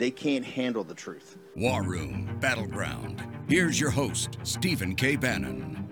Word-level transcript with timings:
they 0.00 0.10
can't 0.10 0.44
handle 0.46 0.82
the 0.82 0.94
truth. 0.94 1.36
War 1.54 1.82
Room 1.82 2.38
Battleground. 2.40 3.22
Here's 3.48 3.78
your 3.78 3.90
host, 3.90 4.38
Stephen 4.44 4.96
K. 4.96 5.14
Bannon. 5.14 5.86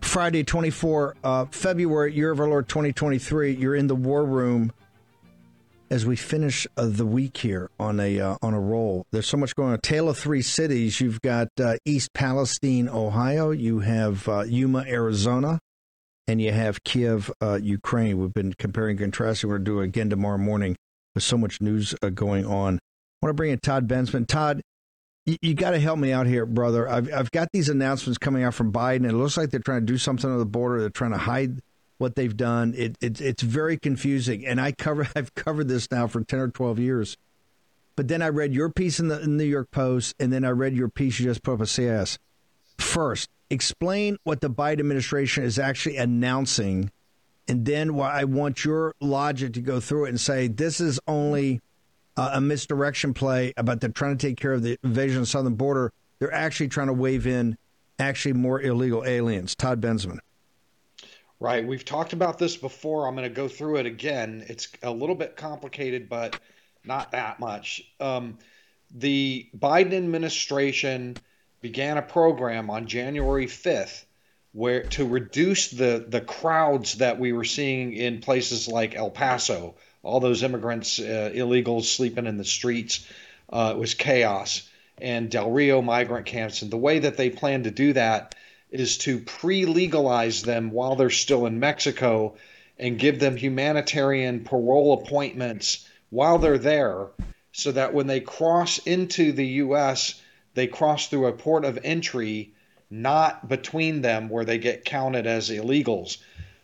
Friday, 0.00 0.44
24 0.44 1.16
uh, 1.24 1.46
February, 1.50 2.14
year 2.14 2.30
of 2.30 2.38
our 2.38 2.48
Lord 2.48 2.68
2023. 2.68 3.56
You're 3.56 3.74
in 3.74 3.88
the 3.88 3.96
war 3.96 4.24
room 4.24 4.72
as 5.90 6.06
we 6.06 6.14
finish 6.14 6.64
uh, 6.76 6.86
the 6.86 7.04
week 7.04 7.36
here 7.36 7.70
on 7.80 7.98
a 7.98 8.20
uh, 8.20 8.36
on 8.40 8.54
a 8.54 8.60
roll. 8.60 9.04
There's 9.10 9.26
so 9.26 9.36
much 9.36 9.56
going 9.56 9.72
on. 9.72 9.80
Tale 9.80 10.08
of 10.08 10.16
three 10.16 10.42
cities. 10.42 11.00
You've 11.00 11.20
got 11.20 11.48
uh, 11.60 11.76
East 11.84 12.14
Palestine, 12.14 12.88
Ohio. 12.88 13.50
You 13.50 13.80
have 13.80 14.28
uh, 14.28 14.42
Yuma, 14.42 14.84
Arizona, 14.86 15.58
and 16.28 16.40
you 16.40 16.52
have 16.52 16.84
Kiev, 16.84 17.32
uh, 17.42 17.58
Ukraine. 17.60 18.16
We've 18.16 18.32
been 18.32 18.52
comparing 18.52 18.92
and 19.02 19.12
contrasting. 19.12 19.50
We're 19.50 19.56
going 19.56 19.64
to 19.64 19.70
do 19.72 19.80
it 19.80 19.84
again 19.86 20.08
tomorrow 20.08 20.38
morning. 20.38 20.76
So 21.20 21.38
much 21.38 21.60
news 21.60 21.94
uh, 22.02 22.10
going 22.10 22.44
on. 22.44 22.74
I 22.76 23.26
want 23.26 23.30
to 23.30 23.34
bring 23.34 23.50
in 23.50 23.58
Todd 23.58 23.88
Bensman. 23.88 24.26
Todd, 24.26 24.62
you, 25.26 25.36
you 25.42 25.54
got 25.54 25.72
to 25.72 25.80
help 25.80 25.98
me 25.98 26.12
out 26.12 26.26
here, 26.26 26.46
brother. 26.46 26.88
I've 26.88 27.12
I've 27.12 27.30
got 27.30 27.48
these 27.52 27.68
announcements 27.68 28.18
coming 28.18 28.44
out 28.44 28.54
from 28.54 28.72
Biden. 28.72 29.08
It 29.08 29.14
looks 29.14 29.36
like 29.36 29.50
they're 29.50 29.60
trying 29.60 29.80
to 29.80 29.92
do 29.92 29.98
something 29.98 30.30
on 30.30 30.38
the 30.38 30.46
border. 30.46 30.80
They're 30.80 30.90
trying 30.90 31.12
to 31.12 31.18
hide 31.18 31.60
what 31.98 32.14
they've 32.14 32.36
done. 32.36 32.74
It, 32.76 32.96
it 33.00 33.20
it's 33.20 33.42
very 33.42 33.76
confusing, 33.76 34.46
and 34.46 34.60
I 34.60 34.72
cover 34.72 35.08
I've 35.16 35.34
covered 35.34 35.68
this 35.68 35.90
now 35.90 36.06
for 36.06 36.22
ten 36.22 36.40
or 36.40 36.48
twelve 36.48 36.78
years. 36.78 37.16
But 37.96 38.06
then 38.06 38.22
I 38.22 38.28
read 38.28 38.54
your 38.54 38.70
piece 38.70 39.00
in 39.00 39.08
the, 39.08 39.20
in 39.20 39.36
New 39.36 39.42
York 39.42 39.72
Post, 39.72 40.14
and 40.20 40.32
then 40.32 40.44
I 40.44 40.50
read 40.50 40.72
your 40.72 40.88
piece 40.88 41.18
you 41.18 41.26
just 41.26 41.42
put 41.42 41.54
up 41.54 41.62
at 41.62 41.68
CIS. 41.68 42.16
First, 42.78 43.28
explain 43.50 44.18
what 44.22 44.40
the 44.40 44.48
Biden 44.48 44.78
administration 44.78 45.42
is 45.42 45.58
actually 45.58 45.96
announcing, 45.96 46.92
and 47.48 47.64
then 47.64 47.94
why 47.94 48.20
I 48.20 48.24
want 48.24 48.64
your 48.64 48.94
logic 49.00 49.54
to 49.54 49.60
go 49.60 49.80
through 49.80 50.04
it 50.04 50.08
and 50.10 50.20
say 50.20 50.48
this 50.48 50.80
is 50.80 51.00
only 51.08 51.60
uh, 52.16 52.32
a 52.34 52.40
misdirection 52.40 53.14
play 53.14 53.54
about 53.56 53.80
they're 53.80 53.90
trying 53.90 54.16
to 54.16 54.26
take 54.26 54.36
care 54.36 54.52
of 54.52 54.62
the 54.62 54.78
invasion 54.84 55.16
of 55.16 55.22
the 55.22 55.26
southern 55.26 55.54
border. 55.54 55.92
They're 56.18 56.32
actually 56.32 56.68
trying 56.68 56.88
to 56.88 56.92
wave 56.92 57.26
in 57.26 57.56
actually 57.98 58.34
more 58.34 58.60
illegal 58.60 59.04
aliens. 59.04 59.54
Todd 59.54 59.80
Bensman. 59.80 60.18
Right. 61.40 61.66
We've 61.66 61.84
talked 61.84 62.12
about 62.12 62.38
this 62.38 62.56
before. 62.56 63.06
I'm 63.06 63.14
going 63.14 63.28
to 63.28 63.34
go 63.34 63.48
through 63.48 63.76
it 63.76 63.86
again. 63.86 64.44
It's 64.48 64.68
a 64.82 64.90
little 64.90 65.14
bit 65.14 65.36
complicated, 65.36 66.08
but 66.08 66.38
not 66.84 67.12
that 67.12 67.38
much. 67.38 67.82
Um, 68.00 68.38
the 68.90 69.48
Biden 69.56 69.92
administration 69.92 71.16
began 71.60 71.96
a 71.96 72.02
program 72.02 72.70
on 72.70 72.86
January 72.86 73.46
5th 73.46 74.04
where 74.52 74.82
to 74.82 75.06
reduce 75.06 75.68
the 75.70 76.04
the 76.08 76.20
crowds 76.20 76.94
that 76.94 77.18
we 77.18 77.32
were 77.32 77.44
seeing 77.44 77.92
in 77.92 78.20
places 78.20 78.68
like 78.68 78.96
El 78.96 79.10
Paso, 79.10 79.74
all 80.02 80.20
those 80.20 80.42
immigrants, 80.42 80.98
uh, 80.98 81.30
illegals 81.34 81.84
sleeping 81.84 82.26
in 82.26 82.36
the 82.36 82.44
streets. 82.44 83.06
Uh, 83.50 83.72
it 83.74 83.78
was 83.78 83.94
chaos. 83.94 84.68
And 85.00 85.30
Del 85.30 85.50
Rio 85.50 85.80
migrant 85.80 86.26
camps. 86.26 86.62
And 86.62 86.70
the 86.70 86.76
way 86.76 86.98
that 87.00 87.16
they 87.16 87.30
plan 87.30 87.62
to 87.64 87.70
do 87.70 87.92
that 87.92 88.34
is 88.70 88.98
to 88.98 89.20
pre 89.20 89.64
legalize 89.64 90.42
them 90.42 90.70
while 90.70 90.96
they're 90.96 91.10
still 91.10 91.46
in 91.46 91.60
Mexico 91.60 92.36
and 92.78 92.98
give 92.98 93.18
them 93.18 93.36
humanitarian 93.36 94.44
parole 94.44 94.94
appointments 94.94 95.88
while 96.10 96.38
they're 96.38 96.58
there 96.58 97.08
so 97.52 97.72
that 97.72 97.94
when 97.94 98.06
they 98.06 98.20
cross 98.20 98.78
into 98.78 99.32
the 99.32 99.46
U.S., 99.46 100.20
they 100.54 100.66
cross 100.66 101.08
through 101.08 101.26
a 101.26 101.32
port 101.32 101.64
of 101.64 101.78
entry, 101.82 102.52
not 102.90 103.48
between 103.48 104.02
them 104.02 104.28
where 104.28 104.44
they 104.44 104.58
get 104.58 104.84
counted 104.84 105.26
as 105.26 105.50
illegals. 105.50 106.18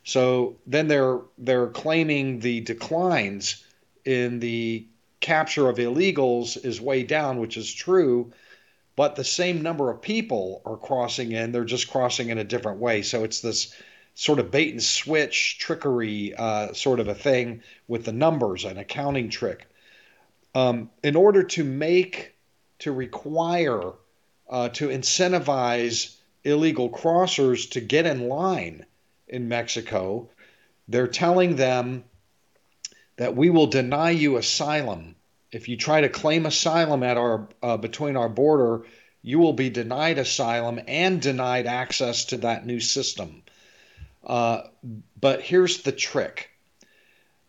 So 0.05 0.57
then 0.67 0.89
they're 0.89 1.21
they're 1.39 1.69
claiming 1.69 2.41
the 2.41 2.61
declines 2.61 3.65
in 4.05 4.41
the 4.41 4.87
capture 5.21 5.69
of 5.69 5.79
illegals 5.79 6.63
is 6.63 6.81
way 6.81 7.03
down, 7.03 7.41
which 7.41 7.57
is 7.57 7.73
true, 7.73 8.33
but 8.97 9.17
the 9.17 9.25
same 9.25 9.63
number 9.63 9.91
of 9.91 10.03
people 10.03 10.61
are 10.67 10.77
crossing 10.77 11.33
in. 11.33 11.51
They're 11.51 11.65
just 11.65 11.91
crossing 11.91 12.29
in 12.29 12.39
a 12.39 12.45
different 12.45 12.79
way. 12.79 13.03
So 13.03 13.25
it's 13.25 13.41
this 13.41 13.75
sort 14.15 14.39
of 14.39 14.51
bait 14.51 14.73
and 14.73 14.83
switch 14.83 15.59
trickery 15.59 16.35
uh, 16.35 16.73
sort 16.73 17.01
of 17.01 17.09
a 17.09 17.15
thing 17.15 17.63
with 17.89 18.05
the 18.05 18.13
numbers, 18.13 18.65
an 18.65 18.79
accounting 18.79 19.31
trick. 19.31 19.67
Um, 20.55 20.91
in 21.03 21.17
order 21.17 21.43
to 21.43 21.65
make, 21.65 22.35
to 22.81 22.93
require, 22.93 23.93
uh, 24.49 24.69
to 24.71 24.89
incentivize 24.89 26.17
illegal 26.45 26.91
crossers 26.91 27.71
to 27.71 27.81
get 27.81 28.07
in 28.07 28.29
line 28.29 28.85
in 29.29 29.49
Mexico, 29.49 30.29
they're 30.89 31.09
telling 31.09 31.57
them 31.57 32.05
that 33.17 33.37
we 33.37 33.51
will 33.51 33.67
deny 33.67 34.11
you 34.11 34.37
asylum. 34.37 35.15
If 35.51 35.69
you 35.69 35.77
try 35.77 36.01
to 36.01 36.09
claim 36.09 36.47
asylum 36.47 37.03
at 37.03 37.17
our 37.17 37.49
uh, 37.63 37.77
between 37.77 38.17
our 38.17 38.29
border, 38.29 38.85
you 39.23 39.39
will 39.39 39.53
be 39.53 39.71
denied 39.71 40.19
asylum 40.19 40.81
and 40.87 41.23
denied 41.23 41.67
access 41.67 42.27
to 42.27 42.39
that 42.39 42.67
new 42.67 42.81
system. 42.81 43.43
Uh, 44.23 44.63
but 45.19 45.41
here's 45.41 45.83
the 45.83 45.93
trick. 45.93 46.51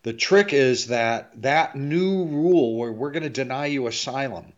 The 0.03 0.13
trick 0.13 0.53
is 0.53 0.88
that 0.88 1.41
that 1.41 1.75
new 1.75 2.25
rule 2.25 2.77
where 2.77 2.91
we're 2.91 3.12
going 3.12 3.23
to 3.23 3.29
deny 3.29 3.66
you 3.66 3.88
asylum, 3.88 4.53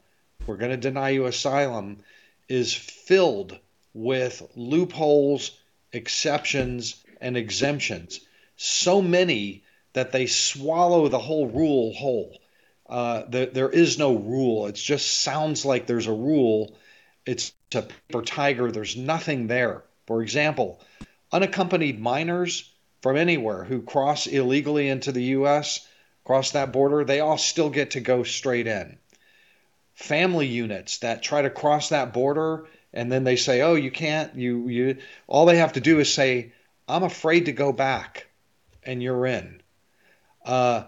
we're 0.46 0.58
going 0.58 0.72
to 0.72 0.78
deny 0.78 1.10
you 1.10 1.26
asylum, 1.26 2.04
is 2.50 2.74
filled 2.74 3.58
with 3.94 4.42
loopholes, 4.56 5.52
exceptions, 5.92 7.04
and 7.20 7.36
exemptions. 7.36 8.20
So 8.56 9.02
many 9.02 9.64
that 9.94 10.12
they 10.12 10.28
swallow 10.28 11.08
the 11.08 11.20
whole 11.20 11.48
rule 11.48 11.94
whole. 11.94 12.40
Uh, 12.88 13.24
there, 13.28 13.48
there 13.48 13.70
is 13.70 13.98
no 13.98 14.16
rule. 14.16 14.68
It 14.68 14.76
just 14.76 15.22
sounds 15.22 15.66
like 15.66 15.88
there's 15.88 16.08
a 16.08 16.14
rule. 16.14 16.78
It's 17.26 17.52
a 17.74 17.82
paper 17.82 18.22
tiger. 18.22 18.72
There's 18.72 18.96
nothing 18.96 19.48
there. 19.48 19.84
For 20.06 20.22
example, 20.22 20.80
unaccompanied 21.32 22.00
minors 22.00 22.72
from 23.02 23.18
anywhere 23.18 23.64
who 23.64 23.82
cross 23.82 24.28
illegally 24.28 24.88
into 24.88 25.12
the 25.12 25.24
U.S., 25.24 25.86
cross 26.24 26.52
that 26.52 26.72
border, 26.72 27.04
they 27.04 27.20
all 27.20 27.38
still 27.38 27.70
get 27.70 27.92
to 27.92 28.00
go 28.00 28.24
straight 28.24 28.68
in. 28.68 28.98
Family 29.98 30.48
units 30.48 31.00
that 31.00 31.22
try 31.22 31.42
to 31.42 31.50
cross 31.50 31.90
that 31.90 32.14
border 32.14 32.68
and 32.94 33.12
then 33.12 33.24
they 33.24 33.36
say, 33.36 33.62
"Oh, 33.62 33.76
you 33.76 33.92
can't." 33.92 34.36
You 34.36 34.68
you 34.70 34.98
all 35.28 35.46
they 35.46 35.58
have 35.58 35.74
to 35.74 35.82
do 35.82 36.00
is 36.00 36.12
say, 36.12 36.54
"I'm 36.88 37.04
afraid 37.04 37.46
to 37.46 37.52
go 37.52 37.72
back," 37.72 38.28
and 38.84 39.04
you're 39.04 39.26
in. 39.26 39.62
Uh, 40.46 40.86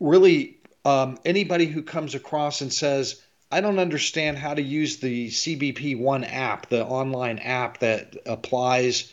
really, 0.00 0.58
um, 0.84 1.18
anybody 1.24 1.66
who 1.66 1.82
comes 1.82 2.14
across 2.14 2.60
and 2.60 2.72
says, 2.72 3.22
I 3.50 3.60
don't 3.60 3.78
understand 3.78 4.38
how 4.38 4.54
to 4.54 4.62
use 4.62 4.96
the 4.96 5.28
CBP 5.28 5.98
One 5.98 6.24
app, 6.24 6.68
the 6.68 6.84
online 6.84 7.38
app 7.38 7.78
that 7.78 8.16
applies, 8.26 9.12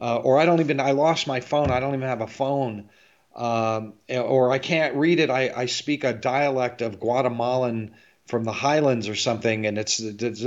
uh, 0.00 0.16
or 0.16 0.38
I 0.38 0.46
don't 0.46 0.60
even, 0.60 0.80
I 0.80 0.92
lost 0.92 1.26
my 1.26 1.40
phone. 1.40 1.70
I 1.70 1.80
don't 1.80 1.94
even 1.94 2.08
have 2.08 2.22
a 2.22 2.26
phone. 2.26 2.88
Um, 3.34 3.94
or 4.08 4.50
I 4.50 4.58
can't 4.58 4.94
read 4.94 5.18
it. 5.20 5.28
I, 5.30 5.50
I 5.54 5.66
speak 5.66 6.04
a 6.04 6.12
dialect 6.12 6.80
of 6.80 7.00
Guatemalan 7.00 7.94
from 8.32 8.44
the 8.44 8.52
highlands 8.52 9.10
or 9.10 9.14
something, 9.14 9.66
and 9.66 9.76
it's, 9.76 10.00
it's 10.00 10.42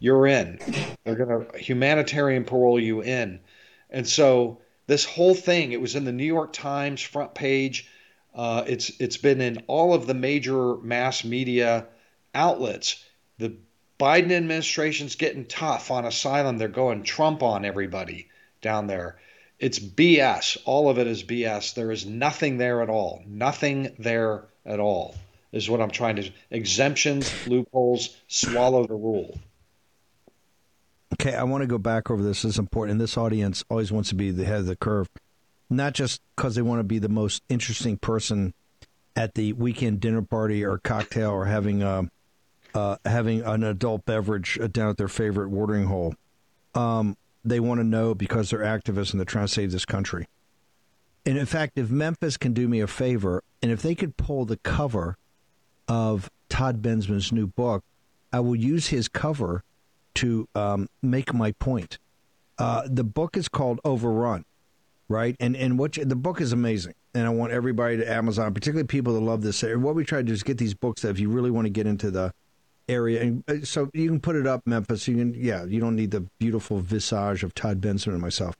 you're 0.00 0.26
in. 0.26 0.58
They're 1.04 1.14
going 1.14 1.44
to 1.44 1.58
humanitarian 1.58 2.46
parole 2.46 2.80
you 2.80 3.02
in. 3.02 3.40
And 3.90 4.08
so 4.08 4.62
this 4.86 5.04
whole 5.04 5.34
thing, 5.34 5.72
it 5.72 5.80
was 5.82 5.94
in 5.94 6.06
the 6.06 6.12
New 6.12 6.24
York 6.24 6.54
Times 6.54 7.02
front 7.02 7.34
page. 7.34 7.86
Uh, 8.34 8.64
it's 8.66 8.98
it's 8.98 9.18
been 9.18 9.42
in 9.42 9.62
all 9.66 9.92
of 9.92 10.06
the 10.06 10.14
major 10.14 10.76
mass 10.78 11.22
media 11.22 11.88
outlets. 12.34 13.04
The 13.36 13.54
Biden 14.00 14.32
administration's 14.32 15.16
getting 15.16 15.44
tough 15.44 15.90
on 15.90 16.06
asylum. 16.06 16.56
They're 16.56 16.68
going 16.68 17.02
Trump 17.02 17.42
on 17.42 17.66
everybody 17.66 18.30
down 18.62 18.86
there. 18.86 19.18
It's 19.58 19.78
BS. 19.78 20.56
All 20.64 20.88
of 20.88 20.98
it 20.98 21.06
is 21.06 21.24
BS. 21.24 21.74
There 21.74 21.92
is 21.92 22.06
nothing 22.06 22.56
there 22.56 22.80
at 22.80 22.88
all. 22.88 23.22
Nothing 23.26 23.94
there 23.98 24.44
at 24.64 24.80
all 24.80 25.14
is 25.52 25.68
what 25.68 25.80
I'm 25.80 25.90
trying 25.90 26.16
to. 26.16 26.22
Do. 26.22 26.30
Exemptions, 26.50 27.32
loopholes, 27.46 28.16
swallow 28.28 28.86
the 28.86 28.94
rule. 28.94 29.38
Okay, 31.14 31.34
I 31.34 31.42
want 31.44 31.62
to 31.62 31.66
go 31.66 31.78
back 31.78 32.10
over 32.10 32.22
this. 32.22 32.42
This 32.42 32.52
is 32.52 32.58
important. 32.58 32.92
And 32.92 33.00
this 33.00 33.16
audience 33.16 33.64
always 33.68 33.90
wants 33.90 34.10
to 34.10 34.14
be 34.14 34.30
the 34.30 34.44
head 34.44 34.60
of 34.60 34.66
the 34.66 34.76
curve 34.76 35.08
not 35.70 35.92
just 35.94 36.20
because 36.34 36.54
they 36.54 36.62
want 36.62 36.80
to 36.80 36.84
be 36.84 36.98
the 36.98 37.08
most 37.08 37.42
interesting 37.48 37.96
person 37.96 38.54
at 39.16 39.34
the 39.34 39.52
weekend 39.54 40.00
dinner 40.00 40.22
party 40.22 40.64
or 40.64 40.78
cocktail 40.78 41.30
or 41.30 41.44
having 41.46 41.82
a, 41.82 42.08
uh, 42.74 42.96
having 43.04 43.42
an 43.42 43.64
adult 43.64 44.04
beverage 44.04 44.58
down 44.72 44.90
at 44.90 44.96
their 44.96 45.08
favorite 45.08 45.50
watering 45.50 45.86
hole. 45.86 46.14
Um, 46.74 47.16
they 47.44 47.60
want 47.60 47.80
to 47.80 47.84
know 47.84 48.14
because 48.14 48.50
they're 48.50 48.60
activists 48.60 49.10
and 49.10 49.20
they're 49.20 49.24
trying 49.24 49.46
to 49.46 49.52
save 49.52 49.72
this 49.72 49.84
country. 49.84 50.26
And 51.26 51.36
in 51.36 51.46
fact, 51.46 51.76
if 51.76 51.90
Memphis 51.90 52.36
can 52.36 52.52
do 52.52 52.68
me 52.68 52.80
a 52.80 52.86
favor, 52.86 53.42
and 53.62 53.72
if 53.72 53.82
they 53.82 53.94
could 53.94 54.16
pull 54.16 54.44
the 54.44 54.56
cover 54.58 55.16
of 55.88 56.30
Todd 56.48 56.82
Bensman's 56.82 57.32
new 57.32 57.46
book, 57.46 57.82
I 58.32 58.40
will 58.40 58.56
use 58.56 58.88
his 58.88 59.08
cover 59.08 59.64
to 60.14 60.48
um, 60.54 60.88
make 61.02 61.32
my 61.32 61.52
point. 61.52 61.98
Uh, 62.58 62.82
the 62.86 63.04
book 63.04 63.36
is 63.36 63.48
called 63.48 63.80
Overrun, 63.84 64.44
right? 65.08 65.36
And 65.38 65.56
and 65.56 65.78
what 65.78 65.96
you, 65.96 66.04
the 66.04 66.16
book 66.16 66.40
is 66.40 66.52
amazing, 66.52 66.94
and 67.14 67.26
I 67.26 67.30
want 67.30 67.52
everybody 67.52 67.96
to 67.98 68.10
Amazon, 68.10 68.52
particularly 68.52 68.86
people 68.86 69.14
that 69.14 69.20
love 69.20 69.42
this. 69.42 69.62
What 69.62 69.94
we 69.94 70.04
try 70.04 70.18
to 70.18 70.24
do 70.24 70.32
is 70.32 70.42
get 70.42 70.58
these 70.58 70.74
books 70.74 71.02
that 71.02 71.10
if 71.10 71.20
you 71.20 71.30
really 71.30 71.50
want 71.50 71.66
to 71.66 71.70
get 71.70 71.86
into 71.86 72.10
the 72.10 72.32
area, 72.88 73.22
and 73.22 73.44
uh, 73.48 73.64
so 73.64 73.90
you 73.94 74.08
can 74.08 74.20
put 74.20 74.34
it 74.34 74.46
up, 74.46 74.66
Memphis. 74.66 75.06
You 75.06 75.16
can, 75.16 75.34
yeah, 75.34 75.64
you 75.64 75.80
don't 75.80 75.94
need 75.94 76.10
the 76.10 76.22
beautiful 76.38 76.80
visage 76.80 77.44
of 77.44 77.54
Todd 77.54 77.80
Bensman 77.80 78.14
and 78.14 78.20
myself. 78.20 78.56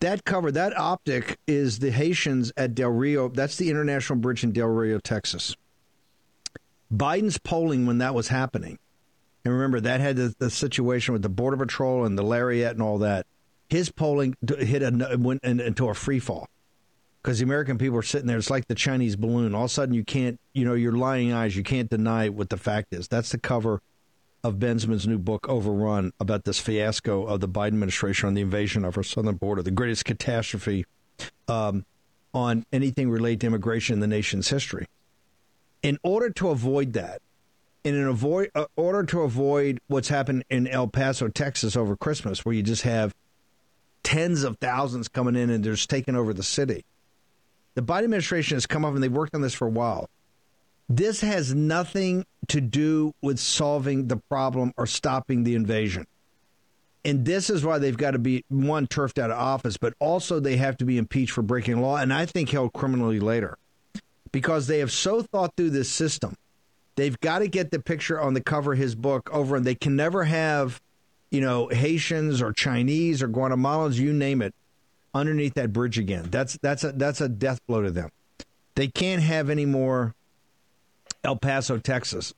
That 0.00 0.24
cover, 0.24 0.50
that 0.50 0.76
optic 0.76 1.38
is 1.46 1.78
the 1.78 1.90
Haitians 1.90 2.52
at 2.56 2.74
Del 2.74 2.90
Rio. 2.90 3.28
That's 3.28 3.56
the 3.56 3.70
International 3.70 4.18
Bridge 4.18 4.42
in 4.42 4.52
Del 4.52 4.66
Rio, 4.66 4.98
Texas. 4.98 5.54
Biden's 6.92 7.38
polling 7.38 7.86
when 7.86 7.98
that 7.98 8.14
was 8.14 8.28
happening 8.28 8.78
and 9.44 9.52
remember, 9.52 9.80
that 9.80 10.00
had 10.00 10.16
the, 10.16 10.34
the 10.38 10.50
situation 10.50 11.12
with 11.12 11.22
the 11.22 11.28
Border 11.28 11.58
Patrol 11.58 12.04
and 12.04 12.16
the 12.16 12.22
Lariat 12.22 12.72
and 12.72 12.82
all 12.82 12.98
that. 12.98 13.26
His 13.68 13.90
polling 13.90 14.36
hit 14.58 14.82
a, 14.82 15.16
went 15.18 15.44
into 15.44 15.88
a 15.88 15.94
free 15.94 16.18
fall 16.18 16.48
because 17.22 17.38
the 17.38 17.44
American 17.44 17.76
people 17.76 17.98
are 17.98 18.02
sitting 18.02 18.26
there. 18.26 18.38
It's 18.38 18.50
like 18.50 18.68
the 18.68 18.74
Chinese 18.74 19.16
balloon. 19.16 19.54
All 19.54 19.64
of 19.64 19.70
a 19.70 19.72
sudden, 19.72 19.94
you 19.94 20.04
can't, 20.04 20.40
you 20.54 20.64
know, 20.64 20.74
your 20.74 20.92
lying 20.92 21.32
eyes, 21.32 21.56
you 21.56 21.62
can't 21.62 21.90
deny 21.90 22.28
what 22.28 22.48
the 22.48 22.56
fact 22.56 22.94
is. 22.94 23.08
That's 23.08 23.32
the 23.32 23.38
cover 23.38 23.82
of 24.42 24.54
Bensman's 24.54 25.06
new 25.06 25.18
book, 25.18 25.48
Overrun, 25.48 26.12
about 26.20 26.44
this 26.44 26.60
fiasco 26.60 27.24
of 27.24 27.40
the 27.40 27.48
Biden 27.48 27.68
administration 27.68 28.28
on 28.28 28.34
the 28.34 28.42
invasion 28.42 28.84
of 28.84 28.96
our 28.96 29.02
southern 29.02 29.36
border, 29.36 29.62
the 29.62 29.70
greatest 29.70 30.04
catastrophe 30.04 30.86
um, 31.48 31.84
on 32.32 32.64
anything 32.72 33.10
related 33.10 33.40
to 33.40 33.46
immigration 33.48 33.94
in 33.94 34.00
the 34.00 34.06
nation's 34.06 34.48
history. 34.48 34.86
In 35.84 35.98
order 36.02 36.30
to 36.30 36.48
avoid 36.48 36.94
that, 36.94 37.20
in 37.84 37.94
an 37.94 38.08
avoid 38.08 38.50
uh, 38.54 38.64
order 38.74 39.02
to 39.04 39.20
avoid 39.20 39.80
what's 39.86 40.08
happened 40.08 40.42
in 40.48 40.66
El 40.66 40.88
Paso, 40.88 41.28
Texas 41.28 41.76
over 41.76 41.94
Christmas, 41.94 42.42
where 42.42 42.54
you 42.54 42.62
just 42.62 42.82
have 42.82 43.14
tens 44.02 44.44
of 44.44 44.56
thousands 44.56 45.08
coming 45.08 45.36
in 45.36 45.50
and 45.50 45.62
they're 45.62 45.74
just 45.74 45.90
taking 45.90 46.16
over 46.16 46.32
the 46.32 46.42
city. 46.42 46.86
The 47.74 47.82
Biden 47.82 48.04
administration 48.04 48.56
has 48.56 48.64
come 48.64 48.86
up 48.86 48.94
and 48.94 49.02
they've 49.02 49.12
worked 49.12 49.34
on 49.34 49.42
this 49.42 49.52
for 49.52 49.66
a 49.66 49.70
while. 49.70 50.08
This 50.88 51.20
has 51.20 51.54
nothing 51.54 52.24
to 52.48 52.62
do 52.62 53.12
with 53.20 53.38
solving 53.38 54.08
the 54.08 54.16
problem 54.16 54.72
or 54.78 54.86
stopping 54.86 55.44
the 55.44 55.54
invasion. 55.54 56.06
And 57.04 57.26
this 57.26 57.50
is 57.50 57.62
why 57.62 57.76
they've 57.76 57.94
got 57.94 58.12
to 58.12 58.18
be 58.18 58.42
one 58.48 58.86
turfed 58.86 59.18
out 59.18 59.30
of 59.30 59.38
office, 59.38 59.76
but 59.76 59.92
also 59.98 60.40
they 60.40 60.56
have 60.56 60.78
to 60.78 60.86
be 60.86 60.96
impeached 60.96 61.32
for 61.32 61.42
breaking 61.42 61.82
law 61.82 61.98
and 61.98 62.10
I 62.10 62.24
think 62.24 62.48
held 62.48 62.72
criminally 62.72 63.20
later. 63.20 63.58
Because 64.34 64.66
they 64.66 64.80
have 64.80 64.92
so 64.92 65.22
thought 65.22 65.52
through 65.56 65.70
this 65.70 65.90
system 65.90 66.36
They've 66.96 67.18
got 67.20 67.40
to 67.40 67.48
get 67.48 67.70
the 67.70 67.80
picture 67.80 68.20
on 68.20 68.34
the 68.34 68.40
cover 68.40 68.72
of 68.72 68.78
his 68.78 68.94
book 68.94 69.28
over, 69.32 69.56
and 69.56 69.64
they 69.64 69.74
can 69.74 69.96
never 69.96 70.24
have, 70.24 70.80
you 71.30 71.40
know, 71.40 71.68
Haitians 71.68 72.40
or 72.40 72.52
Chinese 72.52 73.22
or 73.22 73.28
Guatemalans, 73.28 73.96
you 73.96 74.12
name 74.12 74.40
it, 74.40 74.54
underneath 75.12 75.54
that 75.54 75.72
bridge 75.72 75.98
again. 75.98 76.28
That's 76.30 76.56
that's 76.62 76.84
a 76.84 76.92
that's 76.92 77.20
a 77.20 77.28
death 77.28 77.60
blow 77.66 77.82
to 77.82 77.90
them. 77.90 78.10
They 78.76 78.88
can't 78.88 79.22
have 79.22 79.50
any 79.50 79.66
more 79.66 80.14
El 81.24 81.36
Paso, 81.36 81.78
Texas. 81.78 82.32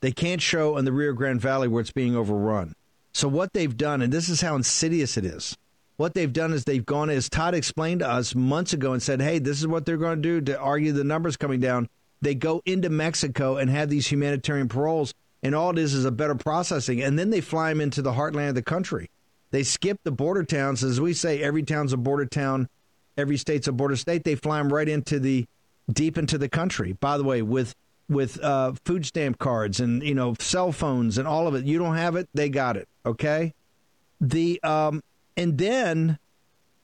They 0.00 0.12
can't 0.12 0.42
show 0.42 0.76
in 0.76 0.84
the 0.84 0.92
Rio 0.92 1.12
Grande 1.12 1.40
Valley 1.40 1.68
where 1.68 1.80
it's 1.80 1.90
being 1.90 2.14
overrun. 2.14 2.74
So 3.12 3.28
what 3.28 3.54
they've 3.54 3.76
done, 3.76 4.02
and 4.02 4.12
this 4.12 4.28
is 4.28 4.42
how 4.42 4.54
insidious 4.54 5.16
it 5.16 5.24
is. 5.24 5.56
What 5.96 6.14
they've 6.14 6.32
done 6.32 6.52
is 6.52 6.64
they've 6.64 6.84
gone, 6.84 7.08
as 7.08 7.28
Todd 7.28 7.54
explained 7.54 8.00
to 8.00 8.08
us 8.08 8.34
months 8.34 8.72
ago, 8.72 8.92
and 8.92 9.02
said, 9.02 9.20
"Hey, 9.20 9.38
this 9.38 9.58
is 9.58 9.66
what 9.66 9.86
they're 9.86 9.96
going 9.96 10.20
to 10.20 10.22
do 10.22 10.40
to 10.52 10.58
argue 10.58 10.92
the 10.92 11.04
numbers 11.04 11.36
coming 11.36 11.60
down." 11.60 11.88
They 12.20 12.34
go 12.34 12.62
into 12.64 12.90
Mexico 12.90 13.56
and 13.56 13.70
have 13.70 13.88
these 13.88 14.06
humanitarian 14.06 14.68
paroles, 14.68 15.14
and 15.42 15.54
all 15.54 15.70
it 15.70 15.78
is 15.78 15.94
is 15.94 16.04
a 16.04 16.10
better 16.10 16.34
processing. 16.34 17.02
And 17.02 17.18
then 17.18 17.30
they 17.30 17.40
fly 17.40 17.70
them 17.70 17.80
into 17.80 18.02
the 18.02 18.12
heartland 18.12 18.50
of 18.50 18.54
the 18.54 18.62
country. 18.62 19.10
They 19.50 19.62
skip 19.62 19.98
the 20.02 20.10
border 20.10 20.44
towns. 20.44 20.82
As 20.82 21.00
we 21.00 21.14
say, 21.14 21.42
every 21.42 21.62
town's 21.62 21.92
a 21.92 21.96
border 21.96 22.26
town, 22.26 22.68
every 23.16 23.36
state's 23.36 23.68
a 23.68 23.72
border 23.72 23.96
state. 23.96 24.24
They 24.24 24.34
fly 24.34 24.58
them 24.58 24.72
right 24.72 24.88
into 24.88 25.18
the 25.18 25.46
deep 25.90 26.18
into 26.18 26.36
the 26.36 26.48
country. 26.48 26.92
By 26.92 27.16
the 27.16 27.24
way, 27.24 27.42
with 27.42 27.74
with 28.08 28.42
uh, 28.42 28.72
food 28.84 29.06
stamp 29.06 29.38
cards 29.38 29.80
and 29.80 30.02
you 30.02 30.14
know 30.14 30.34
cell 30.38 30.72
phones 30.72 31.18
and 31.18 31.26
all 31.26 31.46
of 31.46 31.54
it. 31.54 31.64
You 31.64 31.78
don't 31.78 31.96
have 31.96 32.16
it, 32.16 32.28
they 32.34 32.48
got 32.48 32.76
it. 32.76 32.88
Okay, 33.04 33.52
the 34.20 34.62
um, 34.62 35.02
and 35.36 35.58
then 35.58 36.18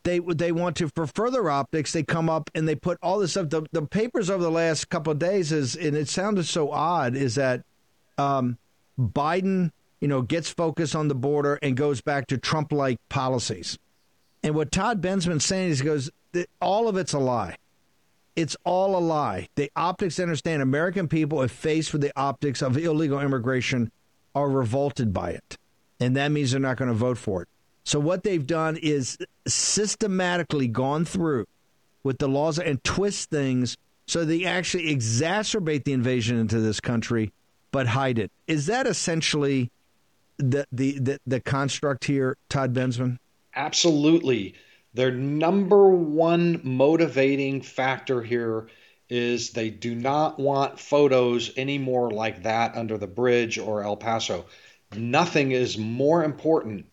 they 0.04 0.18
they 0.18 0.52
want 0.52 0.76
to 0.76 0.88
for 0.88 1.06
further 1.06 1.48
optics 1.50 1.92
they 1.92 2.02
come 2.02 2.28
up 2.28 2.50
and 2.54 2.66
they 2.66 2.74
put 2.74 2.98
all 3.02 3.18
this 3.18 3.32
stuff. 3.32 3.50
The, 3.50 3.66
the 3.72 3.82
papers 3.82 4.30
over 4.30 4.42
the 4.42 4.50
last 4.50 4.88
couple 4.88 5.12
of 5.12 5.18
days 5.18 5.52
is 5.52 5.76
and 5.76 5.96
it 5.96 6.08
sounded 6.08 6.44
so 6.44 6.70
odd 6.70 7.14
is 7.14 7.36
that 7.36 7.62
um, 8.18 8.58
biden 8.98 9.70
you 10.00 10.08
know 10.08 10.22
gets 10.22 10.50
focused 10.50 10.94
on 10.96 11.08
the 11.08 11.14
border 11.14 11.58
and 11.62 11.76
goes 11.76 12.00
back 12.00 12.26
to 12.28 12.38
trump 12.38 12.72
like 12.72 12.98
policies. 13.08 13.78
And 14.42 14.54
what 14.54 14.72
todd 14.72 15.00
bensman's 15.00 15.44
saying 15.44 15.70
is 15.70 15.80
he 15.80 15.84
goes 15.84 16.10
all 16.60 16.88
of 16.88 16.96
it's 16.96 17.12
a 17.12 17.18
lie. 17.18 17.56
It's 18.34 18.56
all 18.64 18.96
a 18.96 18.98
lie. 18.98 19.48
The 19.54 19.70
optics 19.76 20.18
understand 20.18 20.62
american 20.62 21.06
people 21.06 21.42
if 21.42 21.52
faced 21.52 21.92
with 21.92 22.02
the 22.02 22.12
optics 22.16 22.60
of 22.60 22.76
illegal 22.76 23.20
immigration 23.20 23.92
are 24.34 24.48
revolted 24.48 25.12
by 25.12 25.30
it. 25.30 25.58
And 26.00 26.16
that 26.16 26.32
means 26.32 26.50
they're 26.50 26.60
not 26.60 26.78
going 26.78 26.88
to 26.88 26.94
vote 26.94 27.18
for 27.18 27.42
it 27.42 27.48
so 27.84 27.98
what 27.98 28.22
they've 28.22 28.46
done 28.46 28.76
is 28.76 29.18
systematically 29.46 30.68
gone 30.68 31.04
through 31.04 31.46
with 32.02 32.18
the 32.18 32.28
laws 32.28 32.58
and 32.58 32.82
twist 32.84 33.30
things 33.30 33.76
so 34.06 34.24
they 34.24 34.44
actually 34.44 34.94
exacerbate 34.94 35.84
the 35.84 35.92
invasion 35.92 36.38
into 36.38 36.60
this 36.60 36.80
country 36.80 37.32
but 37.72 37.86
hide 37.88 38.18
it. 38.18 38.30
Is 38.46 38.66
that 38.66 38.86
essentially 38.86 39.70
the 40.36 40.66
the 40.70 40.98
the, 41.00 41.20
the 41.26 41.40
construct 41.40 42.04
here, 42.04 42.36
Todd 42.48 42.72
Bensman? 42.72 43.18
Absolutely. 43.56 44.54
Their 44.94 45.10
number 45.10 45.88
one 45.88 46.60
motivating 46.62 47.62
factor 47.62 48.22
here 48.22 48.68
is 49.08 49.50
they 49.50 49.70
do 49.70 49.94
not 49.94 50.38
want 50.38 50.78
photos 50.78 51.50
anymore 51.56 52.10
like 52.10 52.42
that 52.44 52.76
under 52.76 52.98
the 52.98 53.06
bridge 53.06 53.58
or 53.58 53.82
El 53.82 53.96
Paso. 53.96 54.44
Nothing 54.94 55.52
is 55.52 55.78
more 55.78 56.22
important 56.22 56.86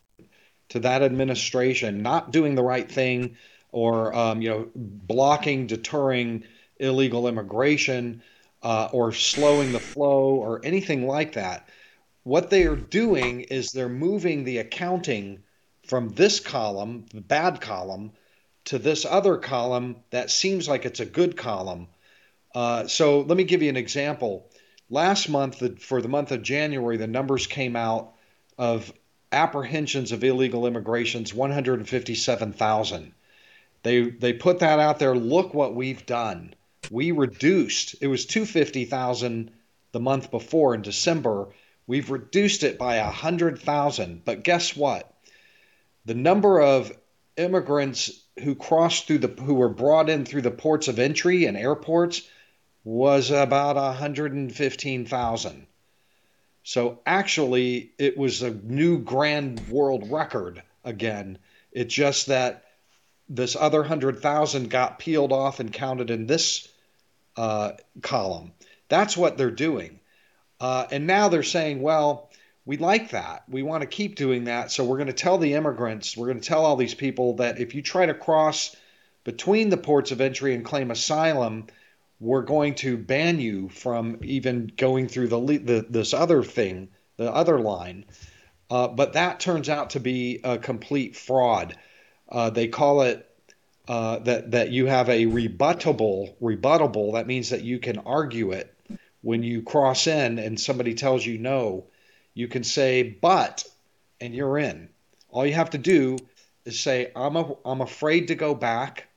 to 0.69 0.79
that 0.79 1.01
administration 1.01 2.01
not 2.01 2.31
doing 2.31 2.55
the 2.55 2.63
right 2.63 2.89
thing 2.91 3.35
or 3.71 4.13
um, 4.15 4.41
you 4.41 4.49
know 4.49 4.69
blocking, 4.75 5.67
deterring 5.67 6.43
illegal 6.77 7.27
immigration 7.27 8.21
uh, 8.63 8.89
or 8.91 9.11
slowing 9.11 9.71
the 9.71 9.79
flow 9.79 10.35
or 10.35 10.61
anything 10.63 11.07
like 11.07 11.33
that. 11.33 11.67
What 12.23 12.49
they 12.49 12.65
are 12.65 12.75
doing 12.75 13.41
is 13.41 13.71
they're 13.71 13.89
moving 13.89 14.43
the 14.43 14.59
accounting 14.59 15.43
from 15.88 16.09
this 16.09 16.39
column, 16.39 17.05
the 17.13 17.21
bad 17.21 17.61
column, 17.61 18.11
to 18.65 18.77
this 18.77 19.05
other 19.05 19.38
column 19.38 19.97
that 20.11 20.29
seems 20.29 20.67
like 20.67 20.85
it's 20.85 20.99
a 20.99 21.05
good 21.05 21.35
column. 21.35 21.88
Uh, 22.53 22.88
so 22.88 23.21
let 23.21 23.38
me 23.38 23.43
give 23.43 23.63
you 23.63 23.69
an 23.69 23.77
example. 23.77 24.49
Last 24.89 25.29
month, 25.29 25.81
for 25.81 26.01
the 26.01 26.07
month 26.07 26.31
of 26.31 26.43
January, 26.43 26.97
the 26.97 27.07
numbers 27.07 27.47
came 27.47 27.75
out 27.75 28.13
of 28.57 28.91
apprehensions 29.31 30.12
of 30.12 30.24
illegal 30.24 30.65
immigrations 30.65 31.33
157,000. 31.33 33.13
They 33.83 34.09
they 34.09 34.33
put 34.33 34.59
that 34.59 34.79
out 34.79 35.00
there. 35.00 35.15
Look 35.15 35.53
what 35.53 35.75
we've 35.75 36.05
done. 36.05 36.53
We 36.91 37.12
reduced. 37.12 37.95
It 38.01 38.07
was 38.07 38.25
250,000 38.25 39.51
the 39.91 40.00
month 40.00 40.31
before 40.31 40.74
in 40.74 40.81
December. 40.81 41.50
We've 41.88 42.09
reduced 42.09 42.63
it 42.63 42.77
by 42.77 42.98
100,000. 43.01 44.21
But 44.25 44.43
guess 44.43 44.75
what? 44.75 45.12
The 46.05 46.13
number 46.13 46.62
of 46.62 46.91
immigrants 47.38 48.24
who 48.43 48.55
crossed 48.55 49.07
through 49.07 49.19
the 49.19 49.41
who 49.41 49.53
were 49.53 49.69
brought 49.69 50.09
in 50.09 50.25
through 50.25 50.41
the 50.41 50.51
ports 50.51 50.88
of 50.88 51.00
entry 51.00 51.45
and 51.45 51.57
airports 51.57 52.27
was 52.83 53.31
about 53.31 53.75
115,000. 53.75 55.67
So 56.63 56.99
actually, 57.05 57.91
it 57.97 58.17
was 58.17 58.41
a 58.41 58.51
new 58.51 58.99
grand 58.99 59.67
world 59.69 60.11
record 60.11 60.61
again. 60.83 61.37
It's 61.71 61.93
just 61.93 62.27
that 62.27 62.65
this 63.27 63.55
other 63.55 63.81
100,000 63.81 64.69
got 64.69 64.99
peeled 64.99 65.31
off 65.31 65.59
and 65.59 65.71
counted 65.71 66.09
in 66.09 66.27
this 66.27 66.67
uh, 67.37 67.73
column. 68.01 68.51
That's 68.89 69.15
what 69.15 69.37
they're 69.37 69.51
doing. 69.51 69.99
Uh, 70.59 70.87
and 70.91 71.07
now 71.07 71.29
they're 71.29 71.43
saying, 71.43 71.81
well, 71.81 72.29
we 72.65 72.77
like 72.77 73.11
that. 73.11 73.43
We 73.47 73.63
want 73.63 73.81
to 73.81 73.87
keep 73.87 74.15
doing 74.15 74.45
that. 74.45 74.71
So 74.71 74.83
we're 74.83 74.97
going 74.97 75.07
to 75.07 75.13
tell 75.13 75.37
the 75.37 75.53
immigrants, 75.53 76.17
we're 76.17 76.27
going 76.27 76.41
to 76.41 76.47
tell 76.47 76.65
all 76.65 76.75
these 76.75 76.93
people 76.95 77.37
that 77.37 77.59
if 77.59 77.73
you 77.73 77.81
try 77.81 78.05
to 78.05 78.13
cross 78.13 78.75
between 79.23 79.69
the 79.69 79.77
ports 79.77 80.11
of 80.11 80.21
entry 80.21 80.53
and 80.53 80.65
claim 80.65 80.91
asylum, 80.91 81.67
we're 82.19 82.41
going 82.41 82.75
to 82.75 82.97
ban 82.97 83.39
you 83.39 83.69
from 83.69 84.19
even 84.23 84.71
going 84.77 85.07
through 85.07 85.29
the, 85.29 85.39
the 85.39 85.85
this 85.89 86.13
other 86.13 86.43
thing, 86.43 86.89
the 87.17 87.31
other 87.33 87.59
line. 87.59 88.05
Uh, 88.69 88.88
but 88.88 89.13
that 89.13 89.39
turns 89.39 89.69
out 89.69 89.91
to 89.91 89.99
be 89.99 90.41
a 90.43 90.57
complete 90.57 91.15
fraud. 91.15 91.75
Uh, 92.27 92.49
they 92.49 92.67
call 92.67 93.01
it 93.01 93.25
uh, 93.88 94.19
that 94.19 94.51
that 94.51 94.71
you 94.71 94.85
have 94.85 95.09
a 95.09 95.25
rebuttable 95.25 96.35
rebuttable. 96.41 97.13
That 97.13 97.27
means 97.27 97.49
that 97.49 97.63
you 97.63 97.79
can 97.79 97.99
argue 97.99 98.51
it 98.51 98.73
when 99.21 99.43
you 99.43 99.63
cross 99.63 100.07
in 100.07 100.39
and 100.39 100.59
somebody 100.59 100.93
tells 100.93 101.25
you 101.25 101.38
no. 101.38 101.88
You 102.33 102.47
can 102.47 102.63
say 102.63 103.03
but, 103.03 103.63
and 104.21 104.35
you're 104.35 104.57
in. 104.57 104.89
All 105.29 105.45
you 105.45 105.53
have 105.53 105.71
to 105.71 105.77
do 105.77 106.17
is 106.65 106.79
say 106.79 107.11
I'm 107.15 107.35
a, 107.35 107.55
I'm 107.65 107.81
afraid 107.81 108.27
to 108.27 108.35
go 108.35 108.53
back. 108.53 109.07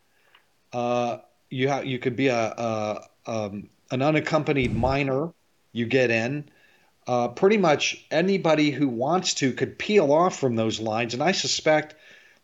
You 1.52 1.68
have 1.68 1.84
you 1.84 1.98
could 1.98 2.16
be 2.16 2.28
a, 2.28 2.34
a 2.36 3.08
um, 3.26 3.68
an 3.90 4.02
unaccompanied 4.02 4.74
minor. 4.74 5.32
You 5.72 5.86
get 5.86 6.10
in. 6.10 6.48
Uh, 7.06 7.28
pretty 7.28 7.56
much 7.56 8.06
anybody 8.10 8.70
who 8.70 8.88
wants 8.88 9.34
to 9.34 9.52
could 9.52 9.78
peel 9.78 10.12
off 10.12 10.38
from 10.38 10.56
those 10.56 10.80
lines, 10.80 11.14
and 11.14 11.22
I 11.22 11.32
suspect. 11.32 11.94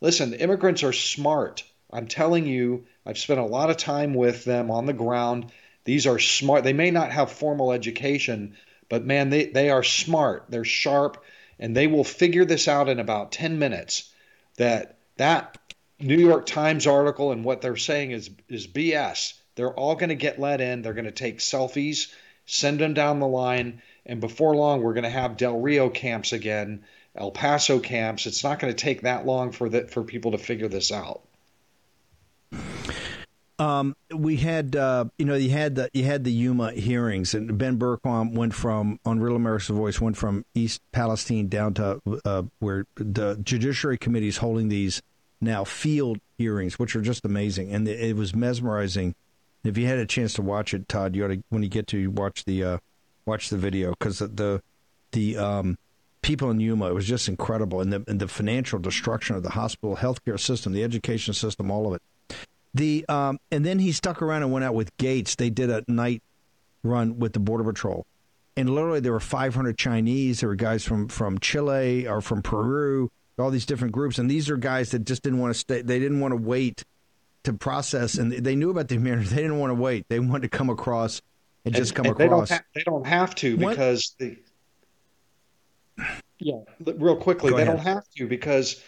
Listen, 0.01 0.35
immigrants 0.35 0.85
are 0.85 0.93
smart. 0.93 1.65
I'm 1.91 2.07
telling 2.07 2.47
you, 2.47 2.87
I've 3.05 3.19
spent 3.19 3.41
a 3.41 3.45
lot 3.45 3.71
of 3.71 3.77
time 3.79 4.15
with 4.15 4.45
them 4.45 4.71
on 4.71 4.87
the 4.87 4.93
ground. 4.93 5.51
These 5.85 6.07
are 6.07 6.19
smart. 6.19 6.63
They 6.63 6.73
may 6.73 6.91
not 6.91 7.11
have 7.11 7.33
formal 7.33 7.73
education, 7.73 8.57
but 8.89 9.05
man, 9.05 9.31
they, 9.31 9.47
they 9.47 9.71
are 9.71 9.83
smart. 9.83 10.45
They're 10.51 10.65
sharp, 10.65 11.25
and 11.59 11.77
they 11.77 11.87
will 11.87 12.05
figure 12.05 12.45
this 12.45 12.69
out 12.69 12.89
in 12.89 13.01
about 13.01 13.33
10 13.33 13.59
minutes. 13.59 14.13
That 14.57 14.99
that 15.17 15.58
New 16.01 16.19
York 16.19 16.47
Times 16.47 16.87
article 16.87 17.33
and 17.33 17.45
what 17.45 17.61
they're 17.61 17.77
saying 17.77 18.13
is 18.13 18.31
is 18.49 18.67
BS. 18.67 19.35
They're 19.57 19.75
all 19.75 19.97
going 19.97 20.11
to 20.11 20.15
get 20.15 20.39
let 20.39 20.61
in. 20.61 20.83
They're 20.83 20.95
going 20.95 21.05
to 21.07 21.11
take 21.11 21.39
selfies, 21.39 22.13
send 22.47 22.79
them 22.79 22.95
down 22.95 23.19
the 23.19 23.27
line, 23.27 23.83
and 24.07 24.21
before 24.21 24.55
long, 24.55 24.83
we're 24.83 24.95
going 24.95 25.05
to 25.05 25.11
have 25.11 25.37
Del 25.37 25.59
Rio 25.59 25.91
camps 25.91 26.33
again, 26.33 26.85
El 27.17 27.33
Paso 27.33 27.81
camps. 27.81 28.27
It's 28.27 28.45
not 28.45 28.61
going 28.61 28.73
to 28.73 28.79
take 28.81 29.03
that 29.03 29.27
long 29.27 29.51
for 29.51 29.69
the, 29.69 29.87
for 29.89 30.05
people 30.05 30.31
to 30.33 30.39
figure 30.39 30.69
this 30.69 30.93
out. 30.93 31.23
Um, 33.59 33.97
we 34.15 34.37
had, 34.37 34.77
uh, 34.77 35.07
you 35.19 35.25
know, 35.25 35.35
you 35.35 35.51
had 35.51 35.75
the 35.75 35.91
you 35.93 36.05
had 36.05 36.23
the 36.23 36.31
Yuma 36.31 36.71
hearings, 36.73 37.35
and 37.35 37.59
Ben 37.59 37.77
Bergquam 37.77 38.33
went 38.33 38.55
from 38.55 39.01
on 39.05 39.19
Real 39.19 39.35
America's 39.35 39.69
Voice 39.69 40.01
went 40.01 40.17
from 40.17 40.45
East 40.55 40.81
Palestine 40.93 41.49
down 41.49 41.75
to 41.75 42.01
uh, 42.25 42.45
where 42.61 42.87
the 42.95 43.37
Judiciary 43.43 43.99
Committee 43.99 44.29
is 44.29 44.37
holding 44.37 44.69
these 44.69 45.03
now 45.41 45.65
field 45.65 46.19
hearings, 46.37 46.79
which 46.79 46.97
are 46.97 47.01
just 47.01 47.25
amazing, 47.25 47.73
and 47.73 47.87
it 47.87 48.17
was 48.17 48.35
mesmerizing. 48.35 49.15
If 49.65 49.77
you 49.77 49.87
had 49.87 49.99
a 49.99 50.07
chance 50.07 50.35
to 50.35 50.43
watch 50.43 50.73
it, 50.73 50.89
Todd, 50.89 51.15
you 51.15 51.25
ought 51.25 51.29
to 51.29 51.43
when 51.51 51.63
you 51.63 51.69
get 51.69 51.87
to 51.89 52.11
watch 52.11 52.45
the 52.45 52.65
uh, 52.65 52.79
watch 53.27 53.51
the 53.51 53.59
video 53.59 53.91
because 53.91 54.19
the 54.19 54.29
the, 54.29 54.63
the 55.13 55.37
um, 55.37 55.79
people 56.23 56.51
in 56.51 56.61
Yuma 56.61 56.89
it 56.89 56.95
was 56.95 57.07
just 57.07 57.29
incredible, 57.29 57.81
and 57.81 57.93
the 57.93 58.05
and 58.07 58.21
the 58.21 58.29
financial 58.29 58.79
destruction 58.79 59.37
of 59.37 59.43
the 59.43 59.51
hospital, 59.51 59.97
healthcare 59.97 60.39
system, 60.39 60.73
the 60.73 60.85
education 60.85 61.35
system, 61.35 61.71
all 61.71 61.87
of 61.87 61.95
it. 61.95 62.03
The 62.75 63.05
um, 63.09 63.39
and 63.51 63.65
then 63.65 63.79
he 63.79 63.93
stuck 63.93 64.23
around 64.23 64.43
and 64.43 64.53
went 64.53 64.65
out 64.65 64.75
with 64.75 64.97
Gates. 64.99 65.35
They 65.35 65.51
did 65.51 65.71
a 65.71 65.85
night 65.89 66.23
run 66.83 67.19
with 67.19 67.33
the 67.33 67.41
Border 67.41 67.65
Patrol, 67.65 68.07
and 68.57 68.71
literally 68.71 69.01
there 69.01 69.13
were 69.13 69.21
500 69.21 69.77
Chinese. 69.79 70.41
There 70.41 70.49
were 70.49 70.55
guys 70.55 70.85
from 70.85 71.09
from 71.09 71.39
Chile 71.39 72.07
or 72.07 72.21
from 72.21 72.43
Peru, 72.43 73.11
all 73.39 73.51
these 73.51 73.67
different 73.67 73.93
groups, 73.93 74.19
and 74.19 74.31
these 74.31 74.51
are 74.51 74.57
guys 74.57 74.91
that 74.91 75.01
just 75.01 75.23
didn't 75.23 75.39
want 75.39 75.55
to 75.55 75.59
stay. 75.59 75.83
They 75.83 75.99
didn't 75.99 76.21
want 76.21 76.33
to 76.33 76.37
wait 76.37 76.85
to 77.45 77.53
process, 77.53 78.15
and 78.17 78.33
they 78.33 78.57
knew 78.57 78.71
about 78.71 78.89
the 78.89 78.97
humanity. 78.97 79.29
They 79.29 79.43
didn't 79.43 79.59
want 79.59 79.71
to 79.71 79.75
wait. 79.75 80.07
They 80.09 80.21
wanted 80.21 80.51
to 80.51 80.57
come 80.57 80.71
across 80.71 81.23
and 81.65 81.75
just 81.75 81.95
come 81.95 82.07
and 82.07 82.15
across. 82.15 82.49
They 82.49 82.57
don't, 82.57 82.61
ha- 82.61 82.67
they 82.75 82.83
don't 82.83 83.07
have 83.07 83.35
to 83.37 83.57
because 83.57 84.15
the 84.19 84.37
yeah, 86.39 86.59
real 86.79 87.17
quickly, 87.17 87.51
Go 87.51 87.57
they 87.57 87.63
ahead. 87.63 87.77
don't 87.77 87.85
have 87.85 88.09
to 88.17 88.27
because 88.27 88.83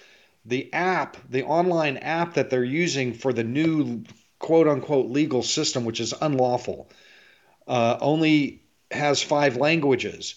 the 0.45 0.73
app, 0.73 1.17
the 1.29 1.43
online 1.45 1.97
app 1.99 2.35
that 2.35 2.51
they're 2.51 2.65
using 2.65 3.13
for 3.13 3.33
the 3.33 3.45
new 3.45 4.05
quote 4.39 4.69
unquote 4.69 5.11
legal 5.11 5.43
system, 5.43 5.85
which 5.85 6.01
is 6.01 6.15
unlawful, 6.21 6.91
uh, 7.67 7.99
only 8.01 8.63
has 8.91 9.23
five 9.23 9.57
languages. 9.57 10.37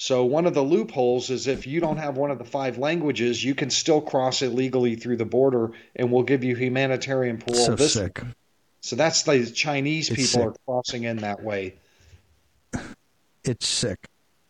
So 0.00 0.24
one 0.24 0.46
of 0.46 0.54
the 0.54 0.62
loopholes 0.62 1.28
is 1.28 1.46
if 1.46 1.66
you 1.66 1.78
don't 1.78 1.98
have 1.98 2.16
one 2.16 2.30
of 2.30 2.38
the 2.38 2.44
five 2.44 2.78
languages, 2.78 3.44
you 3.44 3.54
can 3.54 3.68
still 3.68 4.00
cross 4.00 4.40
illegally 4.40 4.96
through 4.96 5.18
the 5.18 5.26
border, 5.26 5.72
and 5.94 6.10
we'll 6.10 6.22
give 6.22 6.42
you 6.42 6.56
humanitarian 6.56 7.36
parole. 7.36 7.66
so 7.66 7.74
This- 7.74 7.92
sick. 7.92 8.22
So 8.80 8.96
that's 8.96 9.24
the 9.24 9.44
Chinese 9.44 10.08
It's 10.08 10.16
people 10.16 10.40
sick. 10.40 10.48
are 10.48 10.54
crossing 10.66 11.02
in 11.02 11.18
that 11.18 11.42
way. 11.42 11.74
It's 13.44 13.66
sick. 13.66 14.08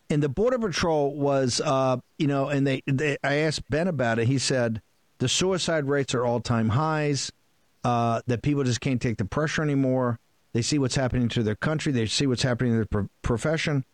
And 0.08 0.22
the 0.22 0.28
border 0.28 0.56
patrol 0.56 1.16
was, 1.16 1.60
uh, 1.60 1.96
you 2.16 2.28
know, 2.28 2.48
and 2.48 2.64
they, 2.64 2.84
they, 2.86 3.16
I 3.24 3.34
asked 3.38 3.68
Ben 3.68 3.88
about 3.88 4.20
it. 4.20 4.28
He 4.28 4.38
said 4.38 4.80
the 5.18 5.28
suicide 5.28 5.86
rates 5.86 6.14
are 6.14 6.24
all 6.24 6.38
time 6.38 6.68
highs. 6.68 7.32
Uh, 7.82 8.20
that 8.28 8.42
people 8.42 8.62
just 8.62 8.80
can't 8.80 9.02
take 9.02 9.16
the 9.16 9.24
pressure 9.24 9.62
anymore. 9.62 10.20
They 10.52 10.62
see 10.62 10.78
what's 10.78 10.94
happening 10.94 11.28
to 11.30 11.42
their 11.42 11.56
country. 11.56 11.90
They 11.90 12.06
see 12.06 12.28
what's 12.28 12.42
happening 12.42 12.72
to 12.74 12.76
their 12.76 12.84
pro- 12.86 13.08
profession. 13.22 13.84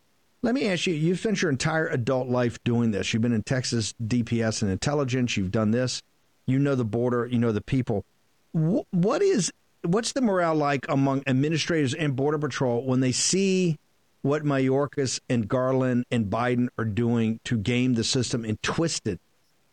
Let 0.43 0.55
me 0.55 0.69
ask 0.69 0.87
you: 0.87 0.95
You've 0.95 1.19
spent 1.19 1.43
your 1.43 1.51
entire 1.51 1.89
adult 1.89 2.29
life 2.29 2.63
doing 2.65 2.91
this. 2.91 3.13
You've 3.13 3.23
been 3.23 3.33
in 3.33 3.43
Texas 3.43 3.95
DPS 4.05 4.63
and 4.63 4.71
intelligence. 4.71 5.37
You've 5.37 5.51
done 5.51 5.71
this. 5.71 6.03
You 6.47 6.59
know 6.59 6.75
the 6.75 6.85
border. 6.85 7.27
You 7.27 7.39
know 7.39 7.53
the 7.53 7.61
people. 7.61 8.05
What 8.53 9.23
is 9.23 9.53
what's 9.83 10.13
the 10.13 10.21
morale 10.21 10.55
like 10.55 10.87
among 10.89 11.23
administrators 11.27 11.95
and 11.95 12.17
border 12.17 12.39
patrol 12.39 12.85
when 12.85 13.01
they 13.01 13.13
see 13.13 13.79
what 14.23 14.43
Mayorkas 14.43 15.21
and 15.29 15.47
Garland 15.47 16.05
and 16.11 16.27
Biden 16.27 16.69
are 16.79 16.85
doing 16.85 17.41
to 17.45 17.57
game 17.57 17.95
the 17.95 18.05
system 18.05 18.45
and 18.45 18.61
twist 18.63 19.07
it, 19.07 19.21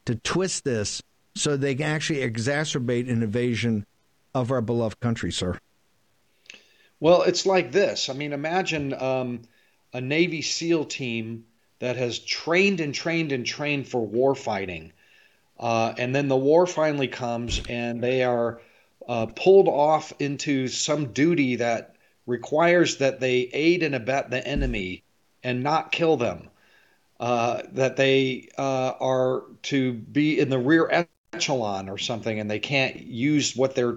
to 0.05 0.15
twist 0.15 0.63
this 0.63 1.01
so 1.35 1.57
they 1.57 1.75
can 1.75 1.87
actually 1.87 2.19
exacerbate 2.19 3.09
an 3.09 3.23
invasion 3.23 3.85
of 4.35 4.51
our 4.51 4.61
beloved 4.61 4.99
country, 4.99 5.31
sir. 5.31 5.57
Well, 6.99 7.23
it's 7.23 7.45
like 7.45 7.71
this. 7.71 8.09
I 8.09 8.13
mean, 8.13 8.31
imagine 8.31 8.93
um, 8.93 9.41
a 9.93 10.01
Navy 10.01 10.41
SEAL 10.41 10.85
team 10.85 11.45
that 11.79 11.95
has 11.97 12.19
trained 12.19 12.79
and 12.79 12.93
trained 12.93 13.31
and 13.31 13.45
trained 13.45 13.87
for 13.87 14.05
war 14.05 14.35
fighting. 14.35 14.91
Uh, 15.59 15.93
and 15.97 16.15
then 16.15 16.27
the 16.27 16.37
war 16.37 16.65
finally 16.65 17.07
comes 17.07 17.61
and 17.69 18.01
they 18.01 18.23
are 18.23 18.61
uh, 19.07 19.27
pulled 19.27 19.67
off 19.67 20.13
into 20.19 20.67
some 20.67 21.13
duty 21.13 21.57
that 21.57 21.95
requires 22.25 22.97
that 22.97 23.19
they 23.19 23.49
aid 23.53 23.83
and 23.83 23.95
abet 23.95 24.29
the 24.29 24.45
enemy 24.47 25.03
and 25.43 25.61
not 25.61 25.91
kill 25.91 26.17
them. 26.17 26.49
Uh, 27.19 27.61
that 27.71 27.95
they 27.95 28.49
uh, 28.57 28.93
are 28.99 29.43
to 29.61 29.93
be 29.93 30.39
in 30.39 30.49
the 30.49 30.57
rear 30.57 31.07
echelon 31.33 31.87
or 31.87 31.97
something, 31.97 32.39
and 32.39 32.49
they 32.51 32.59
can't 32.59 32.99
use 32.99 33.55
what 33.55 33.75
they're 33.75 33.95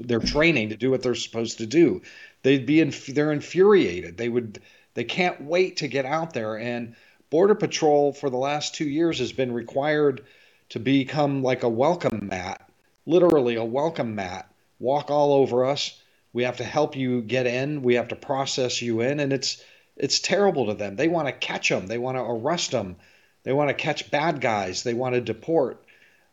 their 0.00 0.18
training 0.18 0.70
to 0.70 0.76
do 0.76 0.90
what 0.90 1.02
they're 1.02 1.14
supposed 1.14 1.58
to 1.58 1.66
do. 1.66 2.02
They'd 2.42 2.66
be 2.66 2.80
in, 2.80 2.92
they're 3.08 3.30
infuriated. 3.30 4.16
They 4.16 4.28
would 4.28 4.60
they 4.94 5.04
can't 5.04 5.42
wait 5.42 5.78
to 5.78 5.88
get 5.88 6.04
out 6.04 6.32
there. 6.32 6.58
And 6.58 6.94
Border 7.30 7.54
Patrol 7.54 8.12
for 8.12 8.28
the 8.28 8.36
last 8.36 8.74
two 8.74 8.88
years 8.88 9.18
has 9.18 9.32
been 9.32 9.52
required 9.52 10.24
to 10.70 10.80
become 10.80 11.42
like 11.42 11.62
a 11.62 11.68
welcome 11.68 12.28
mat, 12.30 12.68
literally 13.06 13.56
a 13.56 13.64
welcome 13.64 14.14
mat. 14.14 14.52
Walk 14.78 15.10
all 15.10 15.32
over 15.32 15.64
us. 15.64 16.00
We 16.32 16.44
have 16.44 16.58
to 16.58 16.64
help 16.64 16.96
you 16.96 17.22
get 17.22 17.46
in. 17.46 17.82
We 17.82 17.94
have 17.94 18.08
to 18.08 18.16
process 18.16 18.80
you 18.80 19.00
in, 19.00 19.20
and 19.20 19.32
it's 19.32 19.62
it's 19.96 20.20
terrible 20.20 20.66
to 20.66 20.74
them. 20.74 20.96
They 20.96 21.08
want 21.08 21.28
to 21.28 21.32
catch 21.32 21.68
them. 21.68 21.86
They 21.86 21.98
want 21.98 22.16
to 22.16 22.22
arrest 22.22 22.70
them. 22.70 22.96
They 23.42 23.52
want 23.52 23.68
to 23.68 23.74
catch 23.74 24.10
bad 24.10 24.40
guys. 24.40 24.82
They 24.82 24.94
want 24.94 25.14
to 25.14 25.20
deport. 25.20 25.84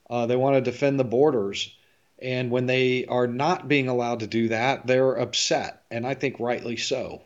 Uh, 0.09 0.25
they 0.25 0.35
want 0.35 0.55
to 0.55 0.61
defend 0.61 0.99
the 0.99 1.03
borders. 1.03 1.75
And 2.19 2.49
when 2.49 2.65
they 2.65 3.05
are 3.05 3.27
not 3.27 3.67
being 3.67 3.87
allowed 3.87 4.21
to 4.21 4.27
do 4.27 4.47
that, 4.49 4.87
they're 4.87 5.13
upset, 5.13 5.83
and 5.91 6.05
I 6.07 6.15
think 6.15 6.39
rightly 6.39 6.77
so. 6.77 7.21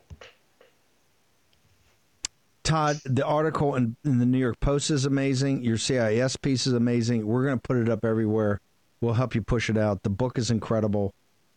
Todd, 2.63 2.99
the 3.05 3.25
article 3.25 3.75
in, 3.75 3.95
in 4.03 4.19
the 4.19 4.25
New 4.25 4.37
York 4.37 4.59
Post 4.59 4.91
is 4.91 5.05
amazing. 5.05 5.63
Your 5.63 5.77
CIS 5.77 6.35
piece 6.37 6.67
is 6.67 6.73
amazing. 6.73 7.25
We're 7.25 7.45
going 7.45 7.57
to 7.57 7.61
put 7.61 7.77
it 7.77 7.89
up 7.89 8.05
everywhere. 8.05 8.59
We'll 8.99 9.13
help 9.13 9.33
you 9.33 9.41
push 9.41 9.69
it 9.69 9.77
out. 9.77 10.03
The 10.03 10.09
book 10.09 10.37
is 10.37 10.51
incredible. 10.51 11.13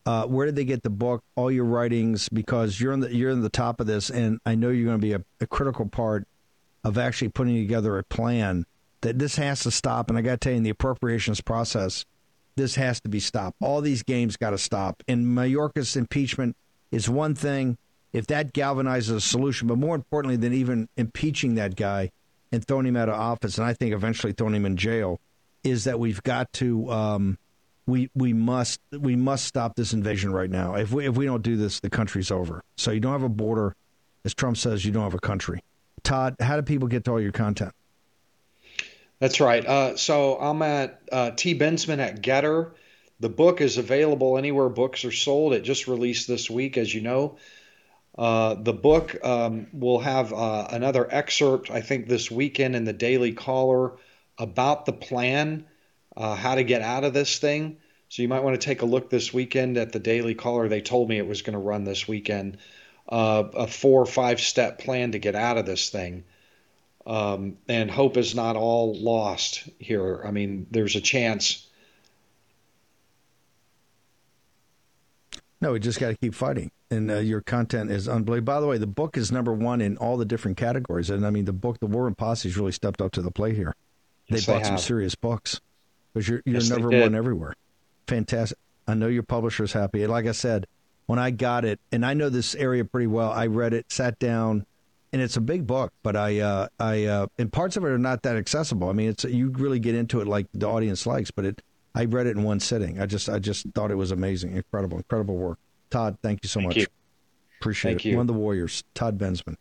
Uh, 0.06 0.26
where 0.26 0.46
did 0.46 0.56
they 0.56 0.64
get 0.64 0.82
the 0.82 0.90
book? 0.90 1.22
All 1.34 1.50
your 1.50 1.64
writings, 1.64 2.28
because 2.28 2.80
you're 2.80 2.92
in 2.92 3.00
the 3.00 3.14
you're 3.14 3.30
in 3.30 3.40
the 3.40 3.48
top 3.48 3.80
of 3.80 3.86
this, 3.86 4.10
and 4.10 4.38
I 4.44 4.54
know 4.54 4.68
you're 4.68 4.86
going 4.86 5.00
to 5.00 5.06
be 5.06 5.12
a, 5.14 5.24
a 5.40 5.46
critical 5.46 5.86
part 5.86 6.26
of 6.84 6.98
actually 6.98 7.30
putting 7.30 7.56
together 7.56 7.98
a 7.98 8.04
plan 8.04 8.66
that 9.00 9.18
this 9.18 9.36
has 9.36 9.60
to 9.60 9.70
stop. 9.70 10.10
And 10.10 10.18
I 10.18 10.22
got 10.22 10.32
to 10.32 10.36
tell 10.38 10.52
you, 10.52 10.58
in 10.58 10.62
the 10.62 10.70
appropriations 10.70 11.40
process, 11.40 12.04
this 12.56 12.74
has 12.76 13.00
to 13.00 13.08
be 13.08 13.20
stopped. 13.20 13.56
All 13.60 13.80
these 13.80 14.02
games 14.02 14.36
got 14.36 14.50
to 14.50 14.58
stop. 14.58 15.02
And 15.08 15.26
Mayorkas 15.26 15.96
impeachment 15.96 16.56
is 16.90 17.08
one 17.08 17.34
thing 17.34 17.78
if 18.14 18.28
that 18.28 18.54
galvanizes 18.54 19.16
a 19.16 19.20
solution, 19.20 19.66
but 19.66 19.76
more 19.76 19.96
importantly 19.96 20.36
than 20.36 20.54
even 20.54 20.88
impeaching 20.96 21.56
that 21.56 21.74
guy 21.74 22.12
and 22.52 22.64
throwing 22.64 22.86
him 22.86 22.96
out 22.96 23.08
of 23.08 23.16
office, 23.16 23.58
and 23.58 23.66
I 23.66 23.74
think 23.74 23.92
eventually 23.92 24.32
throwing 24.32 24.54
him 24.54 24.64
in 24.64 24.76
jail, 24.76 25.20
is 25.64 25.84
that 25.84 25.98
we've 25.98 26.22
got 26.22 26.50
to 26.54 26.90
um, 26.92 27.38
we 27.86 28.08
we 28.14 28.32
must 28.32 28.80
we 28.92 29.16
must 29.16 29.46
stop 29.46 29.74
this 29.74 29.92
invasion 29.92 30.32
right 30.32 30.48
now. 30.48 30.76
If 30.76 30.92
we 30.92 31.06
if 31.06 31.16
we 31.16 31.24
don't 31.26 31.42
do 31.42 31.56
this, 31.56 31.80
the 31.80 31.90
country's 31.90 32.30
over. 32.30 32.62
So 32.76 32.92
you 32.92 33.00
don't 33.00 33.12
have 33.12 33.24
a 33.24 33.28
border, 33.28 33.74
as 34.24 34.32
Trump 34.32 34.58
says, 34.58 34.84
you 34.84 34.92
don't 34.92 35.02
have 35.02 35.14
a 35.14 35.18
country. 35.18 35.64
Todd, 36.04 36.36
how 36.38 36.54
do 36.54 36.62
people 36.62 36.86
get 36.86 37.04
to 37.06 37.10
all 37.10 37.20
your 37.20 37.32
content? 37.32 37.72
That's 39.18 39.40
right. 39.40 39.66
Uh, 39.66 39.96
so 39.96 40.38
I'm 40.38 40.62
at 40.62 41.00
uh, 41.10 41.30
T. 41.32 41.58
Bensman 41.58 41.98
at 41.98 42.22
Gettr. 42.22 42.72
The 43.18 43.28
book 43.28 43.60
is 43.60 43.76
available 43.76 44.38
anywhere 44.38 44.68
books 44.68 45.04
are 45.04 45.12
sold. 45.12 45.52
It 45.52 45.62
just 45.62 45.88
released 45.88 46.28
this 46.28 46.48
week, 46.48 46.78
as 46.78 46.94
you 46.94 47.00
know. 47.00 47.38
Uh, 48.16 48.54
the 48.54 48.72
book 48.72 49.16
um, 49.24 49.66
will 49.72 49.98
have 49.98 50.32
uh, 50.32 50.68
another 50.70 51.06
excerpt, 51.10 51.70
I 51.70 51.80
think, 51.80 52.08
this 52.08 52.30
weekend 52.30 52.76
in 52.76 52.84
the 52.84 52.92
Daily 52.92 53.32
Caller 53.32 53.94
about 54.38 54.86
the 54.86 54.92
plan, 54.92 55.66
uh, 56.16 56.36
how 56.36 56.54
to 56.54 56.62
get 56.62 56.82
out 56.82 57.04
of 57.04 57.12
this 57.12 57.38
thing. 57.38 57.78
So 58.08 58.22
you 58.22 58.28
might 58.28 58.44
want 58.44 58.60
to 58.60 58.64
take 58.64 58.82
a 58.82 58.86
look 58.86 59.10
this 59.10 59.34
weekend 59.34 59.76
at 59.76 59.92
the 59.92 59.98
Daily 59.98 60.34
Caller. 60.34 60.68
They 60.68 60.80
told 60.80 61.08
me 61.08 61.18
it 61.18 61.26
was 61.26 61.42
going 61.42 61.54
to 61.54 61.58
run 61.58 61.82
this 61.84 62.06
weekend. 62.06 62.58
Uh, 63.08 63.44
a 63.54 63.66
four 63.66 64.00
or 64.00 64.06
five 64.06 64.40
step 64.40 64.78
plan 64.78 65.12
to 65.12 65.18
get 65.18 65.34
out 65.34 65.58
of 65.58 65.66
this 65.66 65.90
thing. 65.90 66.24
Um, 67.06 67.58
and 67.68 67.90
hope 67.90 68.16
is 68.16 68.34
not 68.34 68.56
all 68.56 68.94
lost 68.94 69.68
here. 69.78 70.22
I 70.24 70.30
mean, 70.30 70.66
there's 70.70 70.96
a 70.96 71.00
chance. 71.00 71.66
No, 75.64 75.72
we 75.72 75.80
just 75.80 75.98
got 75.98 76.08
to 76.08 76.16
keep 76.16 76.34
fighting. 76.34 76.70
And 76.90 77.10
uh, 77.10 77.14
your 77.20 77.40
content 77.40 77.90
is 77.90 78.06
unbelievable. 78.06 78.52
By 78.52 78.60
the 78.60 78.66
way, 78.66 78.76
the 78.76 78.86
book 78.86 79.16
is 79.16 79.32
number 79.32 79.50
one 79.50 79.80
in 79.80 79.96
all 79.96 80.18
the 80.18 80.26
different 80.26 80.58
categories. 80.58 81.08
And 81.08 81.26
I 81.26 81.30
mean, 81.30 81.46
the 81.46 81.54
book, 81.54 81.80
The 81.80 81.86
War 81.86 82.04
Room 82.04 82.14
Posse, 82.14 82.50
has 82.50 82.58
really 82.58 82.70
stepped 82.70 83.00
up 83.00 83.12
to 83.12 83.22
the 83.22 83.30
plate 83.30 83.56
here. 83.56 83.74
They 84.28 84.36
Yes, 84.36 84.46
bought 84.46 84.60
they 84.60 84.68
some 84.68 84.76
serious 84.76 85.14
books 85.14 85.62
because 86.12 86.28
you're, 86.28 86.42
you're 86.44 86.56
Yes, 86.56 86.68
number 86.68 86.90
one 86.90 87.14
everywhere. 87.14 87.54
Fantastic. 88.06 88.58
I 88.86 88.92
know 88.92 89.06
your 89.06 89.22
publisher's 89.22 89.72
happy. 89.72 90.02
And 90.02 90.12
like 90.12 90.26
I 90.26 90.32
said, 90.32 90.66
when 91.06 91.18
I 91.18 91.30
got 91.30 91.64
it, 91.64 91.80
and 91.90 92.04
I 92.04 92.12
know 92.12 92.28
this 92.28 92.54
area 92.54 92.84
pretty 92.84 93.06
well, 93.06 93.32
I 93.32 93.46
read 93.46 93.72
it, 93.72 93.90
sat 93.90 94.18
down, 94.18 94.66
and 95.14 95.22
it's 95.22 95.38
a 95.38 95.40
big 95.40 95.66
book, 95.66 95.94
but 96.02 96.14
I, 96.14 96.40
uh, 96.40 96.68
I, 96.78 97.04
uh, 97.04 97.26
and 97.38 97.50
parts 97.50 97.78
of 97.78 97.84
it 97.84 97.88
are 97.88 97.96
not 97.96 98.22
that 98.24 98.36
accessible. 98.36 98.90
I 98.90 98.92
mean, 98.92 99.08
it's 99.08 99.24
you 99.24 99.48
really 99.48 99.78
get 99.78 99.94
into 99.94 100.20
it 100.20 100.26
like 100.26 100.46
the 100.52 100.68
audience 100.68 101.06
likes, 101.06 101.30
but 101.30 101.46
it, 101.46 101.62
I 101.94 102.06
read 102.06 102.26
it 102.26 102.36
in 102.36 102.42
one 102.42 102.60
sitting. 102.60 103.00
I 103.00 103.06
just, 103.06 103.28
I 103.28 103.38
just 103.38 103.66
thought 103.74 103.90
it 103.90 103.96
was 103.96 104.10
amazing, 104.10 104.56
incredible, 104.56 104.96
incredible 104.98 105.36
work. 105.36 105.58
Todd, 105.90 106.18
thank 106.22 106.40
you 106.42 106.48
so 106.48 106.60
Thank 106.60 106.68
much. 106.68 106.76
you. 106.78 106.86
Appreciate 107.60 107.92
Thank 107.92 108.06
it. 108.06 108.08
you. 108.10 108.16
One 108.16 108.22
of 108.22 108.26
the 108.26 108.32
Warriors, 108.34 108.82
Todd 108.94 109.16
Bensman. 109.16 109.56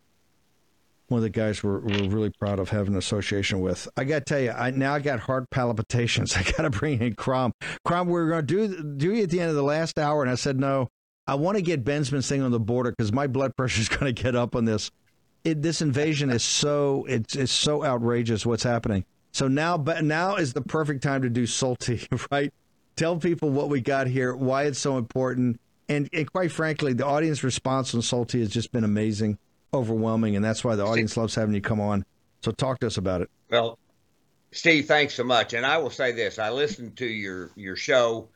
One 1.08 1.18
of 1.18 1.22
the 1.22 1.30
guys 1.30 1.62
we're, 1.62 1.78
we're 1.80 2.08
really 2.08 2.30
proud 2.30 2.58
of 2.58 2.70
having 2.70 2.94
an 2.94 2.98
association 2.98 3.60
with. 3.60 3.86
I 3.96 4.04
got 4.04 4.20
to 4.20 4.24
tell 4.24 4.40
you, 4.40 4.50
I 4.50 4.70
now 4.70 4.94
I 4.94 5.00
got 5.00 5.20
heart 5.20 5.48
palpitations. 5.50 6.34
I 6.36 6.42
got 6.42 6.62
to 6.62 6.70
bring 6.70 7.00
in 7.00 7.14
Crom. 7.14 7.52
Crom, 7.84 8.08
we 8.08 8.14
were 8.14 8.28
going 8.28 8.46
to 8.46 8.68
do 8.68 8.96
do 8.96 9.14
you 9.14 9.22
at 9.22 9.30
the 9.30 9.40
end 9.40 9.50
of 9.50 9.56
the 9.56 9.62
last 9.62 9.98
hour, 9.98 10.22
and 10.22 10.30
I 10.30 10.34
said 10.34 10.58
no. 10.58 10.88
I 11.26 11.36
want 11.36 11.56
to 11.56 11.62
get 11.62 11.84
Bensman's 11.84 12.28
thing 12.28 12.42
on 12.42 12.50
the 12.50 12.60
border 12.60 12.90
because 12.90 13.12
my 13.12 13.26
blood 13.26 13.56
pressure 13.56 13.80
is 13.80 13.88
going 13.96 14.12
to 14.14 14.22
get 14.22 14.34
up 14.34 14.56
on 14.56 14.64
this. 14.64 14.90
It, 15.44 15.62
this 15.62 15.82
invasion 15.82 16.30
is 16.30 16.42
so 16.42 17.06
it's 17.08 17.36
it's 17.36 17.52
so 17.52 17.84
outrageous 17.84 18.44
what's 18.44 18.62
happening. 18.62 19.04
So 19.34 19.48
now, 19.48 19.76
but 19.76 20.04
now 20.04 20.36
is 20.36 20.52
the 20.52 20.62
perfect 20.62 21.02
time 21.02 21.22
to 21.22 21.28
do 21.28 21.44
Sol-T, 21.44 22.06
right? 22.30 22.54
Tell 22.94 23.16
people 23.16 23.50
what 23.50 23.68
we 23.68 23.80
got 23.80 24.06
here, 24.06 24.34
why 24.34 24.62
it's 24.62 24.78
so 24.78 24.96
important, 24.96 25.60
and, 25.88 26.08
and 26.12 26.32
quite 26.32 26.52
frankly, 26.52 26.92
the 26.92 27.04
audience 27.04 27.42
response 27.42 27.92
on 27.96 28.02
Sol-T 28.02 28.38
has 28.38 28.48
just 28.48 28.70
been 28.70 28.84
amazing, 28.84 29.36
overwhelming, 29.74 30.36
and 30.36 30.44
that's 30.44 30.62
why 30.62 30.76
the 30.76 30.86
audience 30.86 31.16
loves 31.16 31.34
having 31.34 31.52
you 31.52 31.60
come 31.60 31.80
on. 31.80 32.04
So 32.42 32.52
talk 32.52 32.78
to 32.78 32.86
us 32.86 32.96
about 32.96 33.22
it. 33.22 33.30
Well, 33.50 33.76
Steve, 34.52 34.86
thanks 34.86 35.14
so 35.14 35.24
much. 35.24 35.52
And 35.52 35.66
I 35.66 35.78
will 35.78 35.90
say 35.90 36.12
this: 36.12 36.38
I 36.38 36.50
listened 36.50 36.96
to 36.98 37.06
your 37.06 37.50
your 37.56 37.74
show, 37.74 38.28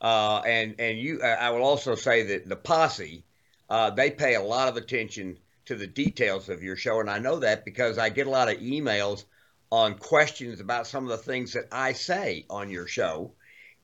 uh, 0.00 0.38
and 0.46 0.74
and 0.78 0.98
you. 0.98 1.20
I 1.22 1.50
will 1.50 1.64
also 1.64 1.96
say 1.96 2.22
that 2.22 2.48
the 2.48 2.56
posse, 2.56 3.24
uh, 3.68 3.90
they 3.90 4.10
pay 4.10 4.36
a 4.36 4.42
lot 4.42 4.68
of 4.68 4.78
attention 4.78 5.36
to 5.66 5.74
the 5.74 5.86
details 5.86 6.48
of 6.48 6.62
your 6.62 6.76
show, 6.76 7.00
and 7.00 7.10
I 7.10 7.18
know 7.18 7.40
that 7.40 7.66
because 7.66 7.98
I 7.98 8.08
get 8.08 8.26
a 8.26 8.30
lot 8.30 8.48
of 8.48 8.58
emails 8.60 9.24
on 9.70 9.98
questions 9.98 10.60
about 10.60 10.86
some 10.86 11.04
of 11.04 11.10
the 11.10 11.16
things 11.16 11.54
that 11.54 11.66
I 11.72 11.92
say 11.92 12.44
on 12.48 12.70
your 12.70 12.86
show. 12.86 13.32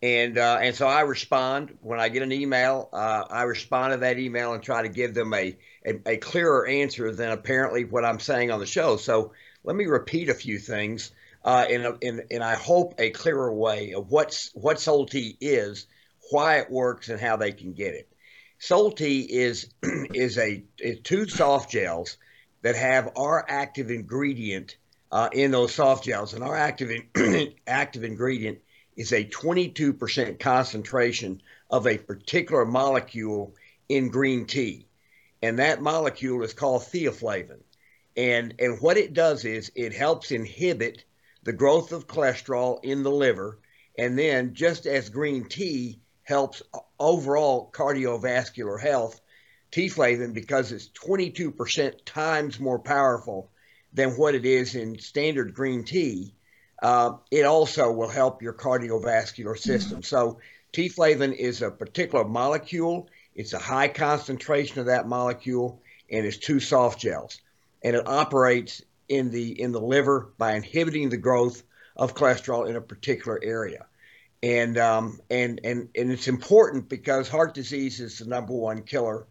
And 0.02 0.36
uh, 0.36 0.58
and 0.60 0.74
so 0.74 0.88
I 0.88 1.02
respond 1.02 1.78
when 1.80 2.00
I 2.00 2.08
get 2.08 2.22
an 2.22 2.32
email. 2.32 2.88
Uh, 2.92 3.24
I 3.30 3.42
respond 3.44 3.92
to 3.92 3.98
that 3.98 4.18
email 4.18 4.52
and 4.52 4.62
try 4.62 4.82
to 4.82 4.88
give 4.88 5.14
them 5.14 5.32
a, 5.32 5.56
a 5.86 6.00
a 6.06 6.16
clearer 6.16 6.66
answer 6.66 7.12
than 7.12 7.30
apparently 7.30 7.84
what 7.84 8.04
I'm 8.04 8.18
saying 8.18 8.50
on 8.50 8.58
the 8.58 8.66
show. 8.66 8.96
So 8.96 9.32
let 9.62 9.76
me 9.76 9.86
repeat 9.86 10.28
a 10.28 10.34
few 10.34 10.58
things 10.58 11.12
uh, 11.44 11.66
in, 11.68 11.84
a, 11.84 11.96
in 12.00 12.22
in 12.30 12.42
I 12.42 12.56
hope 12.56 12.94
a 12.98 13.10
clearer 13.10 13.52
way 13.52 13.94
of 13.94 14.10
what's 14.10 14.50
what 14.54 14.80
Soul 14.80 15.08
is, 15.12 15.86
why 16.30 16.58
it 16.58 16.70
works, 16.70 17.08
and 17.08 17.20
how 17.20 17.36
they 17.36 17.52
can 17.52 17.72
get 17.72 17.94
it. 17.94 18.08
Soul 18.58 18.94
is 18.98 19.72
is 19.82 20.38
a 20.38 20.64
is 20.78 21.00
two 21.04 21.28
soft 21.28 21.70
gels 21.70 22.16
that 22.62 22.76
have 22.76 23.12
our 23.16 23.44
active 23.48 23.90
ingredient 23.90 24.76
uh, 25.12 25.28
in 25.32 25.50
those 25.50 25.74
soft 25.74 26.04
gels, 26.04 26.32
and 26.32 26.42
our 26.42 26.56
active 26.56 26.90
in, 26.90 27.52
active 27.66 28.02
ingredient 28.02 28.58
is 28.96 29.12
a 29.12 29.24
22% 29.24 30.40
concentration 30.40 31.42
of 31.70 31.86
a 31.86 31.98
particular 31.98 32.64
molecule 32.64 33.54
in 33.90 34.08
green 34.08 34.46
tea, 34.46 34.86
and 35.42 35.58
that 35.58 35.82
molecule 35.82 36.42
is 36.42 36.54
called 36.54 36.82
theaflavin. 36.82 37.60
And 38.16 38.54
and 38.58 38.80
what 38.80 38.96
it 38.96 39.12
does 39.12 39.44
is 39.44 39.70
it 39.74 39.92
helps 39.92 40.30
inhibit 40.30 41.04
the 41.42 41.52
growth 41.52 41.92
of 41.92 42.06
cholesterol 42.06 42.82
in 42.82 43.02
the 43.02 43.10
liver, 43.10 43.58
and 43.98 44.18
then 44.18 44.54
just 44.54 44.86
as 44.86 45.10
green 45.10 45.46
tea 45.46 46.00
helps 46.22 46.62
overall 46.98 47.70
cardiovascular 47.72 48.80
health, 48.80 49.20
T-flavin 49.72 50.32
because 50.32 50.72
it's 50.72 50.88
22% 50.88 52.04
times 52.04 52.60
more 52.60 52.78
powerful 52.78 53.50
than 53.92 54.10
what 54.12 54.34
it 54.34 54.44
is 54.44 54.74
in 54.74 54.98
standard 54.98 55.54
green 55.54 55.84
tea. 55.84 56.34
Uh, 56.82 57.12
it 57.30 57.44
also 57.44 57.92
will 57.92 58.08
help 58.08 58.42
your 58.42 58.52
cardiovascular 58.52 59.56
system. 59.56 60.02
So 60.02 60.40
T-flavin 60.72 61.34
is 61.34 61.62
a 61.62 61.70
particular 61.70 62.24
molecule. 62.24 63.08
It's 63.34 63.52
a 63.52 63.58
high 63.58 63.88
concentration 63.88 64.80
of 64.80 64.86
that 64.86 65.06
molecule, 65.06 65.80
and 66.10 66.26
it's 66.26 66.38
two 66.38 66.60
soft 66.60 67.00
gels, 67.00 67.40
and 67.82 67.94
it 67.94 68.06
operates 68.06 68.82
in 69.08 69.30
the 69.30 69.60
in 69.60 69.72
the 69.72 69.80
liver 69.80 70.32
by 70.38 70.54
inhibiting 70.54 71.10
the 71.10 71.16
growth 71.16 71.62
of 71.96 72.14
cholesterol 72.14 72.68
in 72.68 72.76
a 72.76 72.80
particular 72.80 73.38
area. 73.42 73.86
And 74.42 74.76
um, 74.78 75.20
and 75.30 75.60
and 75.62 75.88
and 75.94 76.10
it's 76.10 76.28
important 76.28 76.88
because 76.88 77.28
heart 77.28 77.54
disease 77.54 78.00
is 78.00 78.18
the 78.18 78.26
number 78.26 78.54
one 78.54 78.82
killer, 78.82 79.26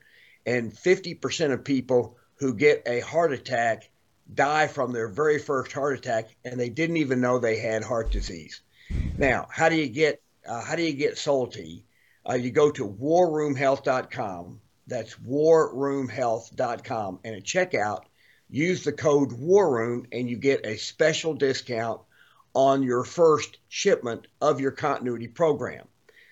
and 0.45 0.74
50% 0.74 1.52
of 1.52 1.63
people 1.63 2.17
who 2.36 2.54
get 2.54 2.84
a 2.86 3.02
heart 3.02 3.34
attack 3.34 3.89
die 4.33 4.67
from 4.67 4.91
their 4.91 5.07
very 5.07 5.39
first 5.39 5.71
heart 5.71 5.97
attack, 5.97 6.35
and 6.45 6.59
they 6.59 6.69
didn't 6.69 6.97
even 6.97 7.21
know 7.21 7.39
they 7.39 7.57
had 7.57 7.83
heart 7.83 8.11
disease. 8.11 8.61
Now, 9.17 9.47
how 9.49 9.69
do 9.69 9.75
you 9.75 9.87
get 9.87 10.21
uh, 10.47 10.63
how 10.63 10.75
do 10.75 10.83
you 10.83 10.93
get 10.93 11.17
Sol-T? 11.17 11.83
Uh, 12.27 12.33
you 12.33 12.51
go 12.51 12.71
to 12.71 12.87
warroomhealth.com. 12.87 14.59
That's 14.87 15.15
warroomhealth.com, 15.15 17.19
and 17.23 17.35
at 17.35 17.43
checkout, 17.43 18.03
use 18.49 18.83
the 18.83 18.91
code 18.91 19.31
WARROOM, 19.31 20.07
and 20.11 20.29
you 20.29 20.37
get 20.37 20.65
a 20.65 20.77
special 20.77 21.33
discount 21.33 22.01
on 22.53 22.83
your 22.83 23.03
first 23.03 23.57
shipment 23.69 24.27
of 24.41 24.59
your 24.59 24.71
continuity 24.71 25.27
program. 25.27 25.87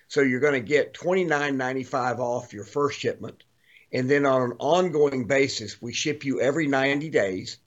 So 0.08 0.20
you're 0.20 0.40
going 0.40 0.54
to 0.54 0.60
get 0.60 0.94
$29.95 0.94 2.18
off 2.18 2.52
your 2.52 2.64
first 2.64 2.98
shipment. 2.98 3.44
And 3.92 4.08
then 4.08 4.26
on 4.26 4.42
an 4.42 4.56
ongoing 4.58 5.26
basis, 5.26 5.80
we 5.80 5.92
ship 5.92 6.24
you 6.24 6.40
every 6.40 6.66
90 6.66 7.10
days. 7.10 7.58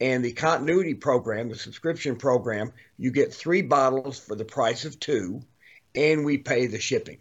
And 0.00 0.24
the 0.24 0.32
continuity 0.32 0.94
program, 0.94 1.48
the 1.48 1.56
subscription 1.56 2.16
program, 2.16 2.72
you 2.98 3.10
get 3.10 3.32
three 3.32 3.62
bottles 3.62 4.18
for 4.18 4.34
the 4.34 4.44
price 4.44 4.84
of 4.84 5.00
two, 5.00 5.42
and 5.94 6.24
we 6.24 6.38
pay 6.38 6.66
the 6.66 6.78
shipping. 6.78 7.18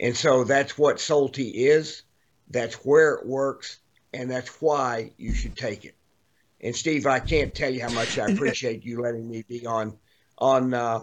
And 0.00 0.16
so 0.16 0.44
that's 0.44 0.76
what 0.76 1.00
Sol-T 1.00 1.42
is, 1.42 2.02
that's 2.50 2.74
where 2.76 3.14
it 3.14 3.26
works, 3.26 3.78
and 4.12 4.30
that's 4.30 4.60
why 4.60 5.12
you 5.16 5.32
should 5.32 5.56
take 5.56 5.84
it. 5.84 5.94
And 6.60 6.74
Steve, 6.74 7.06
I 7.06 7.20
can't 7.20 7.54
tell 7.54 7.72
you 7.72 7.82
how 7.82 7.92
much 7.92 8.18
I 8.18 8.26
appreciate 8.30 8.84
you 8.84 9.00
letting 9.00 9.28
me 9.28 9.44
be 9.48 9.66
on 9.66 9.96
on 10.38 10.72
uh, 10.72 11.00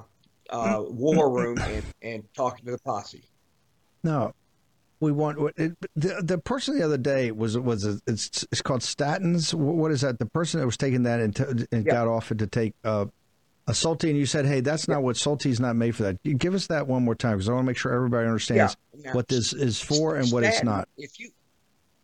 uh, 0.50 0.84
War 0.88 1.30
Room 1.30 1.58
and, 1.62 1.84
and 2.02 2.24
talking 2.34 2.66
to 2.66 2.72
the 2.72 2.80
posse. 2.80 3.24
No, 4.04 4.34
we 5.00 5.12
want 5.12 5.38
it, 5.58 5.74
the 5.96 6.22
the 6.24 6.38
person 6.38 6.78
the 6.78 6.86
other 6.86 6.98
day 6.98 7.32
was 7.32 7.58
was 7.58 7.86
a, 7.86 8.00
it's 8.08 8.46
it's 8.52 8.62
called 8.62 8.82
statins. 8.82 9.54
What 9.54 9.92
is 9.92 10.02
that? 10.02 10.20
The 10.20 10.26
person 10.26 10.60
that 10.60 10.66
was 10.66 10.78
taking 10.78 11.04
that 11.04 11.20
and, 11.20 11.36
t- 11.36 11.44
and 11.72 11.86
Yeah. 11.86 11.92
got 11.92 12.08
off 12.08 12.32
it 12.32 12.40
to 12.40 12.48
take 12.48 12.74
uh, 12.84 13.06
a 13.68 13.74
Sol-T, 13.74 14.08
and 14.10 14.18
you 14.18 14.26
said, 14.26 14.46
"Hey, 14.46 14.62
that's 14.62 14.88
not 14.88 15.04
what 15.04 15.18
Sol-T 15.18 15.50
is 15.50 15.60
not 15.60 15.76
made 15.76 15.96
for 15.96 16.04
that." 16.04 16.24
Give 16.24 16.54
us 16.54 16.68
that 16.68 16.88
one 16.88 17.04
more 17.04 17.16
time 17.16 17.34
because 17.38 17.50
I 17.50 17.54
want 17.54 17.66
to 17.66 17.68
make 17.68 17.78
sure 17.78 17.94
everybody 17.94 18.26
understands 18.26 18.78
Yeah. 18.94 19.14
what 19.14 19.28
this 19.28 19.54
is 19.54 19.82
for 19.82 20.16
and 20.16 20.32
what 20.32 20.44
it's 20.44 20.64
not. 20.64 20.88
If 20.98 21.20
you, 21.20 21.32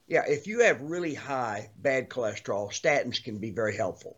yeah, 0.08 0.24
if 0.28 0.48
you 0.48 0.62
have 0.62 0.82
really 0.82 1.14
high 1.14 1.70
bad 1.78 2.10
cholesterol, 2.10 2.70
statins 2.72 3.24
can 3.24 3.38
be 3.38 3.52
very 3.52 3.76
helpful. 3.76 4.18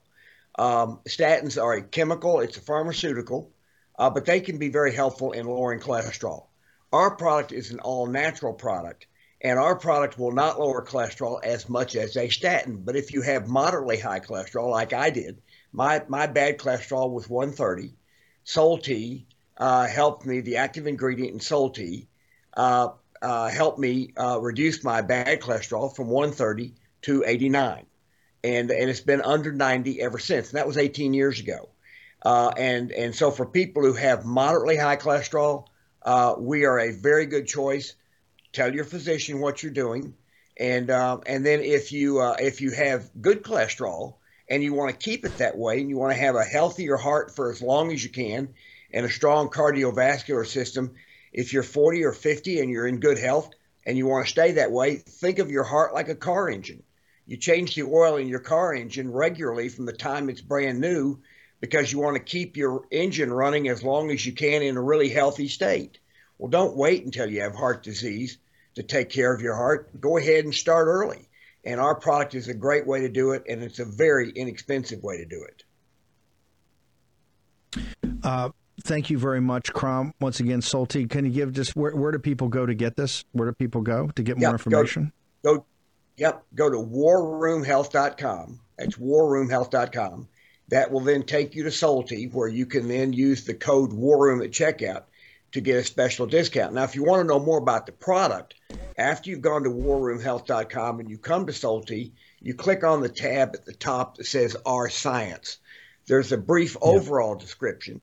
Um, 0.57 0.99
statins 1.07 1.61
are 1.61 1.73
a 1.73 1.83
chemical; 1.83 2.39
it's 2.39 2.57
a 2.57 2.61
pharmaceutical, 2.61 3.51
uh, 3.99 4.09
but 4.09 4.25
they 4.25 4.39
can 4.39 4.57
be 4.57 4.69
very 4.69 4.93
helpful 4.93 5.31
in 5.33 5.45
lowering 5.45 5.79
cholesterol. 5.79 6.47
Our 6.93 7.15
product 7.15 7.51
is 7.51 7.71
an 7.71 7.79
all 7.79 8.05
natural 8.05 8.53
product, 8.53 9.07
and 9.41 9.57
our 9.57 9.75
product 9.75 10.19
will 10.19 10.31
not 10.31 10.59
lower 10.59 10.85
cholesterol 10.85 11.43
as 11.43 11.67
much 11.67 11.95
as 11.95 12.15
a 12.15 12.29
statin. 12.29 12.83
But 12.85 12.95
if 12.95 13.11
you 13.11 13.23
have 13.23 13.47
moderately 13.47 13.97
high 13.97 14.19
cholesterol, 14.19 14.69
like 14.69 14.93
I 14.93 15.09
did, 15.09 15.41
my, 15.71 16.03
my 16.07 16.27
bad 16.27 16.59
cholesterol 16.59 17.09
was 17.09 17.27
130, 17.27 17.95
Sol-T 18.43 19.25
uh, 19.57 19.87
helped 19.87 20.27
me, 20.27 20.41
the 20.41 20.57
active 20.57 20.85
ingredient 20.85 21.33
in 21.33 21.39
Sol-T 21.39 22.07
uh, 22.55 22.89
uh, 23.23 23.49
helped 23.49 23.79
me 23.79 24.13
uh, 24.15 24.39
reduce 24.39 24.83
my 24.83 25.01
bad 25.01 25.41
cholesterol 25.41 25.95
from 25.95 26.09
130 26.09 26.75
to 27.01 27.23
89. 27.25 27.87
And, 28.43 28.69
and 28.69 28.89
it's 28.89 28.99
been 28.99 29.21
under 29.23 29.51
90 29.51 29.99
ever 29.99 30.19
since. 30.19 30.49
And 30.49 30.59
that 30.59 30.67
was 30.67 30.77
18 30.77 31.15
years 31.15 31.39
ago. 31.39 31.69
Uh, 32.23 32.51
and, 32.55 32.91
and 32.91 33.15
so 33.15 33.31
for 33.31 33.47
people 33.47 33.81
who 33.81 33.93
have 33.93 34.25
moderately 34.25 34.77
high 34.77 34.97
cholesterol, 34.97 35.65
uh, 36.05 36.35
we 36.37 36.65
are 36.65 36.79
a 36.79 36.91
very 36.91 37.25
good 37.25 37.47
choice. 37.47 37.95
Tell 38.51 38.73
your 38.73 38.85
physician 38.85 39.39
what 39.39 39.63
you're 39.63 39.71
doing. 39.71 40.13
And, 40.57 40.89
and 40.91 41.45
then 41.45 41.61
if 41.61 41.91
you, 41.91 42.21
if 42.39 42.61
you 42.61 42.71
have 42.71 43.09
good 43.19 43.43
cholesterol, 43.43 44.15
and 44.49 44.61
you 44.61 44.73
want 44.73 44.91
to 44.91 45.03
keep 45.03 45.25
it 45.25 45.37
that 45.37 45.57
way 45.57 45.79
and 45.79 45.89
you 45.89 45.97
want 45.97 46.13
to 46.13 46.19
have 46.19 46.35
a 46.35 46.43
healthier 46.43 46.97
heart 46.97 47.35
for 47.35 47.51
as 47.51 47.61
long 47.61 47.91
as 47.91 48.03
you 48.03 48.09
can 48.09 48.53
and 48.91 49.05
a 49.05 49.09
strong 49.09 49.49
cardiovascular 49.49 50.45
system 50.45 50.93
if 51.31 51.53
you're 51.53 51.63
40 51.63 52.03
or 52.03 52.11
50 52.11 52.59
and 52.59 52.69
you're 52.69 52.87
in 52.87 52.99
good 52.99 53.17
health 53.17 53.49
and 53.85 53.97
you 53.97 54.05
want 54.05 54.25
to 54.25 54.31
stay 54.31 54.51
that 54.53 54.71
way 54.71 54.95
think 54.95 55.39
of 55.39 55.51
your 55.51 55.63
heart 55.63 55.93
like 55.93 56.09
a 56.09 56.15
car 56.15 56.49
engine 56.49 56.83
you 57.25 57.37
change 57.37 57.75
the 57.75 57.83
oil 57.83 58.17
in 58.17 58.27
your 58.27 58.39
car 58.39 58.73
engine 58.73 59.11
regularly 59.11 59.69
from 59.69 59.85
the 59.85 59.93
time 59.93 60.29
it's 60.29 60.41
brand 60.41 60.79
new 60.79 61.19
because 61.63 61.91
you 61.91 61.99
want 61.99 62.17
to 62.17 62.21
keep 62.21 62.57
your 62.57 62.83
engine 62.91 63.31
running 63.31 63.69
as 63.69 63.83
long 63.83 64.11
as 64.11 64.25
you 64.25 64.33
can 64.33 64.61
in 64.61 64.75
a 64.75 64.81
really 64.81 65.09
healthy 65.09 65.47
state 65.47 65.99
well 66.37 66.49
don't 66.49 66.75
wait 66.75 67.05
until 67.05 67.29
you 67.29 67.41
have 67.41 67.55
heart 67.55 67.83
disease 67.83 68.37
to 68.75 68.83
take 68.83 69.09
care 69.09 69.33
of 69.33 69.41
your 69.41 69.55
heart 69.55 69.89
go 70.01 70.17
ahead 70.17 70.43
and 70.43 70.53
start 70.53 70.87
early 70.87 71.29
and 71.65 71.79
our 71.79 71.95
product 71.95 72.35
is 72.35 72.47
a 72.47 72.53
great 72.53 72.85
way 72.85 73.01
to 73.01 73.09
do 73.09 73.31
it, 73.31 73.43
and 73.47 73.63
it's 73.63 73.79
a 73.79 73.85
very 73.85 74.31
inexpensive 74.31 75.01
way 75.01 75.17
to 75.17 75.25
do 75.25 75.45
it. 75.47 75.63
Uh, 78.23 78.49
thank 78.83 79.09
you 79.09 79.17
very 79.17 79.41
much, 79.41 79.71
Crom. 79.71 80.13
Once 80.19 80.39
again, 80.39 80.61
Sol-T, 80.61 81.07
can 81.07 81.25
you 81.25 81.31
give 81.31 81.53
just 81.53 81.75
where, 81.75 81.95
where 81.95 82.11
do 82.11 82.19
people 82.19 82.49
go 82.49 82.65
to 82.65 82.73
get 82.73 82.95
this? 82.95 83.23
Where 83.31 83.49
do 83.49 83.53
people 83.53 83.81
go 83.81 84.07
to 84.09 84.23
get 84.23 84.37
more 84.37 84.51
information? 84.51 85.11
Go, 85.43 85.57
go, 85.57 85.65
yep, 86.17 86.43
go 86.53 86.69
to 86.69 86.77
warroomhealth.com. 86.77 88.59
That's 88.77 88.97
warroomhealth.com. 88.97 90.27
That 90.73 90.89
will 90.89 91.01
then 91.01 91.21
take 91.21 91.53
you 91.53 91.61
to 91.65 91.71
Sol-T, 91.71 92.29
where 92.33 92.47
you 92.47 92.65
can 92.65 92.87
then 92.87 93.13
use 93.13 93.43
the 93.43 93.53
code 93.53 93.91
WARROOM 93.91 94.43
at 94.43 94.49
checkout 94.49 95.03
to 95.51 95.61
get 95.61 95.77
a 95.77 95.83
special 95.83 96.25
discount. 96.25 96.73
Now, 96.73 96.83
if 96.83 96.95
you 96.95 97.03
want 97.03 97.21
to 97.21 97.27
know 97.27 97.37
more 97.37 97.59
about 97.59 97.85
the 97.85 97.91
product, 97.91 98.55
after 98.97 99.29
you've 99.29 99.41
gone 99.43 99.61
to 99.65 99.69
warroomhealth.com 99.69 100.99
and 100.99 101.11
you 101.11 101.19
come 101.19 101.45
to 101.45 101.53
Sol-T, 101.53 102.11
you 102.41 102.55
click 102.55 102.83
on 102.83 103.01
the 103.01 103.09
tab 103.09 103.51
at 103.53 103.65
the 103.65 103.73
top 103.75 104.17
that 104.17 104.25
says 104.25 104.57
Our 104.65 104.89
Science. 104.89 105.59
There's 106.07 106.31
a 106.31 106.39
brief 106.39 106.75
yeah. 106.81 106.89
overall 106.89 107.35
description, 107.35 108.01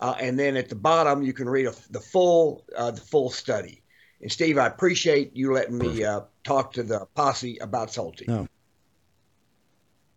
uh, 0.00 0.14
and 0.18 0.38
then 0.38 0.56
at 0.56 0.70
the 0.70 0.74
bottom 0.74 1.22
you 1.22 1.34
can 1.34 1.50
read 1.50 1.66
a, 1.66 1.74
the 1.90 2.00
full 2.00 2.64
uh, 2.74 2.92
the 2.92 3.00
full 3.02 3.28
study. 3.28 3.82
And 4.22 4.32
Steve, 4.32 4.56
I 4.56 4.68
appreciate 4.68 5.36
you 5.36 5.52
letting 5.52 5.76
me 5.76 6.02
uh, 6.02 6.22
talk 6.44 6.72
to 6.72 6.82
the 6.82 7.04
posse 7.14 7.58
about 7.58 7.92
Sol-T. 7.92 8.24
No. 8.26 8.48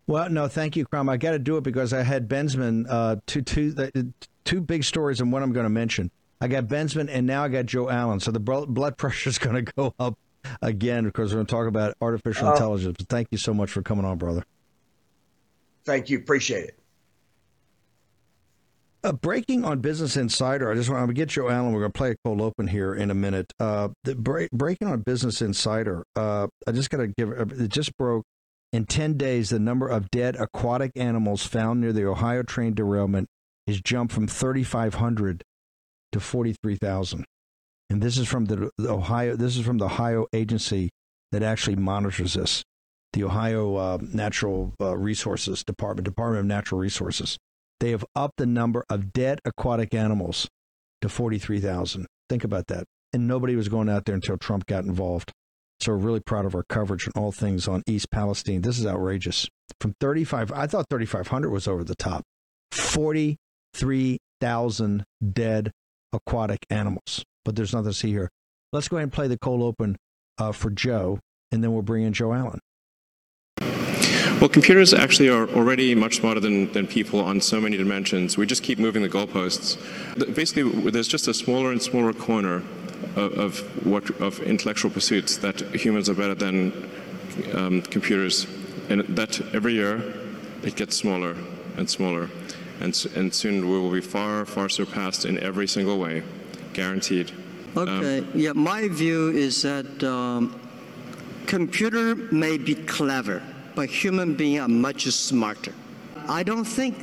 Well, 0.09 0.27
no, 0.27 0.47
thank 0.47 0.75
you, 0.75 0.85
Crom. 0.85 1.07
I 1.07 1.17
got 1.17 1.31
to 1.31 1.39
do 1.39 1.57
it 1.57 1.61
because 1.61 1.93
I 1.93 2.01
had 2.01 2.27
Bensman 2.27 2.87
uh, 2.89 3.17
two, 3.27 3.43
two, 3.43 3.75
two 4.43 4.59
big 4.59 4.83
stories 4.83 5.21
and 5.21 5.31
one 5.31 5.43
I'm 5.43 5.53
going 5.53 5.65
to 5.65 5.69
mention. 5.69 6.09
I 6.41 6.47
got 6.47 6.63
Bensman, 6.63 7.09
and 7.11 7.27
now 7.27 7.43
I 7.43 7.47
got 7.47 7.67
Joe 7.67 7.91
Allen. 7.91 8.19
So 8.19 8.31
the 8.31 8.39
blood 8.39 8.97
pressure 8.97 9.29
is 9.29 9.37
going 9.37 9.63
to 9.63 9.71
go 9.71 9.93
up 9.99 10.17
again 10.63 11.03
because 11.03 11.29
we're 11.29 11.35
going 11.35 11.45
to 11.45 11.51
talk 11.51 11.67
about 11.67 11.93
artificial 12.01 12.47
uh, 12.47 12.53
intelligence. 12.53 12.95
But 12.97 13.07
thank 13.07 13.27
you 13.29 13.37
so 13.37 13.53
much 13.53 13.69
for 13.69 13.83
coming 13.83 14.03
on, 14.03 14.17
brother. 14.17 14.43
Thank 15.85 16.09
you. 16.09 16.17
Appreciate 16.17 16.69
it. 16.69 16.79
Uh, 19.03 19.11
breaking 19.11 19.63
on 19.63 19.79
Business 19.79 20.17
Insider, 20.17 20.71
I 20.71 20.73
just 20.73 20.89
want 20.89 21.07
to 21.07 21.13
get 21.13 21.29
Joe 21.29 21.49
Allen. 21.49 21.71
We're 21.71 21.81
going 21.81 21.91
to 21.91 21.97
play 21.97 22.11
a 22.11 22.15
cold 22.25 22.41
open 22.41 22.65
here 22.65 22.95
in 22.95 23.11
a 23.11 23.13
minute. 23.13 23.53
Uh, 23.59 23.89
the 24.05 24.15
break, 24.15 24.49
breaking 24.49 24.87
on 24.87 25.01
Business 25.01 25.39
Insider, 25.43 26.03
uh, 26.15 26.47
I 26.65 26.71
just 26.71 26.89
got 26.89 26.97
to 26.97 27.07
give 27.07 27.29
it 27.29 27.69
just 27.69 27.95
broke. 27.95 28.25
In 28.71 28.85
10 28.85 29.17
days, 29.17 29.49
the 29.49 29.59
number 29.59 29.87
of 29.87 30.11
dead 30.11 30.35
aquatic 30.35 30.91
animals 30.95 31.45
found 31.45 31.81
near 31.81 31.91
the 31.91 32.05
Ohio 32.05 32.43
train 32.43 32.73
derailment 32.73 33.27
has 33.65 33.81
jumped 33.81 34.13
from 34.13 34.27
3,500 34.27 35.43
to 36.11 36.19
43,000. 36.19 37.25
And 37.89 38.01
this 38.01 38.17
is 38.17 38.27
from 38.27 38.45
the, 38.45 38.69
Ohio 38.79 39.35
this 39.35 39.57
is 39.57 39.65
from 39.65 39.79
the 39.79 39.85
Ohio 39.85 40.27
agency 40.33 40.91
that 41.31 41.41
actually 41.41 41.75
monitors 41.75 42.35
this. 42.35 42.63
The 43.13 43.23
Ohio 43.23 43.75
uh, 43.75 43.97
Natural 44.01 44.73
uh, 44.79 44.95
Resources 44.95 45.63
Department, 45.63 46.05
Department 46.05 46.41
of 46.41 46.45
Natural 46.45 46.79
Resources. 46.79 47.37
They 47.79 47.89
have 47.91 48.05
upped 48.15 48.37
the 48.37 48.45
number 48.45 48.85
of 48.89 49.13
dead 49.13 49.39
aquatic 49.45 49.95
animals 49.95 50.47
to 51.01 51.09
43,000. 51.09 52.05
Think 52.29 52.43
about 52.43 52.67
that. 52.67 52.83
And 53.13 53.27
nobody 53.27 53.55
was 53.55 53.69
going 53.69 53.89
out 53.89 54.05
there 54.05 54.13
until 54.13 54.37
Trump 54.37 54.67
got 54.67 54.83
involved. 54.83 55.31
So 55.81 55.93
we're 55.93 55.99
really 55.99 56.19
proud 56.19 56.45
of 56.45 56.55
our 56.55 56.65
coverage 56.67 57.07
on 57.07 57.13
all 57.21 57.31
things 57.31 57.65
on 57.67 57.83
East 57.87 58.11
Palestine. 58.11 58.61
This 58.61 58.79
is 58.79 58.85
outrageous. 58.85 59.47
From 59.79 59.93
35, 60.01 60.51
I 60.51 60.67
thought 60.67 60.87
3,500 60.89 61.49
was 61.49 61.69
over 61.69 61.85
the 61.85 61.95
top. 61.95 62.23
43,000 62.73 65.05
dead 65.31 65.71
aquatic 66.11 66.65
animals. 66.69 67.23
But 67.45 67.55
there's 67.55 67.71
nothing 67.73 67.91
to 67.91 67.97
see 67.97 68.09
here. 68.09 68.29
Let's 68.73 68.89
go 68.89 68.97
ahead 68.97 69.03
and 69.03 69.13
play 69.13 69.27
the 69.27 69.39
cold 69.39 69.61
open 69.61 69.95
uh, 70.37 70.51
for 70.51 70.69
Joe, 70.69 71.19
and 71.51 71.63
then 71.63 71.73
we'll 71.73 71.81
bring 71.81 72.03
in 72.03 72.13
Joe 72.13 72.33
Allen. 72.33 72.59
Well, 74.39 74.49
computers 74.49 74.93
actually 74.93 75.29
are 75.29 75.49
already 75.49 75.95
much 75.95 76.17
smarter 76.17 76.39
than, 76.39 76.71
than 76.71 76.85
people 76.87 77.19
on 77.19 77.41
so 77.41 77.59
many 77.59 77.77
dimensions. 77.77 78.37
We 78.37 78.45
just 78.45 78.61
keep 78.63 78.79
moving 78.79 79.01
the 79.01 79.09
goalposts. 79.09 79.77
Basically, 80.33 80.91
there's 80.91 81.09
just 81.09 81.27
a 81.27 81.33
smaller 81.33 81.71
and 81.71 81.81
smaller 81.81 82.13
corner 82.13 82.63
of, 83.15 83.59
what 83.85 84.09
of 84.21 84.39
intellectual 84.41 84.91
pursuits 84.91 85.37
that 85.37 85.61
humans 85.75 86.09
are 86.09 86.15
better 86.15 86.35
than 86.35 86.89
um, 87.53 87.81
computers, 87.81 88.47
and 88.89 89.01
that 89.15 89.41
every 89.53 89.73
year 89.73 90.01
it 90.63 90.75
gets 90.75 90.95
smaller 90.95 91.35
and 91.77 91.89
smaller 91.89 92.29
and, 92.79 93.07
and 93.15 93.33
soon 93.33 93.69
we 93.69 93.79
will 93.79 93.91
be 93.91 94.01
far, 94.01 94.45
far 94.45 94.69
surpassed 94.69 95.25
in 95.25 95.37
every 95.39 95.67
single 95.67 95.99
way, 95.99 96.23
guaranteed. 96.73 97.31
Okay, 97.75 98.19
um, 98.19 98.27
yeah, 98.33 98.53
my 98.53 98.87
view 98.87 99.29
is 99.29 99.61
that 99.61 100.03
um, 100.03 100.59
computer 101.45 102.15
may 102.15 102.57
be 102.57 102.75
clever, 102.75 103.43
but 103.75 103.89
human 103.89 104.33
beings 104.33 104.61
are 104.61 104.67
much 104.67 105.05
smarter. 105.07 105.73
I 106.27 106.43
don't 106.43 106.65
think 106.65 106.95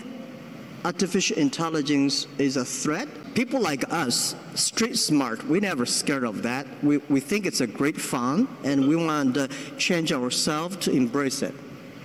artificial 0.87 1.37
intelligence 1.37 2.27
is 2.39 2.57
a 2.57 2.65
threat. 2.65 3.09
People 3.35 3.61
like 3.61 3.85
us, 3.93 4.35
street 4.55 4.97
smart, 4.97 5.45
we 5.47 5.61
never 5.61 5.85
scared 5.85 6.25
of 6.25 6.43
that. 6.43 6.67
We, 6.83 6.99
we 7.09 7.21
think 7.21 7.45
it's 7.45 7.61
a 7.61 7.67
great 7.67 8.01
fun, 8.01 8.49
and 8.65 8.89
we 8.89 8.97
want 8.97 9.35
to 9.35 9.49
change 9.77 10.13
ourselves 10.13 10.77
to 10.85 10.93
embrace 10.93 11.43
it. 11.43 11.55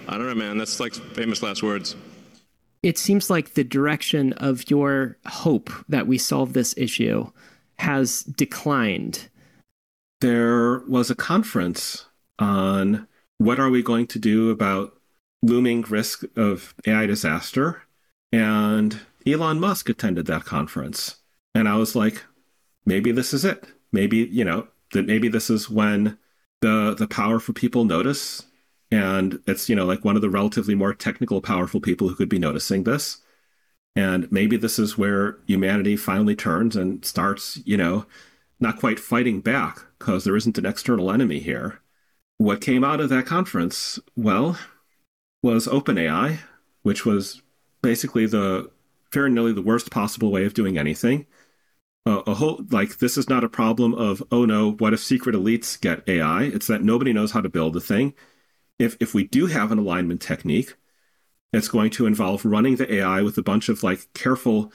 I 0.08 0.18
don't 0.18 0.28
know, 0.28 0.36
man. 0.36 0.58
That's 0.58 0.80
like 0.80 0.94
famous 0.94 1.42
last 1.44 1.64
words 1.64 1.96
it 2.84 2.98
seems 2.98 3.30
like 3.30 3.54
the 3.54 3.64
direction 3.64 4.34
of 4.34 4.70
your 4.70 5.18
hope 5.28 5.70
that 5.88 6.08
we 6.08 6.18
solve 6.18 6.54
this 6.54 6.74
issue 6.78 7.30
has 7.78 8.24
declined. 8.24 9.30
There 10.20 10.80
was 10.88 11.10
a 11.10 11.16
conference 11.16 12.06
on 12.40 13.08
what 13.38 13.60
are 13.60 13.70
we 13.70 13.84
going 13.84 14.08
to 14.08 14.20
do 14.20 14.50
about 14.50 14.94
looming 15.44 15.82
risk 15.84 16.24
of 16.36 16.74
AI 16.88 17.06
disaster, 17.06 17.84
and 18.32 19.00
Elon 19.26 19.60
Musk 19.60 19.90
attended 19.90 20.26
that 20.28 20.46
conference. 20.46 21.18
And 21.54 21.68
I 21.68 21.76
was 21.76 21.96
like, 21.96 22.24
maybe 22.86 23.12
this 23.12 23.34
is 23.34 23.46
it. 23.46 23.66
Maybe, 23.92 24.18
you 24.18 24.46
know, 24.46 24.68
that 24.94 25.06
maybe 25.06 25.28
this 25.28 25.50
is 25.50 25.70
when 25.70 26.18
the 26.62 26.96
the 26.98 27.08
powerful 27.08 27.54
people 27.54 27.86
notice 27.86 28.44
and 28.92 29.40
it's 29.48 29.70
you 29.70 29.76
know 29.76 29.86
like 29.86 30.06
one 30.06 30.16
of 30.16 30.22
the 30.22 30.30
relatively 30.30 30.76
more 30.76 30.94
technical 30.94 31.42
powerful 31.42 31.82
people 31.82 32.08
who 32.08 32.16
could 32.16 32.30
be 32.30 32.40
noticing 32.40 32.84
this 32.84 33.22
and 33.96 34.32
maybe 34.32 34.58
this 34.58 34.78
is 34.78 34.98
where 34.98 35.38
humanity 35.48 35.96
finally 35.96 36.36
turns 36.36 36.76
and 36.76 37.04
starts 37.04 37.60
you 37.66 37.78
know 37.78 38.06
not 38.60 38.80
quite 38.80 39.00
fighting 39.00 39.42
back 39.42 39.80
because 39.98 40.24
there 40.24 40.36
isn't 40.36 40.58
an 40.58 40.66
external 40.66 41.12
enemy 41.12 41.40
here 41.40 41.80
what 42.38 42.62
came 42.62 42.84
out 42.84 43.00
of 43.00 43.10
that 43.10 43.26
conference 43.26 44.00
well 44.16 44.58
was 45.42 45.68
openai 45.68 46.38
which 46.84 47.06
was 47.06 47.42
basically 47.82 48.26
the 48.26 48.70
and 49.14 49.36
nearly 49.36 49.52
the 49.52 49.62
worst 49.62 49.92
possible 49.92 50.32
way 50.32 50.46
of 50.46 50.54
doing 50.54 50.78
anything 50.78 51.26
uh, 52.06 52.22
a 52.26 52.34
whole 52.34 52.62
like 52.72 53.00
this 53.00 53.18
is 53.18 53.30
not 53.30 53.44
a 53.44 53.50
problem 53.50 53.94
of 53.94 54.24
oh 54.32 54.46
no 54.46 54.72
what 54.72 54.94
if 54.94 55.04
secret 55.04 55.36
elites 55.36 55.80
get 55.80 56.08
ai 56.08 56.44
it's 56.44 56.68
that 56.68 56.82
nobody 56.84 57.12
knows 57.12 57.32
how 57.32 57.42
to 57.42 57.50
build 57.50 57.74
the 57.74 57.82
thing 57.82 58.14
if 58.82 58.98
if 59.00 59.14
we 59.14 59.26
do 59.28 59.46
have 59.48 59.72
an 59.72 59.80
alignment 59.80 60.22
technique, 60.22 60.76
it's 61.54 61.68
going 61.68 61.92
to 61.92 62.06
involve 62.06 62.46
running 62.46 62.78
the 62.78 62.92
AI 62.96 63.22
with 63.22 63.38
a 63.38 63.44
bunch 63.44 63.70
of 63.70 63.84
like 63.84 64.12
careful 64.14 64.72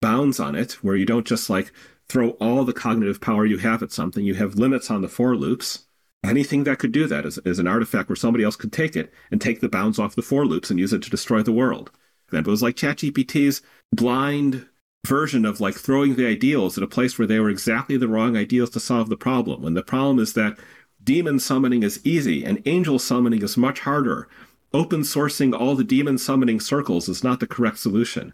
bounds 0.00 0.40
on 0.40 0.54
it, 0.54 0.72
where 0.82 0.96
you 0.96 1.06
don't 1.06 1.26
just 1.26 1.50
like 1.50 1.72
throw 2.08 2.30
all 2.32 2.64
the 2.64 2.72
cognitive 2.72 3.20
power 3.20 3.46
you 3.46 3.58
have 3.58 3.82
at 3.82 3.92
something. 3.92 4.24
You 4.24 4.34
have 4.34 4.56
limits 4.56 4.90
on 4.90 5.02
the 5.02 5.08
for 5.08 5.36
loops. 5.36 5.86
Anything 6.24 6.64
that 6.64 6.78
could 6.78 6.92
do 6.92 7.06
that 7.08 7.26
is, 7.26 7.38
is 7.38 7.58
an 7.58 7.66
artifact 7.66 8.08
where 8.08 8.16
somebody 8.16 8.44
else 8.44 8.56
could 8.56 8.72
take 8.72 8.94
it 8.96 9.12
and 9.30 9.40
take 9.40 9.60
the 9.60 9.68
bounds 9.68 9.98
off 9.98 10.14
the 10.14 10.22
for 10.22 10.46
loops 10.46 10.70
and 10.70 10.78
use 10.78 10.92
it 10.92 11.02
to 11.02 11.10
destroy 11.10 11.42
the 11.42 11.52
world. 11.52 11.90
That 12.32 12.46
was 12.46 12.62
like 12.62 12.76
ChatGPT's 12.76 13.62
blind 13.92 14.66
version 15.06 15.44
of 15.44 15.60
like 15.60 15.74
throwing 15.74 16.14
the 16.16 16.26
ideals 16.26 16.76
at 16.76 16.84
a 16.84 16.88
place 16.88 17.18
where 17.18 17.26
they 17.26 17.40
were 17.40 17.50
exactly 17.50 17.96
the 17.96 18.08
wrong 18.08 18.36
ideals 18.36 18.70
to 18.70 18.80
solve 18.80 19.08
the 19.08 19.16
problem. 19.16 19.62
When 19.62 19.74
the 19.74 19.82
problem 19.82 20.18
is 20.18 20.32
that 20.34 20.58
demon 21.02 21.38
summoning 21.38 21.82
is 21.82 22.00
easy 22.04 22.44
and 22.44 22.62
angel 22.66 22.98
summoning 22.98 23.42
is 23.42 23.56
much 23.56 23.80
harder. 23.80 24.28
Open 24.72 25.00
sourcing 25.00 25.58
all 25.58 25.74
the 25.74 25.84
demon 25.84 26.18
summoning 26.18 26.60
circles 26.60 27.08
is 27.08 27.24
not 27.24 27.40
the 27.40 27.46
correct 27.46 27.78
solution. 27.78 28.32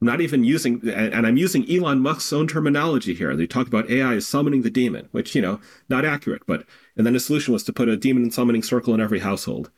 I'm 0.00 0.06
not 0.06 0.20
even 0.20 0.44
using, 0.44 0.86
and 0.88 1.26
I'm 1.26 1.38
using 1.38 1.70
Elon 1.70 2.00
Musk's 2.00 2.32
own 2.32 2.46
terminology 2.46 3.14
here. 3.14 3.34
They 3.34 3.46
talk 3.46 3.66
about 3.66 3.90
AI 3.90 4.14
as 4.16 4.26
summoning 4.26 4.62
the 4.62 4.70
demon, 4.70 5.08
which, 5.12 5.34
you 5.34 5.40
know, 5.40 5.60
not 5.88 6.04
accurate, 6.04 6.42
but, 6.46 6.66
and 6.96 7.06
then 7.06 7.14
the 7.14 7.20
solution 7.20 7.54
was 7.54 7.62
to 7.64 7.72
put 7.72 7.88
a 7.88 7.96
demon 7.96 8.30
summoning 8.30 8.62
circle 8.62 8.92
in 8.92 9.00
every 9.00 9.20
household. 9.20 9.70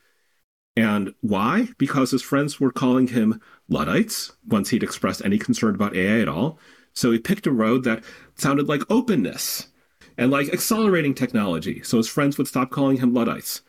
And 0.76 1.14
why? 1.20 1.68
Because 1.78 2.11
his 2.11 2.22
friends 2.22 2.59
were 2.59 2.72
calling 2.72 3.09
him 3.09 3.40
Luddites 3.68 4.33
once 4.46 4.70
he'd 4.70 4.83
expressed 4.83 5.24
any 5.24 5.38
concern 5.38 5.74
about 5.74 5.94
AI 5.94 6.20
at 6.20 6.28
all. 6.28 6.59
So 6.94 7.11
he 7.12 7.18
picked 7.18 7.46
a 7.46 7.52
road 7.52 7.85
that 7.85 8.02
sounded 8.37 8.68
like 8.68 8.83
openness 8.90 9.68
and 10.16 10.31
like 10.31 10.52
accelerating 10.52 11.14
technology. 11.14 11.83
So 11.83 11.96
his 11.98 12.09
friends 12.09 12.38
would 12.38 12.48
stop 12.48 12.70
calling 12.70 12.98
him 12.98 13.14
Luddites. 13.14 13.62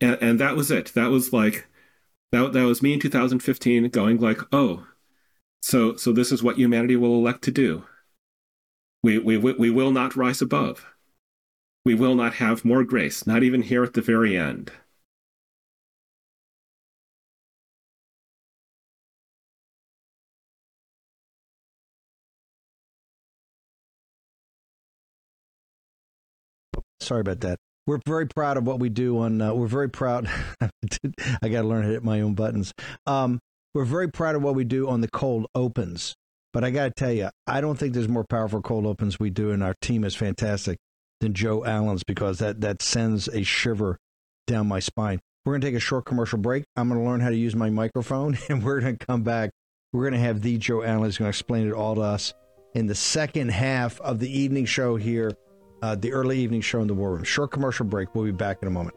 And, 0.00 0.18
and 0.20 0.40
that 0.40 0.56
was 0.56 0.70
it. 0.70 0.92
That 0.94 1.10
was 1.10 1.32
like, 1.32 1.66
that, 2.32 2.52
that 2.52 2.64
was 2.64 2.82
me 2.82 2.94
in 2.94 3.00
2015 3.00 3.88
going 3.90 4.18
like, 4.18 4.40
oh, 4.52 4.86
so, 5.62 5.96
so 5.96 6.12
this 6.12 6.32
is 6.32 6.42
what 6.42 6.58
humanity 6.58 6.96
will 6.96 7.14
elect 7.14 7.42
to 7.44 7.50
do. 7.50 7.84
We, 9.02 9.18
we, 9.18 9.36
we 9.36 9.70
will 9.70 9.92
not 9.92 10.16
rise 10.16 10.42
above. 10.42 10.84
We 11.84 11.94
will 11.94 12.14
not 12.14 12.34
have 12.34 12.64
more 12.64 12.84
grace, 12.84 13.26
not 13.26 13.42
even 13.42 13.62
here 13.62 13.84
at 13.84 13.92
the 13.92 14.02
very 14.02 14.36
end. 14.36 14.72
Sorry 27.04 27.20
about 27.20 27.40
that. 27.40 27.58
We're 27.86 28.00
very 28.06 28.26
proud 28.26 28.56
of 28.56 28.66
what 28.66 28.80
we 28.80 28.88
do 28.88 29.18
on. 29.18 29.40
Uh, 29.40 29.52
we're 29.54 29.66
very 29.66 29.90
proud. 29.90 30.26
I 30.60 31.48
got 31.48 31.62
to 31.62 31.68
learn 31.68 31.82
to 31.82 31.90
hit 31.90 32.02
my 32.02 32.22
own 32.22 32.34
buttons. 32.34 32.72
Um, 33.06 33.40
we're 33.74 33.84
very 33.84 34.08
proud 34.10 34.36
of 34.36 34.42
what 34.42 34.54
we 34.54 34.64
do 34.64 34.88
on 34.88 35.02
the 35.02 35.08
cold 35.08 35.46
opens. 35.54 36.14
But 36.54 36.64
I 36.64 36.70
got 36.70 36.84
to 36.84 36.90
tell 36.92 37.12
you, 37.12 37.28
I 37.46 37.60
don't 37.60 37.76
think 37.76 37.92
there's 37.92 38.08
more 38.08 38.24
powerful 38.24 38.62
cold 38.62 38.86
opens 38.86 39.18
we 39.18 39.28
do, 39.28 39.50
and 39.50 39.62
our 39.62 39.74
team 39.82 40.04
is 40.04 40.14
fantastic 40.14 40.78
than 41.20 41.34
Joe 41.34 41.64
Allen's 41.64 42.04
because 42.04 42.38
that 42.38 42.60
that 42.60 42.80
sends 42.80 43.28
a 43.28 43.42
shiver 43.42 43.98
down 44.46 44.68
my 44.68 44.78
spine. 44.78 45.20
We're 45.44 45.54
going 45.54 45.60
to 45.60 45.66
take 45.66 45.74
a 45.74 45.80
short 45.80 46.06
commercial 46.06 46.38
break. 46.38 46.64
I'm 46.76 46.88
going 46.88 47.00
to 47.00 47.06
learn 47.06 47.20
how 47.20 47.30
to 47.30 47.36
use 47.36 47.56
my 47.56 47.70
microphone, 47.70 48.38
and 48.48 48.62
we're 48.62 48.80
going 48.80 48.96
to 48.96 49.06
come 49.06 49.24
back. 49.24 49.50
We're 49.92 50.08
going 50.08 50.20
to 50.20 50.26
have 50.26 50.42
the 50.42 50.56
Joe 50.56 50.82
Allen 50.82 51.08
is 51.08 51.18
going 51.18 51.26
to 51.26 51.30
explain 51.30 51.66
it 51.66 51.72
all 51.72 51.96
to 51.96 52.00
us 52.00 52.32
in 52.74 52.86
the 52.86 52.94
second 52.94 53.50
half 53.50 54.00
of 54.00 54.20
the 54.20 54.38
evening 54.38 54.64
show 54.64 54.96
here 54.96 55.32
uh, 55.84 55.94
the 55.94 56.12
early 56.14 56.38
evening 56.38 56.62
show 56.62 56.80
in 56.80 56.86
the 56.86 56.94
War 56.94 57.12
Room. 57.12 57.24
Short 57.24 57.50
commercial 57.50 57.84
break. 57.84 58.14
We'll 58.14 58.24
be 58.24 58.32
back 58.32 58.62
in 58.62 58.68
a 58.68 58.70
moment. 58.70 58.96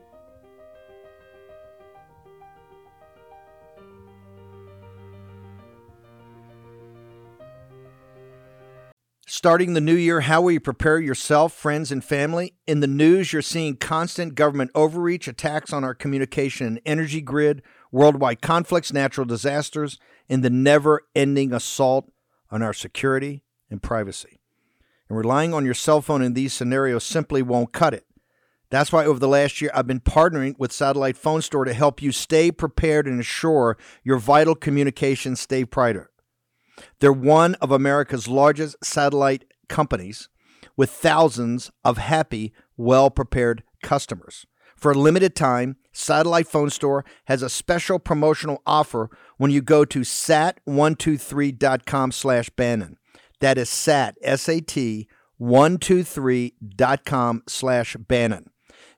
Starting 9.28 9.74
the 9.74 9.82
new 9.82 9.94
year, 9.94 10.22
how 10.22 10.42
will 10.42 10.52
you 10.52 10.62
prepare 10.62 10.98
yourself, 11.00 11.52
friends, 11.52 11.92
and 11.92 12.04
family? 12.04 12.54
In 12.66 12.80
the 12.80 12.88
news, 12.88 13.34
you're 13.34 13.42
seeing 13.42 13.76
constant 13.76 14.36
government 14.36 14.72
overreach, 14.74 15.28
attacks 15.28 15.74
on 15.74 15.84
our 15.84 15.94
communication 15.94 16.68
and 16.68 16.82
energy 16.86 17.20
grid, 17.20 17.62
worldwide 17.92 18.42
conflicts, 18.42 18.94
natural 18.94 19.26
disasters, 19.26 20.00
and 20.30 20.42
the 20.42 20.50
never 20.50 21.02
ending 21.14 21.54
assault 21.54 22.10
on 22.50 22.62
our 22.64 22.74
security 22.74 23.44
and 23.70 23.84
privacy. 23.84 24.40
And 25.10 25.18
relying 25.18 25.54
on 25.54 25.66
your 25.66 25.74
cell 25.74 26.02
phone 26.02 26.22
in 26.22 26.34
these 26.34 26.54
scenarios 26.54 27.04
simply 27.04 27.42
won't 27.42 27.74
cut 27.74 27.94
it. 27.94 28.06
That's 28.70 28.92
why 28.92 29.06
over 29.06 29.20
the 29.20 29.30
last 29.30 29.62
year, 29.62 29.72
I've 29.74 29.88
been 29.88 30.02
partnering 30.02 30.60
with 30.60 30.74
Satellite 30.74 31.16
Phone 31.16 31.42
Store 31.42 31.64
to 31.64 31.74
help 31.74 32.02
you 32.02 32.12
stay 32.12 32.52
prepared 32.52 33.08
and 33.08 33.16
ensure 33.18 33.78
your 34.04 34.18
vital 34.18 34.56
communications 34.56 35.40
stay 35.40 35.64
private. 35.64 36.08
They're 37.00 37.14
one 37.14 37.56
of 37.56 37.72
America's 37.72 38.28
largest 38.28 38.76
satellite 38.84 39.46
companies 39.70 40.28
with 40.76 40.90
thousands 40.90 41.72
of 41.86 41.98
happy, 41.98 42.52
well 42.76 43.10
prepared 43.10 43.64
customers. 43.82 44.46
For 44.76 44.92
a 44.92 44.96
limited 44.96 45.34
time, 45.36 45.78
Satellite 45.92 46.48
Phone 46.48 46.70
Store 46.70 47.04
has 47.26 47.42
a 47.42 47.50
special 47.50 47.98
promotional 47.98 48.62
offer 48.66 49.10
when 49.38 49.50
you 49.50 49.62
go 49.62 49.86
to 49.86 50.02
sat123.com 50.02 52.12
slash 52.12 52.50
Bannon. 52.52 52.98
That 53.40 53.58
is 53.58 53.70
sat, 53.70 54.18
S-A-T, 54.22 55.08
123.com 55.40 57.44
slash 57.48 57.96
Bannon. 57.96 58.50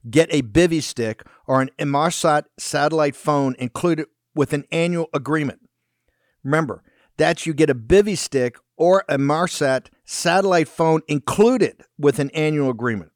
Get 0.10 0.34
a 0.34 0.42
Bivy 0.42 0.82
stick 0.82 1.22
or 1.46 1.62
an 1.62 1.70
Inmarsat 1.78 2.46
satellite 2.58 3.16
phone 3.16 3.56
included 3.60 4.08
with 4.34 4.54
an 4.54 4.64
annual 4.72 5.10
agreement. 5.14 5.60
Remember, 6.44 6.84
that's 7.18 7.46
you 7.46 7.54
get 7.54 7.70
a 7.70 7.76
Bivy 7.76 8.18
stick 8.18 8.58
or 8.78 9.04
an 9.10 9.20
Inmarsat 9.20 9.88
satellite 10.06 10.70
phone 10.70 11.02
included 11.08 11.84
with 11.98 12.20
an 12.20 12.30
annual 12.32 12.70
agreement. 12.70 13.12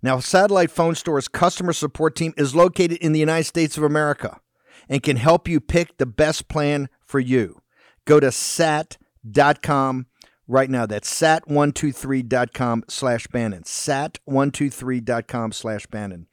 Now, 0.00 0.20
Satellite 0.20 0.70
Phone 0.70 0.94
Store's 0.94 1.26
customer 1.26 1.72
support 1.72 2.14
team 2.14 2.32
is 2.36 2.54
located 2.54 2.98
in 2.98 3.12
the 3.12 3.18
United 3.18 3.44
States 3.44 3.76
of 3.76 3.82
America 3.82 4.40
and 4.88 5.02
can 5.02 5.16
help 5.16 5.48
you 5.48 5.60
pick 5.60 5.98
the 5.98 6.06
best 6.06 6.46
plan 6.46 6.88
for 7.04 7.18
you. 7.18 7.60
Go 8.04 8.20
to 8.20 8.30
sat.com 8.30 10.06
right 10.48 10.68
now. 10.68 10.86
That's 10.86 11.08
sat123.com 11.08 12.84
slash 12.88 13.28
Bannon. 13.28 13.62
Sat123.com 13.62 15.52
slash 15.52 15.86
Bannon. 15.86 16.26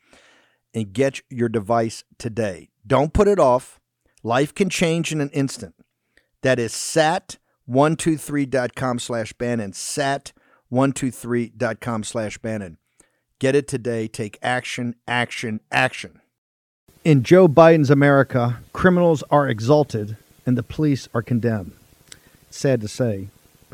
And 0.73 0.91
get 0.91 1.21
your 1.30 1.49
device 1.49 2.04
today. 2.17 2.69
Don't 2.88 3.13
put 3.13 3.28
it 3.28 3.38
off. 3.39 3.80
Life 4.23 4.56
can 4.56 4.69
change 4.69 5.12
in 5.12 5.21
an 5.21 5.30
instant. 5.30 5.75
That 6.41 6.58
is 6.58 6.73
sat123.com 6.73 8.97
slash 8.99 9.34
Bannon. 9.34 9.73
Sat123.com 9.73 12.04
slash 12.04 12.39
Bannon. 12.39 12.80
Get 13.39 13.56
it 13.56 13.67
today. 13.67 14.08
Take 14.08 14.39
action, 14.41 14.95
action, 15.08 15.60
action. 15.71 16.21
In 17.04 17.21
Joe 17.21 17.47
Biden's 17.47 17.91
America, 17.91 18.58
criminals 18.73 19.21
are 19.30 19.47
exalted 19.47 20.17
and 20.45 20.58
the 20.58 20.63
police 20.63 21.08
are 21.13 21.21
condemned. 21.21 21.73
sad 22.49 22.82
to 22.82 22.88
say, 22.88 23.28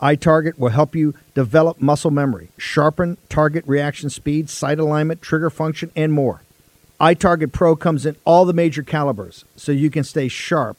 iTarget 0.00 0.58
will 0.58 0.70
help 0.70 0.94
you 0.94 1.14
develop 1.34 1.80
muscle 1.80 2.10
memory, 2.10 2.50
sharpen 2.56 3.16
target 3.28 3.64
reaction 3.66 4.10
speed, 4.10 4.48
sight 4.48 4.78
alignment, 4.78 5.22
trigger 5.22 5.50
function, 5.50 5.90
and 5.96 6.12
more. 6.12 6.42
iTarget 7.00 7.52
Pro 7.52 7.74
comes 7.74 8.06
in 8.06 8.16
all 8.24 8.44
the 8.44 8.52
major 8.52 8.82
calibers, 8.82 9.44
so 9.56 9.72
you 9.72 9.90
can 9.90 10.04
stay 10.04 10.28
sharp 10.28 10.76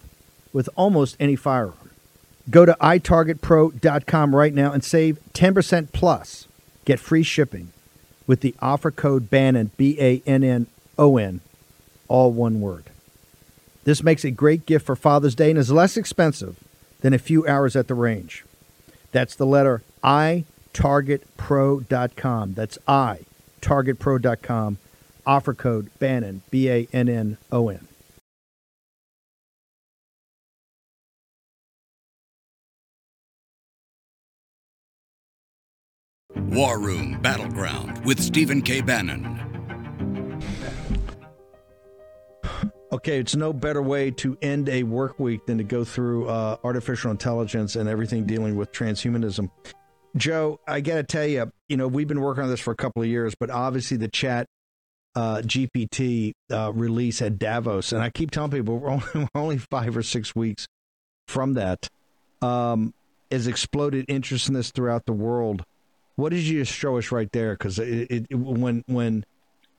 with 0.54 0.70
almost 0.76 1.18
any 1.20 1.36
firearm. 1.36 1.92
Go 2.50 2.66
to 2.66 2.76
itargetpro.com 2.82 4.36
right 4.36 4.54
now 4.54 4.72
and 4.72 4.84
save 4.84 5.20
10% 5.34 5.92
plus. 5.92 6.48
Get 6.86 7.00
free 7.00 7.24
shipping 7.24 7.72
with 8.26 8.42
the 8.42 8.56
offer 8.62 8.90
code 8.90 9.30
BANNON, 9.30 9.72
B 9.78 9.98
A 10.00 10.24
N 10.26 10.44
N 10.44 10.68
O 10.98 11.18
N, 11.18 11.42
all 12.08 12.32
one 12.32 12.62
word. 12.62 12.86
This 13.84 14.02
makes 14.04 14.24
a 14.24 14.32
great 14.32 14.66
gift 14.66 14.86
for 14.86 14.96
Father's 14.96 15.36
Day 15.36 15.50
and 15.50 15.60
is 15.60 15.72
less 15.72 15.98
expensive 15.98 16.58
than 17.02 17.14
a 17.14 17.20
few 17.20 17.46
hours 17.48 17.76
at 17.76 17.88
the 17.88 17.96
range. 17.96 18.46
That's 19.12 19.36
the 19.36 19.46
letter 19.46 19.82
I, 20.04 20.46
targetpro.com. 20.74 22.54
That's 22.54 22.78
I, 22.88 23.20
targetpro.com. 23.62 24.78
Offer 25.26 25.54
code 25.54 25.90
BANNON, 26.00 26.42
B 26.50 26.70
A 26.70 26.88
N 26.92 27.10
N 27.10 27.38
O 27.52 27.70
N. 27.70 27.88
War 36.36 36.80
Room 36.80 37.20
Battleground 37.22 38.04
with 38.06 38.20
Stephen 38.20 38.62
K. 38.62 38.82
Bannon. 38.82 39.49
Okay, 42.92 43.20
it's 43.20 43.36
no 43.36 43.54
better 43.54 43.84
way 43.84 44.10
to 44.12 44.36
end 44.42 44.68
a 44.68 44.82
work 44.82 45.20
week 45.20 45.46
than 45.46 45.60
to 45.60 45.64
go 45.64 45.84
through 45.84 46.28
uh, 46.28 46.58
artificial 46.64 47.12
intelligence 47.12 47.76
and 47.76 47.88
everything 47.88 48.26
dealing 48.26 48.56
with 48.56 48.72
transhumanism. 48.72 49.52
Joe, 50.18 50.60
I 50.68 50.82
got 50.82 50.96
to 50.96 51.04
tell 51.04 51.26
you, 51.26 51.52
you 51.68 51.78
know, 51.78 51.88
we've 51.88 52.08
been 52.08 52.22
working 52.22 52.44
on 52.44 52.50
this 52.50 52.60
for 52.60 52.72
a 52.72 52.76
couple 52.76 53.04
of 53.04 53.08
years, 53.08 53.36
but 53.40 53.52
obviously 53.52 53.98
the 53.98 54.08
chat 54.08 54.48
uh, 55.16 55.38
GPT 55.38 56.34
uh, 56.52 56.72
release 56.74 57.22
at 57.22 57.38
Davos, 57.38 57.92
and 57.92 58.02
I 58.02 58.10
keep 58.10 58.32
telling 58.32 58.50
people 58.50 58.80
we're 58.80 58.90
only, 58.90 59.06
we're 59.14 59.28
only 59.36 59.58
five 59.60 59.96
or 59.96 60.02
six 60.02 60.36
weeks 60.36 60.68
from 61.28 61.54
that, 61.54 61.88
um, 62.42 62.96
has 63.32 63.46
exploded 63.46 64.06
interest 64.08 64.48
in 64.48 64.56
this 64.56 64.72
throughout 64.72 65.06
the 65.06 65.14
world. 65.14 65.64
What 66.16 66.30
did 66.30 66.42
you 66.42 66.60
just 66.62 66.74
show 66.74 66.98
us 66.98 67.12
right 67.12 67.32
there? 67.32 67.54
Because 67.54 67.78
it, 67.78 68.12
it, 68.12 68.36
when 68.36 68.84
when 68.88 69.26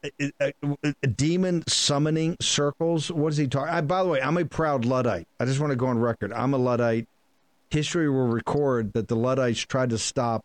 Uh, 0.02 0.28
uh, 0.40 0.50
uh, 0.84 0.92
demon 1.14 1.62
summoning 1.68 2.36
circles, 2.40 3.10
what 3.10 3.32
is 3.32 3.36
he 3.36 3.46
talking? 3.46 3.86
by 3.86 4.02
the 4.02 4.08
way, 4.08 4.20
I'm 4.20 4.38
a 4.38 4.44
proud 4.44 4.84
Luddite. 4.84 5.28
I 5.38 5.44
just 5.44 5.60
want 5.60 5.72
to 5.72 5.76
go 5.76 5.86
on 5.86 5.98
record. 5.98 6.32
I'm 6.32 6.54
a 6.54 6.58
Luddite. 6.58 7.06
History 7.70 8.08
will 8.08 8.28
record 8.28 8.94
that 8.94 9.08
the 9.08 9.16
Luddites 9.16 9.60
tried 9.60 9.90
to 9.90 9.98
stop 9.98 10.44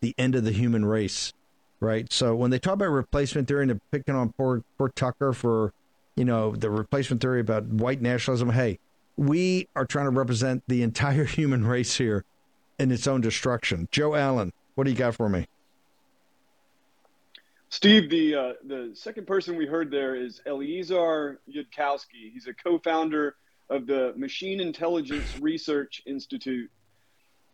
the 0.00 0.14
end 0.18 0.34
of 0.34 0.44
the 0.44 0.52
human 0.52 0.84
race 0.84 1.32
right? 1.80 2.12
So 2.12 2.34
when 2.34 2.50
they 2.50 2.58
talk 2.58 2.74
about 2.74 2.86
replacement 2.86 3.48
theory 3.48 3.62
and 3.62 3.70
they're 3.70 3.80
picking 3.90 4.14
on 4.14 4.32
poor 4.32 4.62
poor 4.78 4.88
Tucker 4.88 5.32
for, 5.32 5.72
you 6.14 6.24
know, 6.24 6.54
the 6.54 6.70
replacement 6.70 7.20
theory 7.20 7.40
about 7.40 7.64
white 7.66 8.00
nationalism, 8.00 8.50
hey, 8.50 8.78
we 9.16 9.68
are 9.76 9.84
trying 9.84 10.06
to 10.06 10.10
represent 10.10 10.62
the 10.68 10.82
entire 10.82 11.24
human 11.38 11.66
race 11.66 11.96
here 11.96 12.24
in 12.78 12.90
its 12.90 13.06
own 13.06 13.20
destruction. 13.20 13.88
Joe 13.90 14.14
Allen, 14.14 14.52
what 14.74 14.84
do 14.84 14.90
you 14.90 14.96
got 14.96 15.14
for 15.14 15.28
me? 15.28 15.46
Steve, 17.70 18.10
the 18.10 18.34
uh, 18.34 18.52
the 18.64 18.90
second 18.94 19.26
person 19.26 19.56
we 19.56 19.66
heard 19.66 19.90
there 19.90 20.14
is 20.14 20.40
Eliezer 20.46 21.40
Yudkowsky. 21.48 22.32
He's 22.32 22.46
a 22.46 22.54
co-founder 22.54 23.34
of 23.68 23.86
the 23.86 24.12
Machine 24.16 24.60
Intelligence 24.60 25.34
Research 25.34 26.00
Institute. 26.06 26.70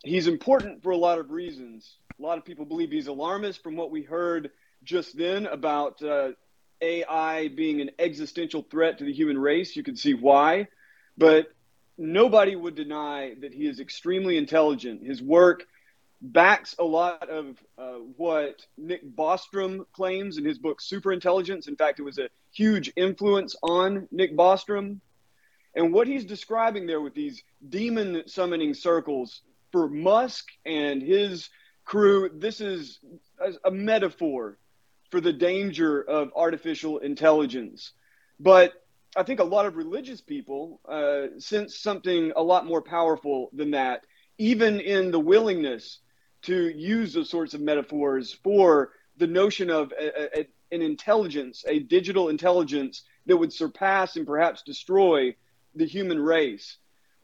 He's 0.04 0.26
important 0.26 0.82
for 0.82 0.90
a 0.90 0.96
lot 0.96 1.18
of 1.18 1.30
reasons. 1.30 1.96
A 2.18 2.22
lot 2.22 2.36
of 2.36 2.44
people 2.44 2.66
believe 2.66 2.90
he's 2.90 3.06
alarmist 3.06 3.62
from 3.62 3.76
what 3.76 3.90
we 3.90 4.02
heard 4.02 4.50
just 4.84 5.16
then 5.16 5.46
about 5.46 6.02
uh, 6.02 6.30
AI 6.82 7.48
being 7.48 7.80
an 7.80 7.90
existential 7.98 8.62
threat 8.70 8.98
to 8.98 9.04
the 9.04 9.12
human 9.12 9.38
race. 9.38 9.74
You 9.76 9.82
can 9.82 9.96
see 9.96 10.12
why. 10.12 10.68
But 11.16 11.46
nobody 11.96 12.54
would 12.54 12.74
deny 12.74 13.34
that 13.40 13.54
he 13.54 13.66
is 13.66 13.80
extremely 13.80 14.36
intelligent. 14.36 15.06
His 15.06 15.22
work 15.22 15.64
backs 16.22 16.76
a 16.78 16.84
lot 16.84 17.28
of 17.28 17.58
uh, 17.76 17.98
what 18.16 18.64
Nick 18.78 19.04
Bostrom 19.16 19.84
claims 19.92 20.38
in 20.38 20.44
his 20.44 20.58
book 20.58 20.80
Superintelligence. 20.80 21.66
In 21.66 21.76
fact, 21.76 21.98
it 21.98 22.04
was 22.04 22.18
a 22.18 22.28
huge 22.52 22.92
influence 22.96 23.56
on 23.62 24.06
Nick 24.12 24.36
Bostrom. 24.36 25.00
And 25.74 25.92
what 25.92 26.06
he's 26.06 26.24
describing 26.24 26.86
there 26.86 27.00
with 27.00 27.14
these 27.14 27.42
demon 27.68 28.22
summoning 28.26 28.72
circles 28.74 29.42
for 29.72 29.88
Musk 29.88 30.48
and 30.64 31.02
his 31.02 31.50
crew, 31.84 32.30
this 32.32 32.60
is 32.60 33.00
a, 33.64 33.70
metaphor 33.70 34.58
for 35.10 35.20
the 35.20 35.32
danger 35.32 36.02
of 36.02 36.30
artificial 36.36 36.98
intelligence. 36.98 37.92
But 38.38 38.74
I 39.16 39.24
think 39.24 39.40
a 39.40 39.44
lot 39.44 39.66
of 39.66 39.76
religious 39.76 40.20
people 40.20 40.80
uh, 40.88 41.38
sense 41.38 41.78
something 41.78 42.32
a 42.36 42.42
lot 42.42 42.66
more 42.66 42.82
powerful 42.82 43.50
than 43.52 43.72
that, 43.72 44.04
even 44.38 44.78
in 44.78 45.10
the 45.10 45.18
willingness 45.18 45.98
to 46.42 46.68
use 46.68 47.14
those 47.14 47.30
sorts 47.30 47.54
of 47.54 47.60
metaphors 47.60 48.32
for 48.32 48.90
the 49.16 49.26
notion 49.26 49.70
of 49.70 49.92
a, 49.92 50.40
a, 50.40 50.46
an 50.72 50.82
intelligence, 50.82 51.64
a 51.68 51.78
digital 51.78 52.28
intelligence 52.28 53.02
that 53.26 53.36
would 53.36 53.52
surpass 53.52 54.16
and 54.16 54.26
perhaps 54.26 54.62
destroy 54.62 55.34
the 55.74 55.86
human 55.86 56.18
race. 56.18 56.78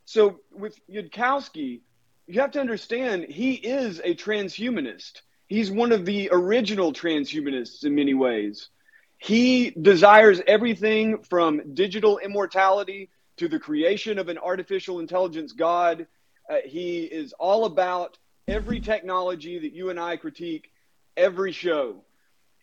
So 0.05 0.41
with 0.53 0.79
Yudkowsky, 0.89 1.81
you 2.27 2.41
have 2.41 2.53
to 2.53 2.61
understand 2.61 3.25
he 3.25 3.55
is 3.55 4.01
a 4.05 4.15
transhumanist. 4.15 5.23
He's 5.49 5.71
one 5.71 5.93
of 5.93 6.05
the 6.05 6.29
original 6.31 6.93
transhumanists 6.93 7.85
in 7.85 7.95
many 7.95 8.15
ways. 8.15 8.69
He 9.17 9.71
desires 9.71 10.41
everything 10.47 11.23
from 11.23 11.75
digital 11.75 12.19
immortality 12.19 13.11
to 13.39 13.49
the 13.49 13.59
creation 13.59 14.19
of 14.19 14.29
an 14.29 14.39
artificial 14.39 15.01
intelligence 15.01 15.53
God. 15.53 16.07
Uh, 16.49 16.57
he 16.65 17.01
is 17.01 17.33
all 17.33 17.65
about 17.65 18.19
every 18.49 18.81
technology 18.81 19.59
that 19.59 19.75
you 19.75 19.91
and 19.91 20.01
I 20.01 20.17
critique 20.17 20.71
every 21.17 21.53
show. 21.53 22.03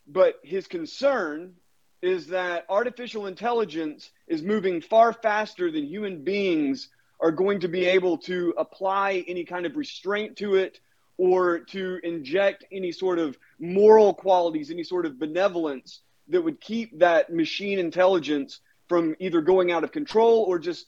But 0.08 0.40
his 0.44 0.68
concern 0.68 1.54
is 2.02 2.28
that 2.28 2.66
artificial 2.70 3.28
intelligence 3.28 4.12
is 4.28 4.42
moving 4.42 4.82
far 4.82 5.14
faster 5.14 5.72
than 5.72 5.86
human 5.86 6.24
beings 6.24 6.90
are 7.20 7.32
going 7.32 7.60
to 7.62 7.68
be 7.68 7.86
able 7.86 8.18
to 8.18 8.54
apply 8.58 9.24
any 9.28 9.46
kind 9.46 9.66
of 9.66 9.78
restraint 9.78 10.36
to 10.38 10.56
it 10.56 10.80
or 11.18 11.60
to 11.60 12.00
inject 12.04 12.66
any 12.72 12.92
sort 12.92 13.20
of 13.20 13.38
moral 13.60 14.14
qualities, 14.14 14.70
any 14.70 14.84
sort 14.84 15.06
of 15.06 15.18
benevolence 15.18 16.02
that 16.28 16.42
would 16.42 16.60
keep 16.60 17.00
that 17.00 17.32
machine 17.32 17.80
intelligence 17.80 18.60
from 18.90 19.16
either 19.20 19.42
going 19.42 19.72
out 19.72 19.84
of 19.84 19.92
control 19.92 20.44
or 20.44 20.60
just 20.60 20.86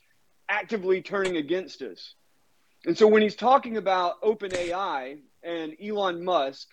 actively 0.50 1.02
turning 1.02 1.38
against 1.38 1.82
us. 1.82 2.14
And 2.88 2.98
so 2.98 3.06
when 3.06 3.22
he's 3.22 3.36
talking 3.36 3.76
about 3.76 4.22
OpenAI 4.22 5.20
and 5.44 5.76
Elon 5.84 6.24
Musk, 6.24 6.70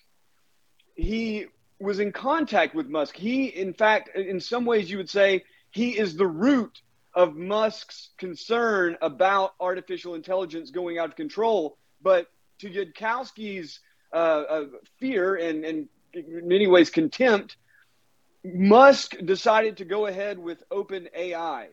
he 0.95 1.47
was 1.81 1.99
in 1.99 2.13
contact 2.13 2.73
with 2.73 2.87
Musk. 2.87 3.17
He, 3.17 3.47
in 3.47 3.75
fact, 3.75 4.17
in 4.17 4.41
some 4.41 4.65
ways, 4.65 4.89
you 4.89 4.97
would 4.99 5.11
say 5.11 5.43
he 5.73 5.99
is 5.99 6.17
the 6.17 6.27
root 6.27 6.81
of 7.15 7.35
Musk's 7.35 8.11
concern 8.17 8.97
about 9.03 9.55
artificial 9.59 10.15
intelligence 10.15 10.71
going 10.71 11.01
out 11.01 11.09
of 11.09 11.17
control. 11.17 11.79
But 12.01 12.29
to 12.61 12.71
Yudkowsky's 12.71 13.81
uh, 14.13 14.17
uh, 14.17 14.65
fear 15.01 15.35
and, 15.35 15.65
and 15.65 15.89
in 16.13 16.47
many 16.47 16.69
ways 16.69 16.91
contempt, 16.91 17.57
Musk 18.45 19.17
decided 19.25 19.79
to 19.79 19.85
go 19.85 20.07
ahead 20.07 20.39
with 20.39 20.63
open 20.71 21.09
AI, 21.13 21.71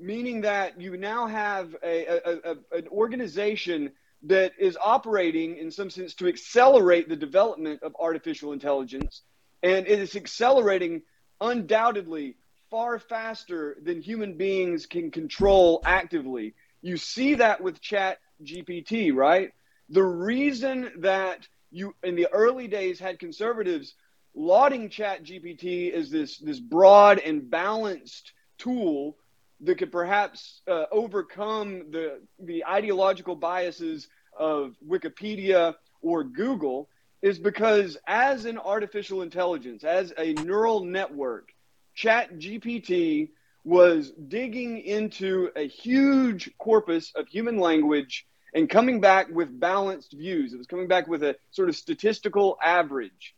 meaning 0.00 0.40
that 0.42 0.80
you 0.80 0.96
now 0.96 1.26
have 1.26 1.76
a, 1.82 2.06
a, 2.06 2.52
a, 2.52 2.78
an 2.78 2.88
organization 2.88 3.92
that 4.24 4.52
is 4.58 4.76
operating 4.82 5.56
in 5.56 5.70
some 5.70 5.90
sense 5.90 6.14
to 6.14 6.28
accelerate 6.28 7.08
the 7.08 7.16
development 7.16 7.82
of 7.82 7.96
artificial 7.98 8.52
intelligence. 8.52 9.22
And 9.62 9.86
it 9.86 9.98
is 9.98 10.16
accelerating 10.16 11.02
undoubtedly 11.40 12.36
far 12.70 12.98
faster 12.98 13.76
than 13.82 14.00
human 14.00 14.36
beings 14.36 14.86
can 14.86 15.10
control 15.10 15.82
actively. 15.84 16.54
You 16.82 16.96
see 16.96 17.34
that 17.36 17.60
with 17.62 17.80
Chat 17.80 18.18
GPT, 18.42 19.14
right? 19.14 19.50
The 19.88 20.02
reason 20.02 20.90
that 20.98 21.46
you 21.70 21.94
in 22.02 22.14
the 22.14 22.28
early 22.32 22.68
days 22.68 22.98
had 22.98 23.18
conservatives 23.18 23.94
lauding 24.34 24.88
Chat 24.88 25.24
GPT 25.24 25.92
as 25.92 26.10
this 26.10 26.38
this 26.38 26.60
broad 26.60 27.18
and 27.18 27.50
balanced 27.50 28.32
tool 28.58 29.16
that 29.62 29.78
could 29.78 29.92
perhaps 29.92 30.62
uh, 30.66 30.84
overcome 30.90 31.90
the 31.90 32.20
the 32.38 32.64
ideological 32.64 33.36
biases 33.36 34.08
of 34.38 34.74
Wikipedia 34.86 35.74
or 36.02 36.24
Google 36.24 36.88
is 37.22 37.38
because 37.38 37.98
as 38.06 38.46
an 38.46 38.58
artificial 38.58 39.22
intelligence, 39.22 39.84
as 39.84 40.12
a 40.16 40.32
neural 40.32 40.84
network, 40.84 41.50
Chat 41.94 42.38
GPT 42.38 43.30
was 43.64 44.10
digging 44.28 44.78
into 44.78 45.50
a 45.54 45.68
huge 45.68 46.50
corpus 46.58 47.12
of 47.14 47.28
human 47.28 47.58
language 47.58 48.26
and 48.54 48.68
coming 48.70 49.00
back 49.00 49.28
with 49.28 49.60
balanced 49.60 50.12
views. 50.12 50.52
It 50.52 50.56
was 50.58 50.66
coming 50.66 50.88
back 50.88 51.06
with 51.06 51.22
a 51.22 51.36
sort 51.50 51.68
of 51.68 51.76
statistical 51.76 52.58
average. 52.62 53.34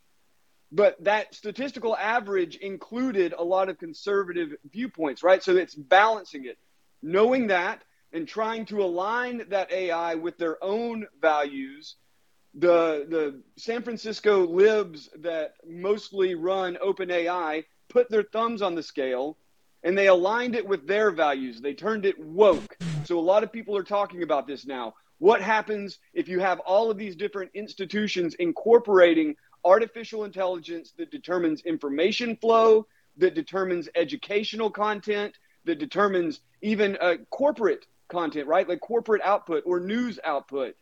But 0.73 1.03
that 1.03 1.35
statistical 1.35 1.95
average 1.95 2.55
included 2.55 3.35
a 3.37 3.43
lot 3.43 3.69
of 3.69 3.77
conservative 3.77 4.55
viewpoints, 4.71 5.21
right? 5.21 5.43
So 5.43 5.55
it's 5.55 5.75
balancing 5.75 6.45
it. 6.45 6.57
Knowing 7.03 7.47
that 7.47 7.83
and 8.11 8.27
trying 8.27 8.65
to 8.65 8.83
align 8.83 9.43
that 9.49 9.71
AI 9.71 10.15
with 10.15 10.37
their 10.39 10.61
own 10.63 11.05
values. 11.21 11.95
The, 12.55 13.05
the 13.07 13.41
San 13.55 13.83
Francisco 13.83 14.47
libs 14.47 15.09
that 15.19 15.53
mostly 15.67 16.33
run 16.33 16.79
OpenAI 16.83 17.65
put 17.89 18.09
their 18.09 18.23
thumbs 18.23 18.63
on 18.63 18.73
the 18.73 18.83
scale 18.83 19.37
and 19.83 19.95
they 19.95 20.07
aligned 20.07 20.55
it 20.55 20.67
with 20.67 20.87
their 20.87 21.11
values. 21.11 21.61
They 21.61 21.75
turned 21.75 22.05
it 22.05 22.17
woke. 22.17 22.77
So 23.03 23.19
a 23.19 23.21
lot 23.21 23.43
of 23.43 23.51
people 23.51 23.77
are 23.77 23.83
talking 23.83 24.23
about 24.23 24.47
this 24.47 24.65
now. 24.65 24.95
What 25.19 25.41
happens 25.41 25.99
if 26.15 26.27
you 26.27 26.39
have 26.39 26.59
all 26.61 26.89
of 26.89 26.97
these 26.97 27.15
different 27.15 27.51
institutions 27.53 28.33
incorporating 28.35 29.35
artificial 29.65 30.23
intelligence 30.23 30.93
that 30.97 31.11
determines 31.11 31.61
information 31.61 32.35
flow, 32.37 32.87
that 33.17 33.35
determines 33.35 33.89
educational 33.95 34.69
content, 34.69 35.37
that 35.65 35.79
determines 35.79 36.41
even 36.61 36.97
uh, 36.99 37.15
corporate 37.29 37.85
content, 38.09 38.47
right? 38.47 38.67
Like 38.67 38.79
corporate 38.79 39.21
output 39.23 39.63
or 39.65 39.79
news 39.79 40.19
output. 40.23 40.75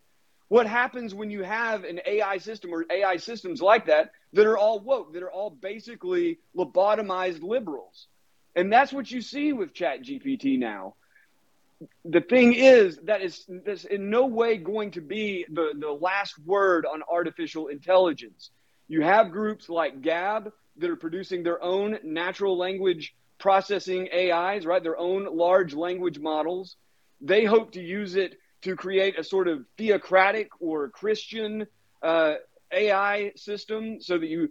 What 0.48 0.68
happens 0.68 1.14
when 1.16 1.30
you 1.30 1.44
have 1.44 1.86
an 1.86 2.02
AI 2.06 2.38
system 2.38 2.74
or 2.74 2.86
AI 2.92 3.18
systems 3.18 3.62
like 3.62 3.86
that 3.86 4.12
that 4.34 4.46
are 4.46 4.58
all 4.58 4.80
woke, 4.80 5.14
that 5.14 5.24
are 5.24 5.32
all 5.32 5.50
basically 5.50 6.40
lobotomized 6.56 7.42
liberals? 7.42 8.08
And 8.56 8.72
that's 8.72 8.92
what 8.92 9.10
you 9.10 9.22
see 9.22 9.54
with 9.54 9.74
ChatGPT 9.74 10.60
now. 10.60 10.96
The 12.06 12.22
thing 12.22 12.54
is 12.54 13.00
that 13.06 13.22
is 13.22 13.46
that's 13.66 13.86
in 13.86 14.10
no 14.10 14.28
way 14.28 14.58
going 14.58 14.92
to 14.92 15.02
be 15.02 15.46
the, 15.50 15.74
the 15.78 15.90
last 15.90 16.38
word 16.46 16.86
on 16.86 17.02
artificial 17.10 17.68
intelligence. 17.68 18.52
You 18.92 19.04
have 19.04 19.32
groups 19.32 19.70
like 19.70 20.02
Gab 20.02 20.52
that 20.76 20.89
are 20.89 20.98
producing 20.98 21.44
their 21.44 21.64
own 21.64 21.98
natural 22.04 22.58
language 22.58 23.16
processing 23.39 24.10
AIs, 24.14 24.66
right? 24.66 24.84
Their 24.84 24.98
own 24.98 25.34
large 25.34 25.74
language 25.74 26.20
models. 26.20 26.76
They 27.22 27.46
hope 27.46 27.72
to 27.72 27.82
use 27.82 28.18
it 28.18 28.36
to 28.64 28.76
create 28.76 29.18
a 29.18 29.24
sort 29.24 29.48
of 29.48 29.64
theocratic 29.78 30.50
or 30.60 30.89
Christian 30.89 31.68
uh, 32.04 32.34
AI 32.70 33.32
system 33.38 34.02
so 34.02 34.18
that 34.18 34.28
you 34.28 34.50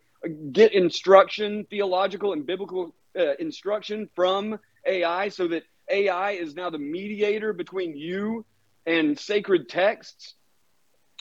get 0.52 0.72
instruction, 0.72 1.66
theological 1.68 2.32
and 2.32 2.46
biblical 2.46 2.94
uh, 3.18 3.34
instruction 3.40 4.08
from 4.16 4.58
AI 4.86 5.28
so 5.28 5.48
that 5.48 5.64
AI 5.90 6.30
is 6.30 6.54
now 6.54 6.70
the 6.70 6.78
mediator 6.78 7.52
between 7.52 7.94
you 7.94 8.46
and 8.86 9.18
sacred 9.18 9.68
texts. 9.68 10.32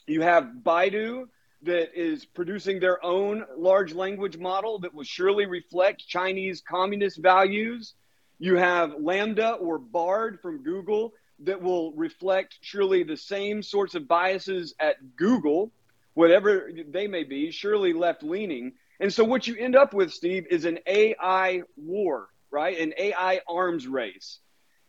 You 0.07 0.21
have 0.21 0.45
Baidu 0.63 1.25
that 1.63 1.99
is 1.99 2.25
producing 2.25 2.79
their 2.79 3.03
own 3.03 3.45
large 3.57 3.93
language 3.93 4.37
model 4.37 4.79
that 4.79 4.93
will 4.93 5.03
surely 5.03 5.45
reflect 5.45 6.07
Chinese 6.07 6.61
communist 6.61 7.17
values. 7.17 7.95
You 8.39 8.55
have 8.55 8.91
LaMDA 8.91 9.61
or 9.61 9.77
Bard 9.77 10.39
from 10.41 10.63
Google 10.63 11.13
that 11.39 11.61
will 11.61 11.91
reflect 11.93 12.57
surely 12.61 13.03
the 13.03 13.17
same 13.17 13.61
sorts 13.61 13.95
of 13.95 14.07
biases 14.07 14.73
at 14.79 15.15
Google, 15.17 15.71
whatever 16.13 16.69
they 16.89 17.07
may 17.07 17.23
be, 17.23 17.51
surely 17.51 17.93
left 17.93 18.23
leaning. 18.23 18.73
And 18.99 19.13
so 19.13 19.23
what 19.23 19.47
you 19.47 19.55
end 19.57 19.75
up 19.75 19.93
with, 19.93 20.11
Steve, 20.11 20.47
is 20.49 20.65
an 20.65 20.79
AI 20.85 21.63
war, 21.77 22.27
right? 22.51 22.77
An 22.77 22.93
AI 22.97 23.41
arms 23.47 23.87
race. 23.87 24.39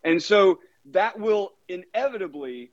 And 0.02 0.22
so 0.22 0.60
that 0.86 1.18
will 1.18 1.52
inevitably 1.68 2.70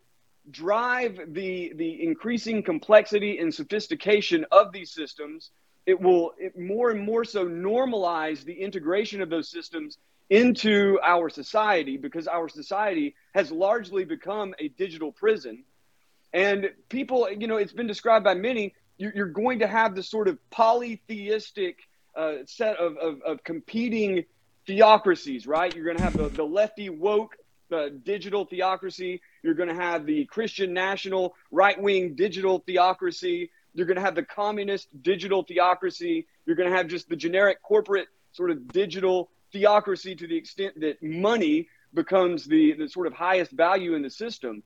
drive 0.52 1.20
the, 1.34 1.74
the 1.76 2.04
increasing 2.04 2.64
complexity 2.64 3.40
and 3.40 3.54
sophistication 3.54 4.46
of 4.52 4.72
these 4.72 4.92
systems. 4.92 5.52
It 5.86 6.00
will 6.02 6.34
it 6.38 6.58
more 6.58 6.92
and 6.92 7.02
more 7.02 7.24
so 7.24 7.48
normalize 7.48 8.44
the 8.44 8.54
integration 8.54 9.22
of 9.22 9.30
those 9.30 9.50
systems 9.50 9.98
into 10.30 11.00
our 11.04 11.30
society 11.30 11.98
because 11.98 12.28
our 12.28 12.50
society 12.50 13.16
has 13.34 13.52
largely 13.52 14.04
become 14.04 14.54
a 14.60 14.68
digital 14.70 15.12
prison. 15.12 15.64
And 16.34 16.72
people, 16.90 17.32
you 17.32 17.48
know, 17.48 17.58
it's 17.58 17.74
been 17.74 17.88
described 17.88 18.26
by 18.26 18.34
many, 18.34 18.74
you're 18.98 19.28
going 19.28 19.60
to 19.60 19.68
have 19.68 19.96
this 19.96 20.10
sort 20.10 20.28
of 20.28 20.38
polytheistic 20.50 21.80
uh, 22.16 22.38
set 22.46 22.78
of, 22.78 22.98
of, 22.98 23.22
of, 23.22 23.44
competing 23.44 24.26
theocracies, 24.66 25.46
right? 25.46 25.74
You're 25.74 25.86
going 25.86 25.98
to 25.98 26.04
have 26.04 26.18
the, 26.18 26.30
the 26.30 26.44
lefty 26.44 26.90
woke 26.90 27.38
uh, 27.72 27.90
digital 28.04 28.46
theocracy. 28.46 29.22
You're 29.44 29.54
going 29.54 29.70
to 29.70 29.76
have 29.76 30.06
the 30.06 30.26
Christian 30.26 30.74
national 30.74 31.36
right 31.52 31.80
wing 31.82 32.16
digital 32.16 32.60
theocracy. 32.60 33.52
You're 33.74 33.86
going 33.86 33.98
to 33.98 34.02
have 34.02 34.16
the 34.16 34.24
communist 34.24 34.88
digital 35.02 35.44
theocracy. 35.44 36.28
You're 36.46 36.56
going 36.56 36.70
to 36.70 36.76
have 36.76 36.88
just 36.88 37.10
the 37.10 37.16
generic 37.16 37.62
corporate 37.62 38.08
sort 38.32 38.52
of 38.52 38.68
digital 38.68 39.30
theocracy 39.52 40.16
to 40.16 40.28
the 40.28 40.38
extent 40.38 40.80
that 40.82 41.02
money 41.02 41.68
becomes 41.94 42.46
the, 42.46 42.74
the 42.74 42.88
sort 42.88 43.08
of 43.08 43.14
highest 43.14 43.52
value 43.52 43.96
in 43.96 44.02
the 44.02 44.10
system. 44.10 44.64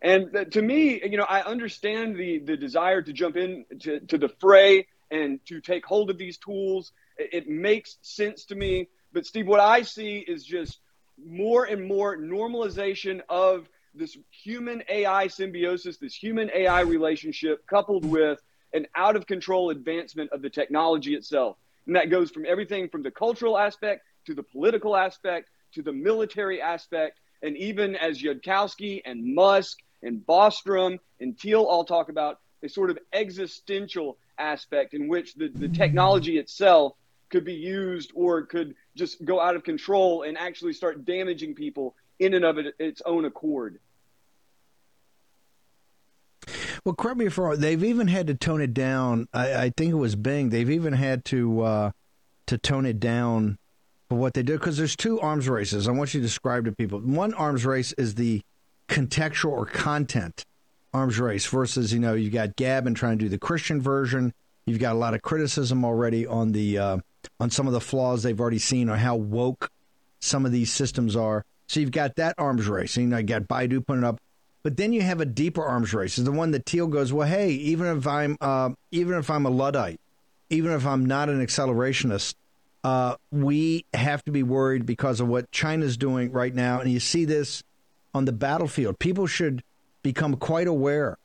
And 0.00 0.50
to 0.50 0.62
me, 0.62 1.00
you 1.04 1.16
know, 1.16 1.26
I 1.28 1.42
understand 1.42 2.16
the, 2.16 2.38
the 2.38 2.56
desire 2.56 3.02
to 3.02 3.12
jump 3.12 3.36
in 3.36 3.64
to, 3.80 4.00
to 4.00 4.18
the 4.18 4.28
fray 4.40 4.88
and 5.10 5.38
to 5.46 5.60
take 5.60 5.86
hold 5.86 6.10
of 6.10 6.18
these 6.18 6.38
tools. 6.38 6.92
It, 7.16 7.28
it 7.32 7.48
makes 7.48 7.98
sense 8.02 8.46
to 8.46 8.56
me. 8.56 8.88
But, 9.12 9.26
Steve, 9.26 9.46
what 9.46 9.60
I 9.60 9.82
see 9.82 10.18
is 10.18 10.44
just 10.44 10.80
more 11.24 11.64
and 11.64 11.86
more 11.86 12.16
normalization 12.16 13.20
of 13.28 13.68
this 13.94 14.16
human 14.30 14.82
AI 14.88 15.26
symbiosis, 15.26 15.98
this 15.98 16.14
human 16.14 16.50
AI 16.54 16.80
relationship, 16.80 17.66
coupled 17.66 18.04
with 18.04 18.40
an 18.72 18.86
out 18.94 19.16
of 19.16 19.26
control 19.26 19.70
advancement 19.70 20.30
of 20.32 20.42
the 20.42 20.50
technology 20.50 21.14
itself. 21.14 21.56
And 21.86 21.96
that 21.96 22.10
goes 22.10 22.30
from 22.30 22.46
everything 22.46 22.88
from 22.88 23.02
the 23.02 23.10
cultural 23.10 23.58
aspect 23.58 24.02
to 24.26 24.34
the 24.34 24.42
political 24.42 24.96
aspect, 24.96 25.48
to 25.74 25.82
the 25.82 25.92
military 25.92 26.60
aspect, 26.60 27.18
and 27.42 27.56
even 27.56 27.96
as 27.96 28.22
Yudkowsky 28.22 29.02
and 29.04 29.34
Musk 29.34 29.78
and 30.02 30.24
Bostrom 30.26 30.98
and 31.20 31.38
Thiel 31.38 31.64
all 31.64 31.84
talk 31.84 32.08
about 32.08 32.38
a 32.62 32.68
sort 32.68 32.90
of 32.90 32.98
existential 33.12 34.16
aspect 34.38 34.94
in 34.94 35.08
which 35.08 35.34
the, 35.34 35.48
the 35.48 35.68
technology 35.68 36.38
itself 36.38 36.94
could 37.30 37.44
be 37.44 37.54
used 37.54 38.12
or 38.14 38.42
could 38.42 38.74
just 38.94 39.24
go 39.24 39.40
out 39.40 39.56
of 39.56 39.64
control 39.64 40.22
and 40.22 40.38
actually 40.38 40.72
start 40.72 41.04
damaging 41.04 41.54
people 41.54 41.94
in 42.22 42.34
and 42.34 42.44
of 42.44 42.58
it, 42.58 42.74
its 42.78 43.02
own 43.04 43.24
accord. 43.24 43.78
Well, 46.84 46.94
correct 46.94 47.18
me 47.18 47.26
if 47.26 47.38
I'm 47.38 47.44
wrong. 47.44 47.60
They've 47.60 47.84
even 47.84 48.08
had 48.08 48.26
to 48.28 48.34
tone 48.34 48.60
it 48.60 48.74
down. 48.74 49.28
I, 49.32 49.54
I 49.54 49.72
think 49.76 49.92
it 49.92 49.96
was 49.96 50.16
Bing. 50.16 50.50
They've 50.50 50.70
even 50.70 50.92
had 50.92 51.24
to 51.26 51.62
uh, 51.62 51.90
to 52.46 52.58
tone 52.58 52.86
it 52.86 52.98
down 52.98 53.58
for 54.08 54.16
what 54.16 54.34
they 54.34 54.42
do 54.42 54.58
because 54.58 54.76
there's 54.76 54.96
two 54.96 55.20
arms 55.20 55.48
races. 55.48 55.86
I 55.86 55.92
want 55.92 56.14
you 56.14 56.20
to 56.20 56.26
describe 56.26 56.64
to 56.64 56.72
people. 56.72 57.00
One 57.00 57.34
arms 57.34 57.64
race 57.64 57.92
is 57.92 58.16
the 58.16 58.42
contextual 58.88 59.52
or 59.52 59.66
content 59.66 60.44
arms 60.92 61.18
race 61.18 61.46
versus 61.46 61.92
you 61.92 62.00
know 62.00 62.14
you 62.14 62.30
got 62.30 62.56
Gab 62.56 62.92
trying 62.94 63.18
to 63.18 63.24
do 63.24 63.28
the 63.28 63.38
Christian 63.38 63.80
version. 63.80 64.32
You've 64.66 64.80
got 64.80 64.94
a 64.94 64.98
lot 64.98 65.14
of 65.14 65.22
criticism 65.22 65.84
already 65.84 66.26
on 66.26 66.52
the 66.52 66.78
uh, 66.78 66.98
on 67.38 67.50
some 67.50 67.66
of 67.66 67.72
the 67.72 67.80
flaws 67.80 68.22
they've 68.22 68.40
already 68.40 68.58
seen 68.58 68.88
or 68.88 68.96
how 68.96 69.16
woke 69.16 69.70
some 70.20 70.46
of 70.46 70.52
these 70.52 70.72
systems 70.72 71.16
are. 71.16 71.44
So 71.72 71.80
you've 71.80 71.90
got 71.90 72.16
that 72.16 72.34
arms 72.36 72.68
race. 72.68 72.98
And, 72.98 73.10
you 73.10 73.22
got 73.22 73.44
Baidu 73.44 73.86
putting 73.86 74.04
up, 74.04 74.20
but 74.62 74.76
then 74.76 74.92
you 74.92 75.00
have 75.00 75.22
a 75.22 75.24
deeper 75.24 75.64
arms 75.64 75.94
race. 75.94 76.18
Is 76.18 76.24
the 76.24 76.30
one 76.30 76.50
that 76.50 76.66
Thiel 76.66 76.86
goes, 76.86 77.14
well, 77.14 77.26
hey, 77.26 77.52
even 77.52 77.96
if 77.96 78.06
I'm 78.06 78.36
uh, 78.42 78.70
even 78.90 79.18
if 79.18 79.30
I'm 79.30 79.46
a 79.46 79.50
luddite, 79.50 79.98
even 80.50 80.72
if 80.72 80.84
I'm 80.84 81.06
not 81.06 81.30
an 81.30 81.44
accelerationist, 81.44 82.34
uh, 82.84 83.16
we 83.30 83.86
have 83.94 84.22
to 84.24 84.30
be 84.30 84.42
worried 84.42 84.84
because 84.84 85.18
of 85.20 85.28
what 85.28 85.50
China's 85.50 85.96
doing 85.96 86.30
right 86.30 86.54
now. 86.54 86.78
And 86.78 86.92
you 86.92 87.00
see 87.00 87.24
this 87.24 87.62
on 88.12 88.26
the 88.26 88.32
battlefield. 88.32 88.98
People 88.98 89.26
should 89.26 89.64
become 90.02 90.36
quite 90.36 90.66
aware 90.66 91.16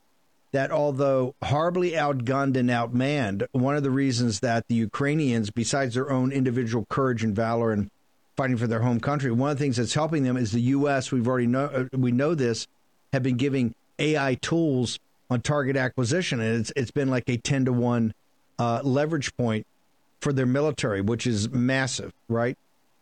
that 0.53 0.71
although 0.71 1.35
horribly 1.43 1.91
outgunned 1.91 2.55
and 2.55 2.69
outmanned, 2.69 3.45
one 3.51 3.75
of 3.75 3.83
the 3.83 3.91
reasons 3.91 4.39
that 4.39 4.69
the 4.69 4.75
Ukrainians, 4.75 5.49
besides 5.51 5.95
their 5.95 6.09
own 6.09 6.31
individual 6.31 6.85
courage 6.89 7.21
and 7.21 7.35
valor 7.35 7.73
and 7.73 7.91
fighting 8.37 8.55
for 8.57 8.67
their 8.67 8.81
home 8.81 8.99
country, 8.99 9.31
one 9.31 9.49
of 9.49 9.57
the 9.57 9.63
things 9.63 9.77
that's 9.77 9.95
helping 9.95 10.23
them 10.23 10.37
is 10.37 10.51
the 10.51 10.61
U.S. 10.61 11.11
We've 11.11 11.27
already 11.27 11.47
know 11.47 11.65
uh, 11.65 11.97
we 11.97 12.11
know 12.11 12.35
this 12.35 12.67
have 13.11 13.23
been 13.23 13.35
giving 13.35 13.73
AI 13.99 14.35
tools 14.35 14.99
on 15.29 15.41
target 15.41 15.75
acquisition, 15.75 16.39
and 16.39 16.59
it's 16.59 16.71
it's 16.75 16.91
been 16.91 17.09
like 17.09 17.27
a 17.27 17.37
ten 17.37 17.65
to 17.65 17.73
one 17.73 18.13
uh, 18.59 18.81
leverage 18.83 19.35
point 19.35 19.65
for 20.21 20.31
their 20.31 20.45
military, 20.45 21.01
which 21.01 21.27
is 21.27 21.49
massive, 21.49 22.13
right? 22.29 22.57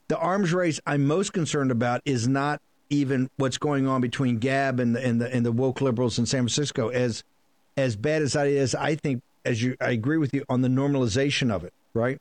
The 0.08 0.18
arms 0.18 0.54
race 0.54 0.80
I'm 0.86 1.06
most 1.06 1.34
concerned 1.34 1.72
about 1.72 2.02
is 2.06 2.28
not 2.28 2.62
even 2.90 3.30
what's 3.38 3.58
going 3.58 3.88
on 3.88 4.02
between 4.02 4.38
Gab 4.38 4.80
and 4.80 4.96
the, 4.96 5.04
and 5.04 5.20
the, 5.20 5.34
and 5.34 5.46
the 5.46 5.52
woke 5.52 5.82
liberals 5.82 6.20
in 6.20 6.26
San 6.26 6.42
Francisco. 6.42 6.90
As 6.90 7.24
as 7.78 7.96
bad 7.96 8.22
as 8.22 8.34
that 8.34 8.48
is, 8.48 8.74
I 8.74 8.96
think 8.96 9.22
as 9.44 9.62
you 9.62 9.76
I 9.82 9.92
agree 9.92 10.18
with 10.18 10.34
you 10.34 10.46
on 10.50 10.62
the 10.62 10.68
normalization 10.68 11.52
of 11.52 11.64
it, 11.64 11.74
right? 11.94 12.20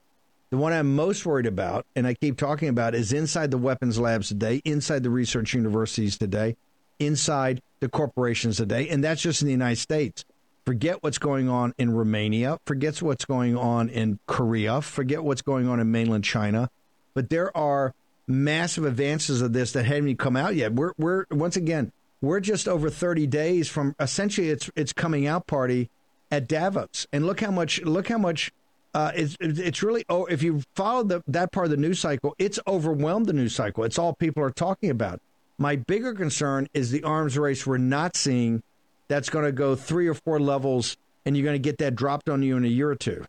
The 0.54 0.60
one 0.60 0.72
I'm 0.72 0.94
most 0.94 1.26
worried 1.26 1.46
about, 1.46 1.84
and 1.96 2.06
I 2.06 2.14
keep 2.14 2.36
talking 2.36 2.68
about, 2.68 2.94
is 2.94 3.12
inside 3.12 3.50
the 3.50 3.58
weapons 3.58 3.98
labs 3.98 4.28
today, 4.28 4.62
inside 4.64 5.02
the 5.02 5.10
research 5.10 5.52
universities 5.52 6.16
today, 6.16 6.56
inside 7.00 7.60
the 7.80 7.88
corporations 7.88 8.58
today, 8.58 8.88
and 8.88 9.02
that's 9.02 9.20
just 9.20 9.42
in 9.42 9.46
the 9.46 9.52
United 9.52 9.80
States. 9.80 10.24
Forget 10.64 11.02
what's 11.02 11.18
going 11.18 11.48
on 11.48 11.74
in 11.76 11.92
Romania. 11.92 12.60
Forget 12.66 13.02
what's 13.02 13.24
going 13.24 13.56
on 13.56 13.88
in 13.88 14.20
Korea. 14.28 14.80
Forget 14.80 15.24
what's 15.24 15.42
going 15.42 15.66
on 15.66 15.80
in 15.80 15.90
mainland 15.90 16.22
China. 16.22 16.70
But 17.14 17.30
there 17.30 17.54
are 17.56 17.92
massive 18.28 18.84
advances 18.84 19.42
of 19.42 19.54
this 19.54 19.72
that 19.72 19.86
haven't 19.86 20.04
even 20.04 20.16
come 20.16 20.36
out 20.36 20.54
yet. 20.54 20.72
We're, 20.72 20.92
we're 20.96 21.24
once 21.32 21.56
again, 21.56 21.90
we're 22.20 22.38
just 22.38 22.68
over 22.68 22.90
30 22.90 23.26
days 23.26 23.68
from 23.68 23.96
essentially 23.98 24.50
its 24.50 24.70
its 24.76 24.92
coming 24.92 25.26
out 25.26 25.48
party 25.48 25.90
at 26.30 26.46
Davos, 26.46 27.08
and 27.12 27.26
look 27.26 27.40
how 27.40 27.50
much 27.50 27.82
look 27.82 28.06
how 28.06 28.18
much 28.18 28.52
uh, 28.94 29.12
it's 29.14 29.36
it's 29.40 29.82
really 29.82 30.04
oh 30.08 30.24
if 30.26 30.42
you 30.42 30.62
follow 30.74 31.02
the, 31.02 31.22
that 31.26 31.52
part 31.52 31.66
of 31.66 31.70
the 31.70 31.76
news 31.76 31.98
cycle, 31.98 32.34
it's 32.38 32.58
overwhelmed 32.66 33.26
the 33.26 33.32
news 33.32 33.54
cycle. 33.54 33.84
It's 33.84 33.98
all 33.98 34.14
people 34.14 34.42
are 34.42 34.50
talking 34.50 34.90
about. 34.90 35.20
My 35.58 35.76
bigger 35.76 36.14
concern 36.14 36.68
is 36.74 36.90
the 36.90 37.02
arms 37.02 37.36
race 37.36 37.66
we're 37.66 37.78
not 37.78 38.16
seeing 38.16 38.62
that's 39.08 39.28
going 39.28 39.44
to 39.44 39.52
go 39.52 39.76
three 39.76 40.08
or 40.08 40.14
four 40.14 40.40
levels, 40.40 40.96
and 41.24 41.36
you're 41.36 41.44
going 41.44 41.54
to 41.54 41.58
get 41.58 41.78
that 41.78 41.94
dropped 41.94 42.28
on 42.28 42.42
you 42.42 42.56
in 42.56 42.64
a 42.64 42.68
year 42.68 42.90
or 42.90 42.96
two. 42.96 43.24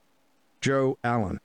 Joe 0.62 0.98
Allen. 1.04 1.40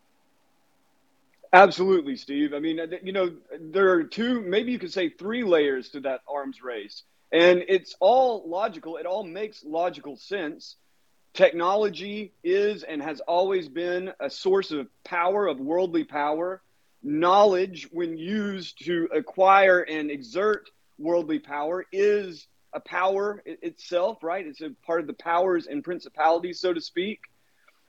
Absolutely, 1.52 2.16
Steve. 2.16 2.54
I 2.54 2.60
mean, 2.60 2.80
you 3.02 3.12
know, 3.12 3.32
there 3.58 3.90
are 3.90 4.04
two, 4.04 4.40
maybe 4.40 4.70
you 4.70 4.78
could 4.78 4.92
say 4.92 5.08
three 5.08 5.42
layers 5.42 5.88
to 5.90 6.00
that 6.00 6.20
arms 6.28 6.62
race. 6.62 7.02
And 7.32 7.64
it's 7.68 7.96
all 8.00 8.48
logical. 8.48 8.96
It 8.96 9.06
all 9.06 9.24
makes 9.24 9.64
logical 9.64 10.16
sense. 10.16 10.76
Technology 11.40 12.34
is 12.44 12.82
and 12.82 13.00
has 13.00 13.20
always 13.20 13.66
been 13.66 14.12
a 14.20 14.28
source 14.28 14.72
of 14.72 14.88
power, 15.04 15.46
of 15.46 15.58
worldly 15.58 16.04
power. 16.04 16.60
Knowledge, 17.02 17.88
when 17.92 18.18
used 18.18 18.84
to 18.84 19.08
acquire 19.10 19.80
and 19.80 20.10
exert 20.10 20.68
worldly 20.98 21.38
power, 21.38 21.86
is 21.92 22.46
a 22.74 22.80
power 22.80 23.42
itself, 23.46 24.22
right? 24.22 24.46
It's 24.46 24.60
a 24.60 24.72
part 24.84 25.00
of 25.00 25.06
the 25.06 25.14
powers 25.14 25.66
and 25.66 25.82
principalities, 25.82 26.60
so 26.60 26.74
to 26.74 26.80
speak. 26.82 27.20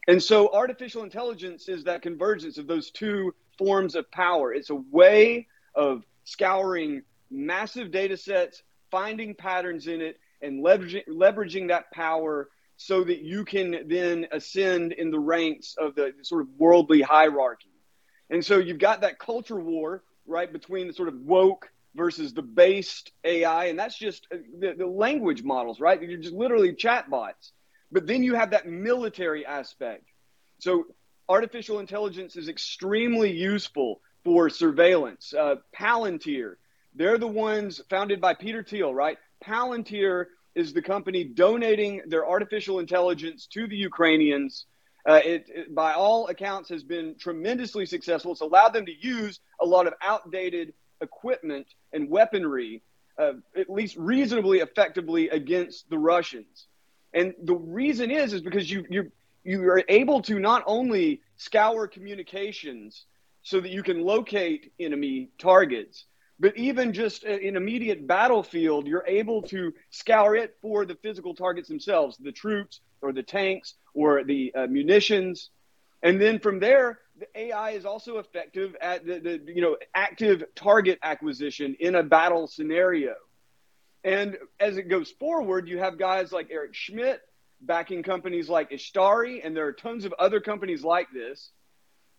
And 0.08 0.24
so 0.24 0.48
artificial 0.54 1.04
intelligence 1.04 1.68
is 1.68 1.84
that 1.84 2.04
convergence 2.04 2.58
of 2.58 2.68
those 2.68 2.90
two 2.90 3.36
forms 3.58 3.96
of 3.96 4.10
power. 4.12 4.54
It's 4.54 4.70
a 4.70 4.76
way 4.76 5.48
of 5.76 6.06
scouring 6.24 7.02
massive 7.30 7.92
data 7.92 8.16
sets, 8.16 8.64
finding 8.92 9.36
patterns 9.36 9.88
in 9.88 10.00
it, 10.00 10.22
and 10.42 10.64
leveraging, 10.64 11.06
leveraging 11.10 11.68
that 11.68 11.92
power 11.92 12.48
so 12.82 13.04
that 13.04 13.22
you 13.22 13.46
can 13.46 13.88
then 13.88 14.26
ascend 14.32 14.92
in 14.92 15.12
the 15.12 15.20
ranks 15.20 15.76
of 15.78 15.94
the 15.94 16.14
sort 16.24 16.42
of 16.42 16.48
worldly 16.58 17.02
hierarchy. 17.02 17.70
And 18.32 18.44
so 18.44 18.58
you've 18.58 18.80
got 18.80 19.02
that 19.02 19.20
culture 19.20 19.60
war, 19.60 20.04
right, 20.26 20.52
between 20.52 20.88
the 20.88 20.94
sort 20.94 21.08
of 21.08 21.16
woke 21.22 21.70
versus 21.94 22.34
the 22.34 22.42
based 22.42 23.12
AI, 23.24 23.66
and 23.66 23.78
that's 23.78 23.98
just 23.98 24.26
uh, 24.34 24.38
the, 24.60 24.74
the 24.74 24.88
language 24.88 25.44
models, 25.44 25.80
right? 25.80 26.02
You're 26.02 26.18
just 26.18 26.34
literally 26.34 26.74
chatbots. 26.74 27.52
But 27.92 28.08
then 28.08 28.24
you 28.24 28.34
have 28.36 28.52
that 28.52 28.68
military 28.68 29.46
aspect. 29.46 30.06
So 30.60 30.86
artificial 31.30 31.80
intelligence 31.80 32.36
is 32.36 32.50
extremely 32.50 33.32
useful 33.32 34.02
for 34.24 34.50
surveillance. 34.50 35.34
Uh, 35.38 35.56
Palantir, 35.78 36.56
they're 36.96 37.20
the 37.20 37.28
ones 37.28 37.80
founded 37.90 38.22
by 38.22 38.34
Peter 38.34 38.64
Thiel, 38.64 38.94
right? 38.94 39.18
Palantir 39.44 40.26
is 40.56 40.74
the 40.74 40.82
company 40.82 41.24
donating 41.24 42.02
their 42.08 42.28
artificial 42.28 42.80
intelligence 42.80 43.48
to 43.48 43.68
the 43.68 43.76
Ukrainians. 43.76 44.66
Uh, 45.08 45.20
it, 45.24 45.46
it, 45.50 45.74
by 45.74 45.94
all 45.94 46.28
accounts, 46.28 46.70
has 46.70 46.84
been 46.84 47.16
tremendously 47.18 47.86
successful. 47.86 48.32
It's 48.32 48.42
allowed 48.42 48.74
them 48.74 48.86
to 48.86 48.94
use 48.94 49.40
a 49.60 49.66
lot 49.66 49.88
of 49.88 49.94
outdated 50.02 50.74
equipment 51.02 51.68
and 51.94 52.10
weaponry, 52.10 52.84
uh, 53.18 53.34
at 53.58 53.70
least 53.70 53.96
reasonably 53.98 54.60
effectively 54.60 55.30
against 55.30 55.90
the 55.90 55.98
Russians. 55.98 56.68
And 57.14 57.34
the 57.44 57.56
reason 57.56 58.12
is 58.12 58.34
is 58.34 58.42
because 58.42 58.70
you 58.70 58.86
you 58.90 59.12
you 59.44 59.64
are 59.64 59.84
able 59.90 60.22
to 60.24 60.40
not 60.40 60.64
only 60.66 61.22
scour 61.36 61.88
communications 61.88 63.06
so 63.44 63.60
that 63.60 63.72
you 63.72 63.84
can 63.84 64.04
locate 64.04 64.72
enemy 64.80 65.30
targets, 65.40 66.06
but 66.42 66.58
even 66.58 66.92
just 66.92 67.24
in 67.24 67.56
immediate 67.56 68.08
battlefield, 68.08 68.88
you're 68.88 69.06
able 69.06 69.44
to 69.44 69.72
scour 69.92 70.36
it 70.36 70.58
for 70.60 70.86
the 70.86 70.96
physical 70.96 71.36
targets 71.36 71.70
themselves, 71.70 72.18
the 72.18 72.32
troops 72.32 72.82
or 73.00 73.14
the 73.14 73.22
tanks 73.22 73.76
or 73.94 74.24
the 74.24 74.52
uh, 74.56 74.66
munitions. 74.66 75.52
And 76.02 76.20
then 76.20 76.40
from 76.40 76.60
there, 76.60 76.98
the 77.20 77.28
AI 77.40 77.72
is 77.72 77.86
also 77.86 78.18
effective 78.18 78.76
at 78.82 79.06
the, 79.06 79.20
the 79.20 79.54
you 79.54 79.62
know 79.62 79.78
active 79.94 80.44
target 80.56 80.98
acquisition 81.04 81.78
in 81.80 81.94
a 81.94 82.02
battle 82.02 82.48
scenario. 82.48 83.14
And 84.04 84.36
as 84.60 84.78
it 84.78 84.90
goes 84.90 85.12
forward, 85.12 85.68
you 85.68 85.78
have 85.78 86.00
guys 86.00 86.32
like 86.32 86.48
Eric 86.50 86.74
Schmidt 86.74 87.22
backing 87.62 88.02
companies 88.02 88.50
like 88.50 88.72
Istari, 88.72 89.46
and 89.46 89.56
there 89.56 89.68
are 89.68 89.74
tons 89.74 90.06
of 90.06 90.14
other 90.18 90.40
companies 90.40 90.84
like 90.84 91.08
this. 91.14 91.52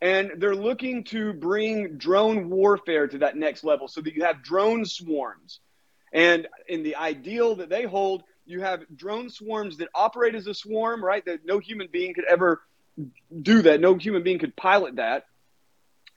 And 0.02 0.32
they're 0.38 0.56
looking 0.56 1.04
to 1.04 1.32
bring 1.32 1.96
drone 1.96 2.50
warfare 2.50 3.06
to 3.06 3.18
that 3.18 3.36
next 3.36 3.62
level 3.62 3.86
so 3.86 4.00
that 4.00 4.14
you 4.14 4.24
have 4.24 4.42
drone 4.42 4.84
swarms. 4.84 5.60
And 6.12 6.48
in 6.68 6.82
the 6.82 6.96
ideal 6.96 7.54
that 7.56 7.68
they 7.68 7.84
hold, 7.84 8.24
you 8.44 8.62
have 8.62 8.82
drone 8.96 9.30
swarms 9.30 9.76
that 9.76 9.88
operate 9.94 10.34
as 10.34 10.48
a 10.48 10.54
swarm, 10.54 11.04
right? 11.04 11.24
That 11.24 11.46
no 11.46 11.60
human 11.60 11.88
being 11.90 12.14
could 12.14 12.24
ever 12.24 12.62
do 13.40 13.62
that. 13.62 13.80
No 13.80 13.94
human 13.94 14.24
being 14.24 14.40
could 14.40 14.56
pilot 14.56 14.96
that. 14.96 15.26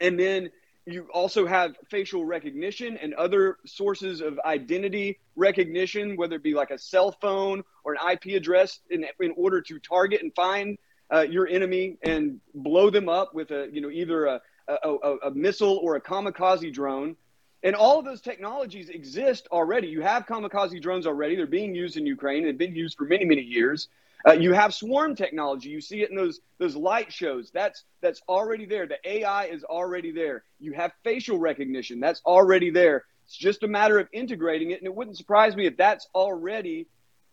And 0.02 0.20
then 0.20 0.50
you 0.88 1.08
also 1.14 1.46
have 1.46 1.76
facial 1.92 2.26
recognition 2.26 2.98
and 2.98 3.14
other 3.14 3.58
sources 3.68 4.20
of 4.20 4.40
identity 4.40 5.20
recognition, 5.36 6.18
whether 6.18 6.38
it 6.38 6.44
be 6.44 6.56
like 6.56 6.72
a 6.72 6.80
cell 6.80 7.12
phone 7.12 7.64
or 7.84 7.94
an 7.94 8.00
IP 8.12 8.36
address, 8.36 8.80
in, 8.90 9.06
in 9.20 9.32
order 9.38 9.62
to 9.62 9.78
target 9.78 10.24
and 10.24 10.34
find 10.34 10.80
uh, 11.16 11.22
your 11.22 11.48
enemy 11.48 11.98
and 12.04 12.40
blow 12.54 12.90
them 12.90 13.08
up 13.08 13.34
with 13.34 13.52
a 13.52 13.70
you 13.72 13.82
know 13.82 13.90
either 13.90 14.26
a, 14.26 14.42
a, 14.68 15.18
a, 15.26 15.32
missile 15.32 15.78
or 15.78 15.96
a 15.96 16.02
kamikaze 16.02 16.74
drone. 16.74 17.16
And 17.64 17.76
all 17.76 17.98
of 17.98 18.06
those 18.06 18.22
technologies 18.22 18.90
exist 18.90 19.48
already. 19.52 19.88
You 19.88 20.02
have 20.02 20.28
kamikaze 20.28 20.80
drones 20.82 21.08
already. 21.08 21.36
They're 21.36 21.48
being 21.48 21.74
used 21.74 21.98
in 21.98 22.06
Ukraine. 22.06 22.44
They've 22.44 22.58
been 22.58 22.76
used 22.76 22.98
for 22.98 23.06
many, 23.06 23.26
many 23.26 23.42
years. 23.42 23.88
Uh, 24.28 24.34
you 24.34 24.54
have 24.54 24.74
swarm 24.74 25.16
technology. 25.16 25.70
You 25.70 25.82
see 25.82 26.02
it 26.02 26.10
in 26.10 26.16
those 26.16 26.42
those 26.58 26.76
light 26.76 27.14
shows. 27.14 27.52
That's 27.52 27.86
that's 28.02 28.22
already 28.28 28.66
there. 28.66 28.86
The 28.86 29.00
AI 29.04 29.46
is 29.46 29.64
already 29.64 30.12
there. 30.12 30.44
You 30.60 30.74
have 30.74 30.92
facial 31.04 31.38
recognition. 31.38 32.00
That's 32.00 32.22
already 32.26 32.72
there. 32.72 33.06
It's 33.26 33.38
just 33.38 33.64
a 33.64 33.68
matter 33.68 34.00
of 34.00 34.08
integrating 34.12 34.72
it, 34.72 34.80
and 34.80 34.86
it 34.86 34.94
wouldn't 34.94 35.18
surprise 35.18 35.56
me 35.56 35.66
if 35.66 35.78
that's 35.78 36.08
already 36.14 36.88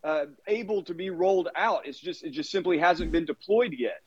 uh, 0.04 0.26
able 0.46 0.82
to 0.84 0.94
be 0.94 1.10
rolled 1.10 1.48
out. 1.56 1.86
It's 1.86 1.98
just 1.98 2.24
it 2.24 2.30
just 2.30 2.50
simply 2.50 2.78
hasn't 2.78 3.12
been 3.12 3.24
deployed 3.24 3.74
yet. 3.76 4.02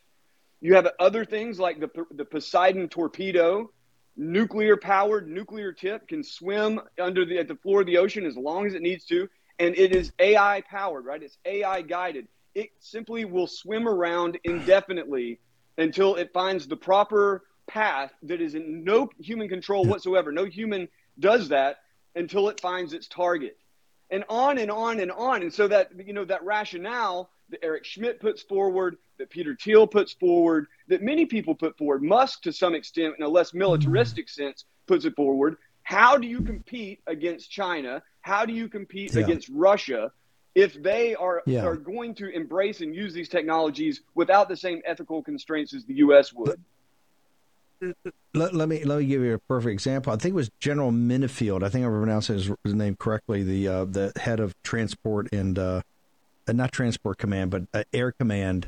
You 0.61 0.75
have 0.75 0.87
other 0.99 1.25
things 1.25 1.59
like 1.59 1.79
the 1.79 1.89
the 2.11 2.25
Poseidon 2.25 2.89
torpedo, 2.89 3.71
nuclear 4.17 4.77
powered, 4.77 5.27
nuclear 5.29 5.71
tip, 5.71 6.07
can 6.07 6.23
swim 6.23 6.81
under 6.99 7.25
the 7.25 7.37
at 7.39 7.47
the 7.47 7.55
floor 7.55 7.81
of 7.81 7.87
the 7.87 7.97
ocean 7.97 8.25
as 8.25 8.35
long 8.37 8.65
as 8.65 8.73
it 8.73 8.81
needs 8.81 9.05
to, 9.05 9.29
and 9.59 9.75
it 9.77 9.95
is 9.95 10.11
AI 10.19 10.63
powered. 10.69 11.05
Right? 11.05 11.21
It's 11.21 11.37
AI 11.45 11.81
guided 11.81 12.27
it 12.55 12.71
simply 12.79 13.25
will 13.25 13.47
swim 13.47 13.87
around 13.87 14.39
indefinitely 14.45 15.39
until 15.77 16.15
it 16.15 16.31
finds 16.33 16.67
the 16.67 16.77
proper 16.77 17.43
path 17.67 18.13
that 18.23 18.41
is 18.41 18.55
in 18.55 18.83
no 18.83 19.09
human 19.19 19.49
control 19.49 19.85
whatsoever. 19.85 20.31
No 20.31 20.45
human 20.45 20.87
does 21.19 21.49
that 21.49 21.79
until 22.15 22.47
it 22.47 22.61
finds 22.61 22.93
its 22.93 23.07
target. 23.07 23.57
And 24.11 24.23
on 24.29 24.57
and 24.57 24.69
on 24.69 24.99
and 24.99 25.11
on. 25.11 25.41
And 25.41 25.53
so 25.53 25.67
that 25.67 25.89
you 26.05 26.13
know 26.13 26.25
that 26.25 26.43
rationale 26.43 27.29
that 27.49 27.63
Eric 27.63 27.85
Schmidt 27.85 28.19
puts 28.19 28.41
forward, 28.41 28.97
that 29.17 29.29
Peter 29.29 29.55
Thiel 29.59 29.87
puts 29.87 30.13
forward, 30.13 30.67
that 30.87 31.01
many 31.01 31.25
people 31.25 31.53
put 31.53 31.77
forward, 31.77 32.01
Musk 32.01 32.41
to 32.43 32.51
some 32.51 32.73
extent 32.73 33.15
in 33.17 33.23
a 33.23 33.29
less 33.29 33.53
militaristic 33.53 34.29
sense 34.29 34.65
puts 34.87 35.05
it 35.05 35.15
forward. 35.15 35.57
How 35.83 36.17
do 36.17 36.27
you 36.27 36.41
compete 36.41 37.01
against 37.05 37.51
China? 37.51 38.01
How 38.21 38.45
do 38.45 38.53
you 38.53 38.67
compete 38.67 39.13
yeah. 39.13 39.21
against 39.21 39.49
Russia? 39.49 40.11
if 40.55 40.81
they 40.81 41.13
are 41.15 41.43
yeah. 41.45 41.65
are 41.65 41.75
going 41.75 42.15
to 42.15 42.29
embrace 42.29 42.79
and 42.79 42.95
use 42.95 43.13
these 43.13 43.27
technologies 43.27 44.01
without 44.15 44.47
the 44.47 44.55
same 44.55 44.81
ethical 44.85 45.21
constraints 45.21 45.73
as 45.73 45.83
the 45.85 45.95
U.S. 45.95 46.33
would. 46.33 46.59
Let, 48.33 48.53
let, 48.53 48.67
me 48.67 48.83
let 48.83 48.99
me 48.99 49.05
give 49.05 49.21
you 49.21 49.33
a 49.33 49.39
perfect 49.39 49.71
example. 49.71 50.13
I 50.13 50.17
think 50.17 50.33
it 50.33 50.35
was 50.35 50.49
General 50.59 50.91
Minifield. 50.91 51.63
I 51.63 51.69
think 51.69 51.85
I 51.85 51.89
pronounced 51.89 52.27
his, 52.29 52.51
his 52.63 52.73
name 52.73 52.95
correctly. 52.95 53.43
The 53.43 53.67
uh, 53.67 53.85
the 53.85 54.11
head 54.15 54.39
of 54.39 54.55
transport 54.63 55.31
and 55.33 55.57
uh, 55.57 55.81
not 56.47 56.71
transport 56.71 57.17
command, 57.17 57.51
but 57.51 57.63
uh, 57.73 57.83
air 57.93 58.11
command, 58.11 58.67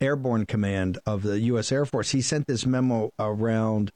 airborne 0.00 0.46
command 0.46 0.98
of 1.06 1.22
the 1.22 1.40
U.S. 1.40 1.72
Air 1.72 1.84
Force. 1.86 2.10
He 2.10 2.22
sent 2.22 2.46
this 2.46 2.66
memo 2.66 3.12
around. 3.18 3.90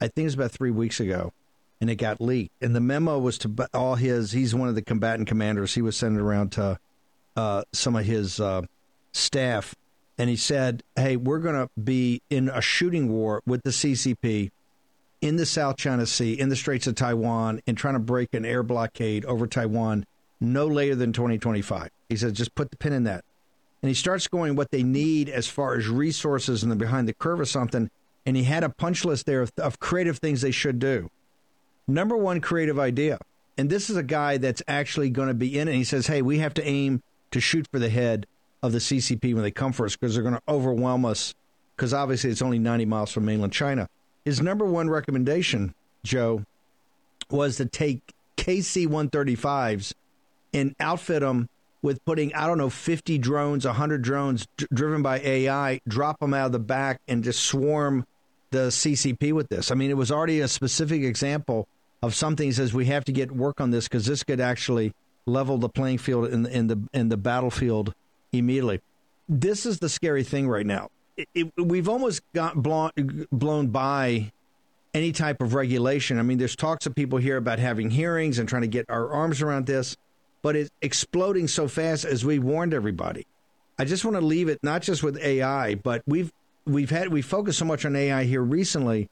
I 0.00 0.06
think 0.06 0.24
it 0.24 0.24
was 0.24 0.34
about 0.34 0.52
three 0.52 0.70
weeks 0.70 1.00
ago, 1.00 1.32
and 1.80 1.90
it 1.90 1.96
got 1.96 2.20
leaked. 2.20 2.54
And 2.60 2.74
the 2.74 2.80
memo 2.80 3.18
was 3.18 3.38
to 3.38 3.68
all 3.74 3.96
his. 3.96 4.32
He's 4.32 4.54
one 4.54 4.68
of 4.68 4.74
the 4.74 4.82
combatant 4.82 5.28
commanders. 5.28 5.74
He 5.74 5.82
was 5.82 5.96
sending 5.96 6.20
around 6.20 6.52
to 6.52 6.78
uh, 7.36 7.62
some 7.72 7.96
of 7.96 8.04
his 8.04 8.40
uh, 8.40 8.62
staff, 9.12 9.74
and 10.18 10.28
he 10.28 10.36
said, 10.36 10.82
"Hey, 10.96 11.16
we're 11.16 11.38
going 11.38 11.54
to 11.54 11.70
be 11.80 12.22
in 12.28 12.48
a 12.48 12.60
shooting 12.60 13.08
war 13.08 13.42
with 13.46 13.62
the 13.62 13.70
CCP 13.70 14.50
in 15.20 15.36
the 15.36 15.46
South 15.46 15.76
China 15.76 16.06
Sea, 16.06 16.32
in 16.32 16.48
the 16.48 16.56
Straits 16.56 16.86
of 16.86 16.94
Taiwan, 16.94 17.60
and 17.66 17.76
trying 17.76 17.94
to 17.94 18.00
break 18.00 18.34
an 18.34 18.44
air 18.44 18.62
blockade 18.62 19.24
over 19.24 19.46
Taiwan 19.46 20.04
no 20.40 20.66
later 20.66 20.94
than 20.94 21.12
2025." 21.12 21.90
He 22.08 22.16
said, 22.16 22.34
"Just 22.34 22.54
put 22.54 22.70
the 22.70 22.76
pin 22.76 22.92
in 22.92 23.04
that." 23.04 23.24
And 23.82 23.88
he 23.88 23.94
starts 23.94 24.26
going 24.26 24.56
what 24.56 24.72
they 24.72 24.82
need 24.82 25.28
as 25.28 25.46
far 25.46 25.76
as 25.76 25.88
resources 25.88 26.62
and 26.62 26.72
the 26.72 26.76
behind 26.76 27.06
the 27.06 27.14
curve 27.14 27.38
or 27.38 27.44
something. 27.44 27.90
And 28.26 28.36
he 28.36 28.42
had 28.42 28.64
a 28.64 28.68
punch 28.68 29.04
list 29.04 29.24
there 29.24 29.40
of, 29.40 29.52
of 29.56 29.78
creative 29.78 30.18
things 30.18 30.40
they 30.40 30.50
should 30.50 30.80
do. 30.80 31.10
Number 31.86 32.16
one 32.16 32.40
creative 32.40 32.78
idea 32.78 33.18
and 33.58 33.68
this 33.68 33.90
is 33.90 33.96
a 33.96 34.04
guy 34.04 34.38
that's 34.38 34.62
actually 34.68 35.10
going 35.10 35.26
to 35.26 35.34
be 35.34 35.58
in 35.58 35.66
it. 35.66 35.72
And 35.72 35.78
he 35.78 35.84
says, 35.84 36.06
"Hey, 36.06 36.22
we 36.22 36.38
have 36.38 36.54
to 36.54 36.66
aim 36.66 37.02
to 37.32 37.40
shoot 37.40 37.66
for 37.70 37.80
the 37.80 37.90
head 37.90 38.26
of 38.62 38.72
the 38.72 38.78
CCP 38.78 39.34
when 39.34 39.42
they 39.42 39.50
come 39.50 39.72
for 39.72 39.86
us 39.86 39.96
because 39.96 40.14
they're 40.14 40.22
going 40.22 40.34
to 40.34 40.42
overwhelm 40.48 41.04
us 41.04 41.34
because 41.76 41.94
obviously 41.94 42.30
it's 42.30 42.42
only 42.42 42.58
90 42.58 42.86
miles 42.86 43.12
from 43.12 43.24
mainland 43.24 43.52
China. 43.52 43.88
His 44.24 44.40
number 44.40 44.64
one 44.64 44.90
recommendation, 44.90 45.74
Joe, 46.02 46.44
was 47.30 47.56
to 47.58 47.66
take 47.66 48.00
KC 48.36 48.86
135s 48.88 49.94
and 50.52 50.74
outfit 50.80 51.20
them 51.20 51.48
with 51.82 52.04
putting, 52.04 52.34
I 52.34 52.46
don't 52.46 52.58
know, 52.58 52.70
50 52.70 53.18
drones, 53.18 53.64
100 53.64 54.02
drones 54.02 54.46
d- 54.56 54.66
driven 54.72 55.02
by 55.02 55.20
AI, 55.20 55.80
drop 55.86 56.18
them 56.18 56.34
out 56.34 56.46
of 56.46 56.52
the 56.52 56.58
back 56.58 57.00
and 57.06 57.22
just 57.22 57.44
swarm 57.44 58.04
the 58.50 58.68
CCP 58.68 59.32
with 59.32 59.48
this. 59.48 59.70
I 59.70 59.74
mean, 59.74 59.90
it 59.90 59.96
was 59.96 60.10
already 60.10 60.40
a 60.40 60.48
specific 60.48 61.02
example 61.02 61.68
of 62.02 62.14
something 62.14 62.46
he 62.46 62.52
says 62.52 62.74
we 62.74 62.86
have 62.86 63.04
to 63.04 63.12
get 63.12 63.30
work 63.30 63.60
on 63.60 63.70
this 63.70 63.86
because 63.86 64.06
this 64.06 64.24
could 64.24 64.40
actually 64.40 64.92
level 65.26 65.58
the 65.58 65.68
playing 65.68 65.98
field 65.98 66.26
in 66.28 66.46
in 66.46 66.66
the 66.68 66.80
in 66.92 67.08
the 67.08 67.16
battlefield 67.16 67.94
immediately. 68.32 68.80
This 69.28 69.66
is 69.66 69.78
the 69.78 69.88
scary 69.88 70.24
thing 70.24 70.48
right 70.48 70.66
now. 70.66 70.90
It, 71.16 71.28
it, 71.34 71.52
we've 71.56 71.88
almost 71.88 72.22
got 72.32 72.62
blown, 72.62 73.26
blown 73.32 73.68
by 73.68 74.32
any 74.94 75.12
type 75.12 75.40
of 75.42 75.54
regulation. 75.54 76.18
I 76.18 76.22
mean, 76.22 76.38
there's 76.38 76.56
talks 76.56 76.86
of 76.86 76.94
people 76.94 77.18
here 77.18 77.36
about 77.36 77.58
having 77.58 77.90
hearings 77.90 78.38
and 78.38 78.48
trying 78.48 78.62
to 78.62 78.68
get 78.68 78.86
our 78.88 79.10
arms 79.10 79.42
around 79.42 79.66
this, 79.66 79.96
but 80.42 80.56
it's 80.56 80.70
exploding 80.80 81.48
so 81.48 81.68
fast 81.68 82.04
as 82.04 82.24
we 82.24 82.38
warned 82.38 82.72
everybody. 82.72 83.26
I 83.78 83.84
just 83.84 84.04
want 84.04 84.16
to 84.16 84.24
leave 84.24 84.48
it 84.48 84.58
not 84.62 84.82
just 84.82 85.02
with 85.02 85.18
AI, 85.18 85.74
but 85.76 86.02
we've 86.06 86.32
we've 86.66 86.90
had 86.90 87.08
we 87.08 87.22
focused 87.22 87.58
so 87.58 87.64
much 87.64 87.84
on 87.84 87.94
AI 87.94 88.24
here 88.24 88.42
recently, 88.42 89.08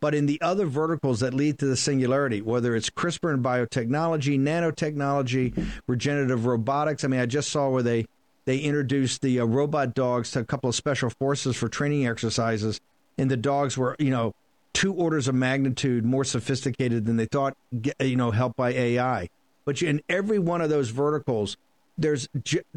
but 0.00 0.14
in 0.14 0.26
the 0.26 0.40
other 0.40 0.66
verticals 0.66 1.20
that 1.20 1.34
lead 1.34 1.58
to 1.58 1.66
the 1.66 1.76
singularity, 1.76 2.42
whether 2.42 2.74
it's 2.74 2.90
CRISPR 2.90 3.34
and 3.34 3.44
biotechnology, 3.44 4.38
nanotechnology, 4.38 5.66
regenerative 5.86 6.46
robotics. 6.46 7.04
I 7.04 7.08
mean, 7.08 7.20
I 7.20 7.26
just 7.26 7.50
saw 7.50 7.68
where 7.68 7.82
they 7.82 8.06
they 8.48 8.60
introduced 8.60 9.20
the 9.20 9.40
uh, 9.40 9.44
robot 9.44 9.94
dogs 9.94 10.30
to 10.30 10.40
a 10.40 10.44
couple 10.44 10.70
of 10.70 10.74
special 10.74 11.10
forces 11.10 11.54
for 11.54 11.68
training 11.68 12.06
exercises, 12.06 12.80
and 13.18 13.30
the 13.30 13.36
dogs 13.36 13.76
were 13.76 13.94
you 13.98 14.08
know 14.08 14.34
two 14.72 14.94
orders 14.94 15.28
of 15.28 15.34
magnitude 15.34 16.02
more 16.02 16.24
sophisticated 16.24 17.04
than 17.04 17.18
they 17.18 17.26
thought, 17.26 17.58
you 18.00 18.16
know, 18.16 18.30
helped 18.30 18.56
by 18.56 18.70
AI. 18.70 19.28
But 19.66 19.82
in 19.82 20.00
every 20.08 20.38
one 20.38 20.62
of 20.62 20.70
those 20.70 20.88
verticals, 20.88 21.58
there's 21.98 22.26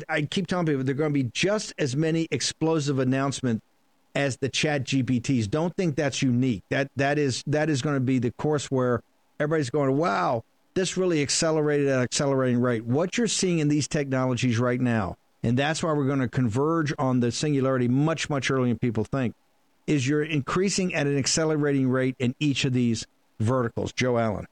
I 0.10 0.24
keep 0.24 0.48
telling 0.48 0.66
people 0.66 0.84
there 0.84 0.92
are 0.92 0.98
going 0.98 1.14
to 1.14 1.24
be 1.24 1.30
just 1.32 1.74
as 1.78 1.96
many 1.96 2.28
explosive 2.32 3.00
announcements 3.00 3.64
as 4.14 4.36
the 4.36 4.50
chat 4.50 4.84
GPTs. 4.84 5.50
Don't 5.50 5.74
think 5.78 5.96
that's 5.96 6.22
unique. 6.22 6.64
That 6.68 6.92
that 6.98 7.18
is 7.18 7.46
that 7.48 7.70
is 7.70 7.82
going 7.82 7.96
to 7.96 8.02
be 8.02 8.20
the 8.20 8.32
course 8.32 8.70
where 8.70 9.04
everybody's 9.40 9.70
going, 9.70 9.96
wow, 9.96 10.44
this 10.74 10.98
really 10.98 11.22
accelerated 11.22 11.88
at 11.88 12.00
an 12.00 12.04
accelerating 12.04 12.60
rate. 12.60 12.84
What 12.84 13.18
you're 13.18 13.28
seeing 13.28 13.60
in 13.60 13.70
these 13.70 13.88
technologies 13.88 14.60
right 14.60 14.82
now, 14.82 15.16
and 15.44 15.58
that's 15.58 15.82
why 15.82 15.92
we're 15.94 16.06
going 16.06 16.20
to 16.20 16.28
converge 16.28 16.94
on 17.00 17.20
the 17.20 17.32
singularity 17.32 17.88
much, 17.88 18.30
much 18.30 18.52
earlier 18.52 18.68
than 18.68 18.80
people 18.80 19.04
think, 19.04 19.34
is 19.88 20.08
you're 20.08 20.24
increasing 20.24 20.94
at 20.94 21.08
an 21.08 21.18
accelerating 21.18 21.90
rate 21.90 22.16
in 22.20 22.36
each 22.40 22.66
of 22.66 22.74
these 22.74 23.06
verticals. 23.40 23.92
Joe 23.92 24.18
Allen. 24.18 24.48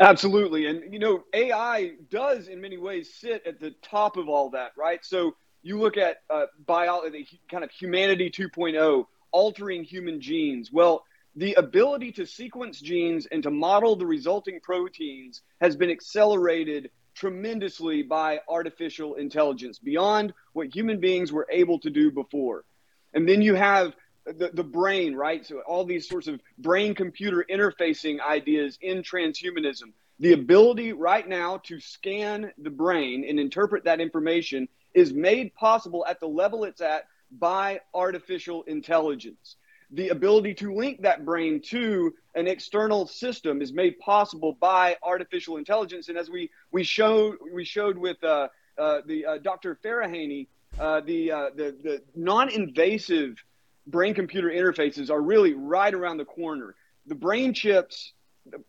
Absolutely. 0.00 0.66
And, 0.66 0.92
you 0.92 0.98
know, 0.98 1.24
AI 1.32 1.92
does 2.10 2.48
in 2.48 2.60
many 2.60 2.78
ways 2.78 3.12
sit 3.14 3.46
at 3.46 3.60
the 3.60 3.70
top 3.82 4.16
of 4.16 4.28
all 4.28 4.50
that, 4.50 4.72
right? 4.76 5.04
So 5.04 5.36
you 5.62 5.78
look 5.78 5.96
at 5.96 6.22
uh, 6.30 6.46
biology, 6.66 7.28
kind 7.50 7.62
of 7.62 7.70
humanity 7.70 8.30
2.0, 8.30 9.06
altering 9.30 9.84
human 9.84 10.20
genes. 10.20 10.72
Well, 10.72 11.04
the 11.36 11.54
ability 11.54 12.12
to 12.12 12.26
sequence 12.26 12.80
genes 12.80 13.26
and 13.26 13.42
to 13.42 13.50
model 13.50 13.96
the 13.96 14.06
resulting 14.06 14.60
proteins 14.60 15.42
has 15.60 15.76
been 15.76 15.90
accelerated 15.90 16.90
tremendously 17.14 18.02
by 18.02 18.40
artificial 18.48 19.14
intelligence 19.14 19.78
beyond 19.78 20.32
what 20.52 20.74
human 20.74 21.00
beings 21.00 21.32
were 21.32 21.46
able 21.50 21.78
to 21.80 21.90
do 21.90 22.10
before. 22.10 22.64
And 23.12 23.28
then 23.28 23.42
you 23.42 23.54
have 23.54 23.94
the, 24.26 24.50
the 24.52 24.64
brain, 24.64 25.14
right? 25.14 25.44
So 25.44 25.60
all 25.66 25.84
these 25.84 26.08
sorts 26.08 26.26
of 26.26 26.40
brain 26.58 26.94
computer 26.94 27.44
interfacing 27.48 28.20
ideas 28.20 28.78
in 28.80 29.02
transhumanism. 29.02 29.92
The 30.20 30.32
ability 30.32 30.92
right 30.92 31.26
now 31.28 31.58
to 31.64 31.80
scan 31.80 32.52
the 32.58 32.70
brain 32.70 33.24
and 33.28 33.38
interpret 33.38 33.84
that 33.84 34.00
information 34.00 34.68
is 34.94 35.12
made 35.12 35.54
possible 35.54 36.06
at 36.08 36.20
the 36.20 36.26
level 36.26 36.64
it's 36.64 36.80
at 36.80 37.06
by 37.30 37.80
artificial 37.92 38.62
intelligence. 38.64 39.56
The 39.94 40.08
ability 40.08 40.54
to 40.54 40.74
link 40.74 41.02
that 41.02 41.24
brain 41.24 41.60
to 41.66 42.14
an 42.34 42.48
external 42.48 43.06
system 43.06 43.62
is 43.62 43.72
made 43.72 43.98
possible 43.98 44.56
by 44.60 44.96
artificial 45.02 45.56
intelligence. 45.56 46.08
And 46.08 46.18
as 46.18 46.28
we, 46.28 46.50
we 46.72 46.82
showed 46.82 47.36
we 47.52 47.64
showed 47.64 47.96
with 47.96 48.22
uh, 48.24 48.48
uh, 48.76 49.00
the 49.06 49.24
uh, 49.24 49.38
Dr. 49.38 49.78
Farahany, 49.84 50.48
uh, 50.78 51.00
the, 51.00 51.30
uh, 51.30 51.50
the 51.54 51.76
the 51.82 52.02
non-invasive 52.16 53.42
brain 53.86 54.14
computer 54.14 54.48
interfaces 54.48 55.10
are 55.10 55.20
really 55.20 55.54
right 55.54 55.94
around 55.94 56.16
the 56.16 56.24
corner. 56.24 56.74
The 57.06 57.14
brain 57.14 57.52
chips, 57.52 58.12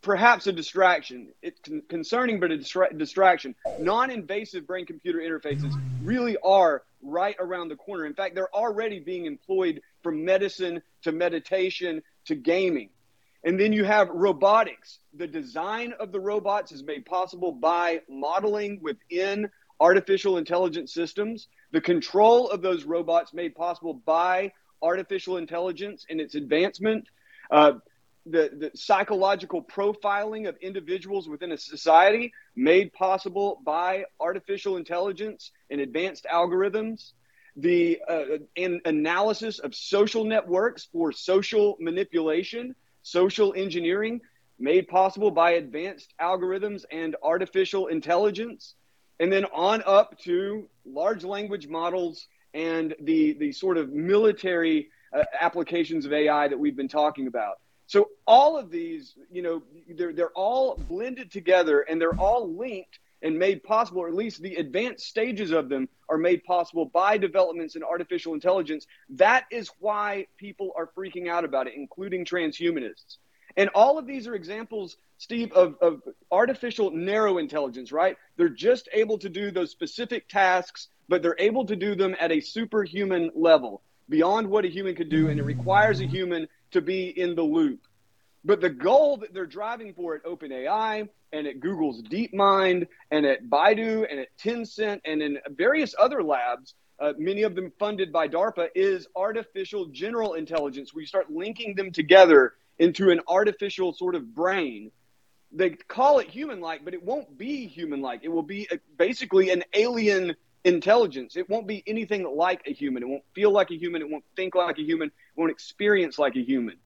perhaps 0.01 0.47
a 0.47 0.53
distraction. 0.53 1.30
It's 1.41 1.59
con- 1.59 1.84
concerning, 1.89 2.39
but 2.39 2.51
a 2.51 2.57
distra- 2.57 2.97
distraction. 2.97 3.55
Non 3.78 4.09
invasive 4.09 4.65
brain 4.65 4.86
computer 4.86 5.19
interfaces 5.19 5.73
really 6.01 6.38
are 6.43 6.84
right 7.01 7.36
around 7.39 7.69
the 7.69 7.76
corner. 7.76 8.05
In 8.05 8.13
fact, 8.13 8.36
they're 8.36 8.53
already 8.55 8.99
being 8.99 9.26
employed 9.26 9.82
from 10.01 10.23
medicine 10.26 10.82
to 11.03 11.11
meditation 11.11 12.01
to 12.26 12.36
gaming. 12.36 12.89
And 13.43 13.59
then 13.59 13.73
you 13.73 13.84
have 13.84 14.09
robotics. 14.09 14.99
The 15.13 15.28
design 15.28 15.93
of 15.99 16.11
the 16.11 16.19
robots 16.19 16.71
is 16.71 16.84
made 16.84 17.05
possible 17.05 17.51
by 17.51 18.01
modeling 18.09 18.80
within 18.82 19.49
artificial 19.80 20.38
intelligence 20.38 20.93
systems. 20.93 21.47
The 21.71 21.82
control 21.82 22.49
of 22.49 22.63
those 22.63 22.86
robots 22.86 23.34
made 23.34 23.53
possible 23.53 23.93
by 23.93 24.51
artificial 24.82 25.38
intelligence 25.38 26.05
and 26.09 26.19
its 26.19 26.34
advancement, 26.34 27.07
uh, 27.51 27.73
the, 28.26 28.49
the 28.57 28.71
psychological 28.76 29.61
profiling 29.61 30.47
of 30.47 30.57
individuals 30.57 31.30
within 31.30 31.51
a 31.51 31.57
society 31.57 32.34
made 32.55 32.91
possible 32.93 33.61
by 33.63 34.05
artificial 34.19 34.78
intelligence 34.78 35.51
and 35.69 35.80
advanced 35.80 36.26
algorithms, 36.32 37.11
the 37.55 38.01
uh, 38.09 38.23
an 38.57 38.82
analysis 38.86 39.59
of 39.59 39.76
social 39.76 40.26
networks 40.26 40.88
for 40.91 41.11
social 41.11 41.78
manipulation, 41.80 42.76
social 43.03 43.53
engineering 43.55 44.19
made 44.57 44.88
possible 44.88 45.32
by 45.32 45.51
advanced 45.51 46.13
algorithms 46.19 46.84
and 46.91 47.15
artificial 47.21 47.88
intelligence, 47.88 48.76
and 49.19 49.32
then 49.32 49.45
on 49.53 49.84
up 49.86 50.17
to 50.19 50.67
large 50.86 51.23
language 51.23 51.67
models 51.67 52.28
and 52.53 52.95
the 53.01 53.34
the 53.34 53.51
sort 53.51 53.78
of 53.78 53.91
military 53.93 54.89
uh, 55.13 55.23
applications 55.39 56.05
of 56.05 56.13
AI 56.13 56.47
that 56.47 56.57
we've 56.57 56.76
been 56.76 56.88
talking 56.88 57.28
about. 57.28 57.59
So 57.88 58.09
all 58.25 58.57
of 58.57 58.71
these, 58.71 59.13
you 59.31 59.41
know, 59.41 59.63
they're 59.89 60.13
they're 60.13 60.29
all 60.31 60.75
blended 60.75 61.31
together 61.31 61.81
and 61.81 62.01
they're 62.01 62.19
all 62.19 62.53
linked 62.55 62.99
and 63.21 63.39
made 63.39 63.63
possible, 63.63 64.01
or 64.01 64.07
at 64.07 64.13
least 64.13 64.41
the 64.41 64.55
advanced 64.55 65.07
stages 65.07 65.51
of 65.51 65.69
them 65.69 65.89
are 66.09 66.17
made 66.17 66.43
possible 66.43 66.86
by 66.86 67.17
developments 67.17 67.75
in 67.75 67.83
artificial 67.83 68.33
intelligence. 68.33 68.86
That 69.09 69.45
is 69.51 69.71
why 69.79 70.27
people 70.38 70.71
are 70.75 70.89
freaking 70.95 71.27
out 71.29 71.45
about 71.45 71.67
it, 71.67 71.73
including 71.75 72.25
transhumanists. 72.25 73.17
And 73.57 73.69
all 73.73 73.97
of 73.97 74.05
these 74.05 74.27
are 74.27 74.36
examples, 74.36 74.97
Steve, 75.17 75.53
of, 75.53 75.75
of 75.81 76.01
artificial 76.31 76.91
narrow 76.91 77.38
intelligence, 77.38 77.91
right? 77.91 78.17
They're 78.36 78.49
just 78.49 78.89
able 78.93 79.17
to 79.19 79.29
do 79.29 79.49
those 79.49 79.71
specific 79.71 80.27
tasks 80.27 80.89
but 81.07 81.21
they're 81.21 81.36
able 81.39 81.65
to 81.65 81.75
do 81.75 81.95
them 81.95 82.15
at 82.19 82.31
a 82.31 82.39
superhuman 82.39 83.31
level 83.36 83.81
beyond 84.09 84.47
what 84.47 84.65
a 84.65 84.69
human 84.69 84.95
could 84.95 85.09
do, 85.09 85.29
and 85.29 85.39
it 85.39 85.43
requires 85.43 85.99
a 85.99 86.05
human 86.05 86.47
to 86.76 86.82
be 86.82 87.07
in 87.07 87.36
the 87.36 87.43
loop. 87.43 87.80
But 88.43 88.61
the 88.61 88.69
goal 88.69 89.17
that 89.17 89.34
they're 89.34 89.45
driving 89.45 89.93
for 89.93 90.15
at 90.15 90.23
OpenAI 90.23 91.09
and 91.34 91.47
at 91.47 91.59
Google's 91.59 92.03
DeepMind 92.03 92.88
and 93.09 93.26
at 93.26 93.45
Baidu 93.45 94.05
and 94.09 94.19
at 94.19 94.28
Tencent 94.38 95.01
and 95.03 95.21
in 95.21 95.39
various 95.49 95.95
other 95.97 96.21
labs, 96.21 96.76
uh, 96.99 97.13
many 97.17 97.43
of 97.43 97.55
them 97.55 97.71
funded 97.80 98.11
by 98.11 98.28
DARPA, 98.28 98.67
is 98.76 99.07
artificial 99.15 99.86
general 99.88 100.34
intelligence. 100.34 100.93
where 100.93 101.01
you 101.01 101.07
start 101.07 101.32
linking 101.32 101.76
them 101.76 101.91
together 101.91 102.53
into 102.78 103.09
an 103.09 103.21
artificial 103.28 103.93
sort 103.93 104.15
of 104.15 104.36
brain. 104.36 104.91
They 105.51 105.71
call 105.71 106.19
it 106.19 106.28
human 106.28 106.59
like, 106.59 106.84
but 106.84 106.93
it 106.93 107.01
won't 107.01 107.38
be 107.38 107.67
human 107.67 108.01
like. 108.01 108.21
It 108.23 108.30
will 108.30 108.43
be 108.43 108.67
a, 108.69 108.80
basically 108.97 109.49
an 109.49 109.63
alien 109.73 110.36
intelligence. 110.65 111.38
It 111.38 111.49
won't 111.49 111.67
be 111.67 111.84
anything 111.88 112.23
like 112.23 112.61
a 112.67 112.73
human. 112.73 113.01
It 113.01 113.07
won't 113.07 113.23
feel 113.34 113.51
like 113.51 113.71
a 113.71 113.78
human. 113.78 114.01
It 114.01 114.09
won't 114.09 114.26
think 114.36 114.55
like 114.55 114.78
a 114.78 114.84
human. 114.84 115.11
Won't 115.36 115.51
experience 115.51 116.17
like 116.17 116.36
a 116.36 116.41
human. 116.41 116.77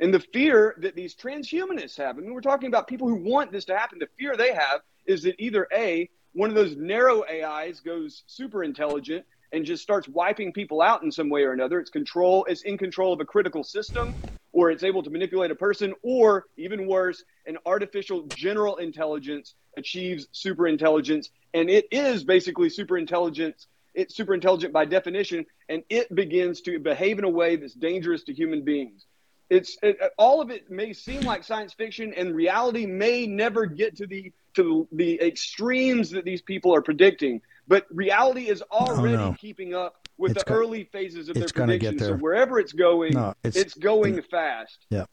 And 0.00 0.14
the 0.14 0.20
fear 0.20 0.76
that 0.78 0.94
these 0.94 1.14
transhumanists 1.14 1.96
have, 1.96 2.16
I 2.16 2.20
mean, 2.20 2.32
we're 2.32 2.40
talking 2.40 2.68
about 2.68 2.86
people 2.86 3.08
who 3.08 3.16
want 3.16 3.50
this 3.50 3.64
to 3.66 3.76
happen. 3.76 3.98
The 3.98 4.08
fear 4.18 4.36
they 4.36 4.52
have 4.54 4.80
is 5.06 5.22
that 5.24 5.34
either 5.38 5.66
A, 5.72 6.08
one 6.34 6.50
of 6.50 6.54
those 6.54 6.76
narrow 6.76 7.24
AIs 7.24 7.80
goes 7.80 8.22
super 8.26 8.62
intelligent 8.62 9.24
and 9.52 9.64
just 9.64 9.82
starts 9.82 10.08
wiping 10.08 10.52
people 10.52 10.80
out 10.80 11.02
in 11.02 11.10
some 11.10 11.30
way 11.30 11.42
or 11.42 11.52
another. 11.52 11.80
It's 11.80 11.90
control, 11.90 12.44
it's 12.48 12.62
in 12.62 12.78
control 12.78 13.12
of 13.12 13.20
a 13.20 13.24
critical 13.24 13.64
system, 13.64 14.14
or 14.52 14.70
it's 14.70 14.84
able 14.84 15.02
to 15.02 15.10
manipulate 15.10 15.50
a 15.50 15.54
person, 15.54 15.94
or 16.02 16.46
even 16.56 16.86
worse, 16.86 17.24
an 17.46 17.56
artificial 17.66 18.28
general 18.32 18.76
intelligence 18.76 19.54
achieves 19.76 20.28
super 20.32 20.66
intelligence 20.66 21.30
and 21.54 21.70
it 21.70 21.86
is 21.90 22.24
basically 22.24 22.68
super 22.68 22.98
intelligence 22.98 23.66
it's 23.98 24.14
super 24.14 24.32
intelligent 24.32 24.72
by 24.72 24.84
definition 24.84 25.44
and 25.68 25.82
it 25.90 26.14
begins 26.14 26.60
to 26.60 26.78
behave 26.78 27.18
in 27.18 27.24
a 27.24 27.28
way 27.28 27.56
that's 27.56 27.74
dangerous 27.74 28.22
to 28.22 28.32
human 28.32 28.62
beings 28.62 29.06
it's 29.50 29.76
it, 29.82 29.98
all 30.16 30.40
of 30.40 30.50
it 30.50 30.70
may 30.70 30.92
seem 30.92 31.20
like 31.22 31.42
science 31.42 31.72
fiction 31.72 32.14
and 32.14 32.34
reality 32.34 32.86
may 32.86 33.26
never 33.26 33.66
get 33.66 33.96
to 33.96 34.06
the 34.06 34.32
to 34.54 34.86
the 34.92 35.20
extremes 35.20 36.10
that 36.10 36.24
these 36.24 36.42
people 36.42 36.74
are 36.74 36.82
predicting 36.82 37.40
but 37.66 37.86
reality 37.90 38.48
is 38.48 38.62
already 38.70 39.16
oh, 39.16 39.30
no. 39.30 39.36
keeping 39.38 39.74
up 39.74 40.08
with 40.16 40.32
it's 40.32 40.44
the 40.44 40.48
got, 40.48 40.56
early 40.56 40.84
phases 40.84 41.28
of 41.28 41.34
their 41.34 41.48
predictions 41.48 42.00
so 42.00 42.14
wherever 42.14 42.58
it's 42.58 42.72
going 42.72 43.12
no, 43.14 43.34
it's, 43.42 43.56
it's 43.56 43.74
going 43.74 44.18
it, 44.18 44.30
fast 44.30 44.86
yeah 44.90 45.04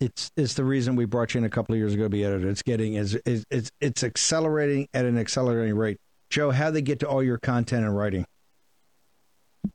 It's 0.00 0.30
it's 0.36 0.54
the 0.54 0.64
reason 0.64 0.96
we 0.96 1.04
brought 1.04 1.34
you 1.34 1.38
in 1.38 1.44
a 1.44 1.50
couple 1.50 1.74
of 1.74 1.78
years 1.78 1.94
ago 1.94 2.04
to 2.04 2.08
be 2.10 2.24
editor. 2.24 2.48
It's 2.48 2.62
getting 2.62 2.94
is 2.94 3.18
it's 3.24 3.70
it's 3.80 4.04
accelerating 4.04 4.88
at 4.92 5.06
an 5.06 5.16
accelerating 5.18 5.74
rate. 5.74 5.98
Joe, 6.30 6.50
how 6.50 6.70
they 6.70 6.82
get 6.82 7.00
to 7.00 7.08
all 7.08 7.22
your 7.22 7.38
content 7.38 7.84
and 7.84 7.96
writing? 7.96 8.26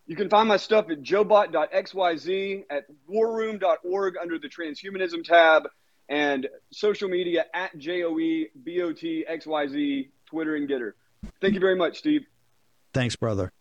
You 0.06 0.16
can 0.16 0.30
find 0.30 0.48
my 0.48 0.58
stuff 0.58 0.90
at 0.90 1.02
joebot.xyz, 1.02 2.64
at 2.70 2.86
warroom.org 3.10 4.16
under 4.22 4.40
the 4.40 4.48
transhumanism 4.48 5.24
tab, 5.24 5.68
and 6.10 6.48
social 6.72 7.08
media 7.10 7.46
at 7.54 7.78
J-O-E-B-O-T-X-Y-Z, 7.78 8.50
Twitter 10.26 10.56
and 10.56 10.68
Gettr. 10.70 10.92
Thank 11.40 11.54
you 11.54 11.60
very 11.60 11.76
much, 11.76 12.00
Steve. 12.00 12.26
Thanks, 12.94 13.16
brother. 13.16 13.52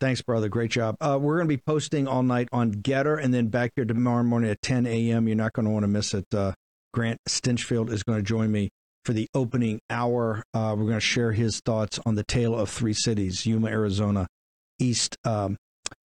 Thanks, 0.00 0.20
brother. 0.20 0.48
Great 0.48 0.70
job. 0.70 0.96
Uh, 1.00 1.18
we're 1.20 1.36
going 1.36 1.48
to 1.48 1.56
be 1.56 1.62
posting 1.64 2.06
all 2.06 2.22
night 2.22 2.48
on 2.52 2.74
Gettr 2.74 3.22
and 3.22 3.32
then 3.32 3.48
back 3.48 3.72
here 3.76 3.86
tomorrow 3.86 4.22
morning 4.22 4.50
at 4.50 4.60
10 4.60 4.86
a.m. 4.86 5.26
You're 5.28 5.36
not 5.36 5.54
going 5.54 5.64
to 5.64 5.72
want 5.72 5.84
to 5.84 5.88
miss 5.88 6.12
it. 6.12 6.26
Uh, 6.34 6.52
Grant 6.92 7.20
Stinchfield 7.26 7.90
is 7.90 8.02
going 8.02 8.18
to 8.18 8.22
join 8.22 8.52
me 8.52 8.70
for 9.04 9.12
the 9.12 9.28
opening 9.34 9.80
hour. 9.90 10.42
Uh, 10.54 10.74
we're 10.76 10.84
going 10.84 10.94
to 10.94 11.00
share 11.00 11.32
his 11.32 11.60
thoughts 11.60 12.00
on 12.06 12.14
the 12.14 12.24
tale 12.24 12.56
of 12.58 12.70
three 12.70 12.94
cities 12.94 13.46
Yuma, 13.46 13.68
Arizona, 13.68 14.28
East 14.78 15.16
um, 15.24 15.56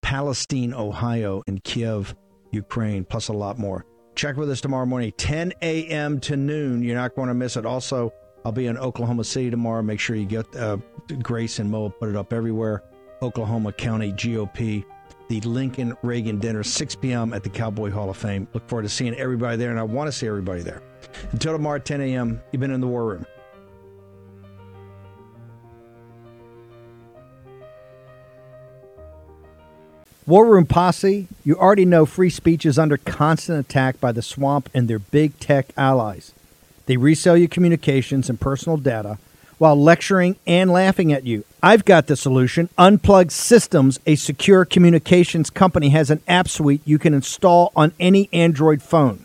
Palestine, 0.03 0.75
Ohio, 0.75 1.43
and 1.47 1.63
Kiev, 1.65 2.15
Ukraine, 2.51 3.05
plus 3.05 3.29
a 3.29 3.33
lot 3.33 3.59
more. 3.59 3.85
Check 4.15 4.37
with 4.37 4.51
us 4.51 4.61
tomorrow 4.61 4.87
morning, 4.87 5.13
10 5.17 5.53
a.m. 5.63 6.19
to 6.21 6.37
noon. 6.37 6.83
You're 6.83 6.97
not 6.97 7.15
going 7.15 7.29
to 7.29 7.35
miss 7.35 7.57
it. 7.57 7.65
Also, 7.65 8.13
I'll 8.45 8.53
be 8.53 8.67
in 8.67 8.77
Oklahoma 8.77 9.25
City 9.25 9.51
tomorrow. 9.51 9.83
Make 9.83 10.01
sure 10.01 10.17
you 10.17 10.27
get 10.27 10.55
uh, 10.57 10.79
Grace 11.23 11.59
and 11.59 11.71
Mo, 11.71 11.91
put 11.91 12.09
it 12.09 12.17
up 12.17 12.33
everywhere. 12.33 12.83
Oklahoma 13.23 13.73
County 13.73 14.13
GOP, 14.13 14.85
the 15.29 15.41
Lincoln 15.43 15.97
Reagan 16.03 16.39
dinner, 16.39 16.63
6 16.63 16.95
p.m. 16.97 17.33
at 17.33 17.43
the 17.43 17.51
Cowboy 17.51 17.91
Hall 17.91 18.11
of 18.11 18.17
Fame. 18.17 18.49
Look 18.55 18.69
forward 18.69 18.85
to 18.85 18.89
seeing 18.89 19.15
everybody 19.15 19.57
there, 19.57 19.71
and 19.71 19.79
I 19.79 19.83
want 19.83 20.09
to 20.09 20.13
see 20.13 20.27
everybody 20.27 20.63
there. 20.63 20.83
Until 21.33 21.53
tomorrow 21.53 21.77
at 21.77 21.85
10 21.85 22.01
a.m., 22.01 22.41
you've 22.53 22.61
been 22.61 22.71
in 22.71 22.81
the 22.81 22.87
War 22.87 23.05
Room. 23.05 23.27
War 30.27 30.45
Room 30.45 30.67
Posse, 30.67 31.27
you 31.43 31.57
already 31.57 31.87
know 31.87 32.05
free 32.05 32.29
speech 32.29 32.67
is 32.67 32.79
under 32.79 32.99
constant 32.99 33.59
attack 33.59 33.99
by 33.99 34.13
the 34.13 34.21
swamp 34.21 34.69
and 34.75 34.87
their 34.87 34.99
big 34.99 35.39
tech 35.41 35.69
allies. 35.75 36.33
They 36.85 36.99
resell 36.99 37.37
your 37.37 37.49
communications 37.49 38.29
and 38.29 38.39
personal 38.39 38.77
data 38.77 39.17
while 39.57 39.81
lecturing 39.81 40.37
and 40.47 40.71
laughing 40.71 41.13
at 41.13 41.25
you. 41.25 41.45
I've 41.63 41.85
got 41.85 42.09
the 42.09 42.17
solution. 42.17 42.69
Unplugged 42.79 43.33
Systems, 43.33 43.99
a 44.07 44.17
secure 44.17 44.65
communications 44.65 45.51
company, 45.51 45.89
has 45.91 46.11
an 46.11 46.21
app 46.29 46.49
suite 46.49 46.83
you 46.85 46.99
can 46.99 47.15
install 47.15 47.73
on 47.75 47.93
any 47.99 48.29
Android 48.33 48.83
phone, 48.83 49.25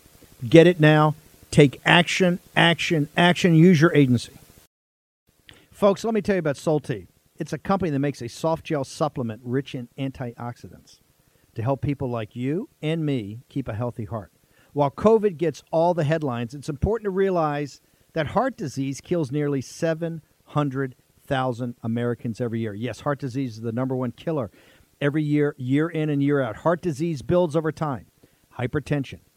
Get 0.47 0.67
it 0.67 0.79
now. 0.79 1.15
Take 1.51 1.81
action, 1.85 2.39
action, 2.55 3.09
action. 3.15 3.55
Use 3.55 3.81
your 3.81 3.93
agency. 3.93 4.33
Folks, 5.71 6.03
let 6.03 6.13
me 6.13 6.21
tell 6.21 6.35
you 6.35 6.39
about 6.39 6.57
Sol-T. 6.57 7.07
It's 7.37 7.53
a 7.53 7.57
company 7.57 7.89
that 7.91 7.99
makes 7.99 8.21
a 8.21 8.29
soft 8.29 8.65
gel 8.65 8.83
supplement 8.83 9.41
rich 9.43 9.73
in 9.73 9.89
antioxidants 9.97 10.99
to 11.55 11.63
help 11.63 11.81
people 11.81 12.09
like 12.09 12.35
you 12.35 12.69
and 12.81 13.05
me 13.05 13.41
keep 13.49 13.67
a 13.67 13.73
healthy 13.73 14.05
heart. 14.05 14.31
While 14.73 14.91
COVID 14.91 15.37
gets 15.37 15.63
all 15.71 15.93
the 15.93 16.03
headlines, 16.03 16.53
it's 16.53 16.69
important 16.69 17.05
to 17.05 17.11
realize 17.11 17.81
that 18.13 18.27
heart 18.27 18.57
disease 18.57 19.01
kills 19.01 19.31
nearly 19.31 19.61
700,000 19.61 21.75
Americans 21.83 22.39
every 22.39 22.59
year. 22.59 22.73
Yes, 22.73 23.01
heart 23.01 23.19
disease 23.19 23.55
is 23.55 23.61
the 23.61 23.71
number 23.71 23.95
one 23.95 24.11
killer 24.11 24.51
every 25.01 25.23
year, 25.23 25.55
year 25.57 25.89
in 25.89 26.09
and 26.09 26.23
year 26.23 26.41
out. 26.41 26.57
Heart 26.57 26.81
disease 26.81 27.21
builds 27.21 27.55
over 27.55 27.71
time. 27.71 28.05
Hypertension, 28.57 29.19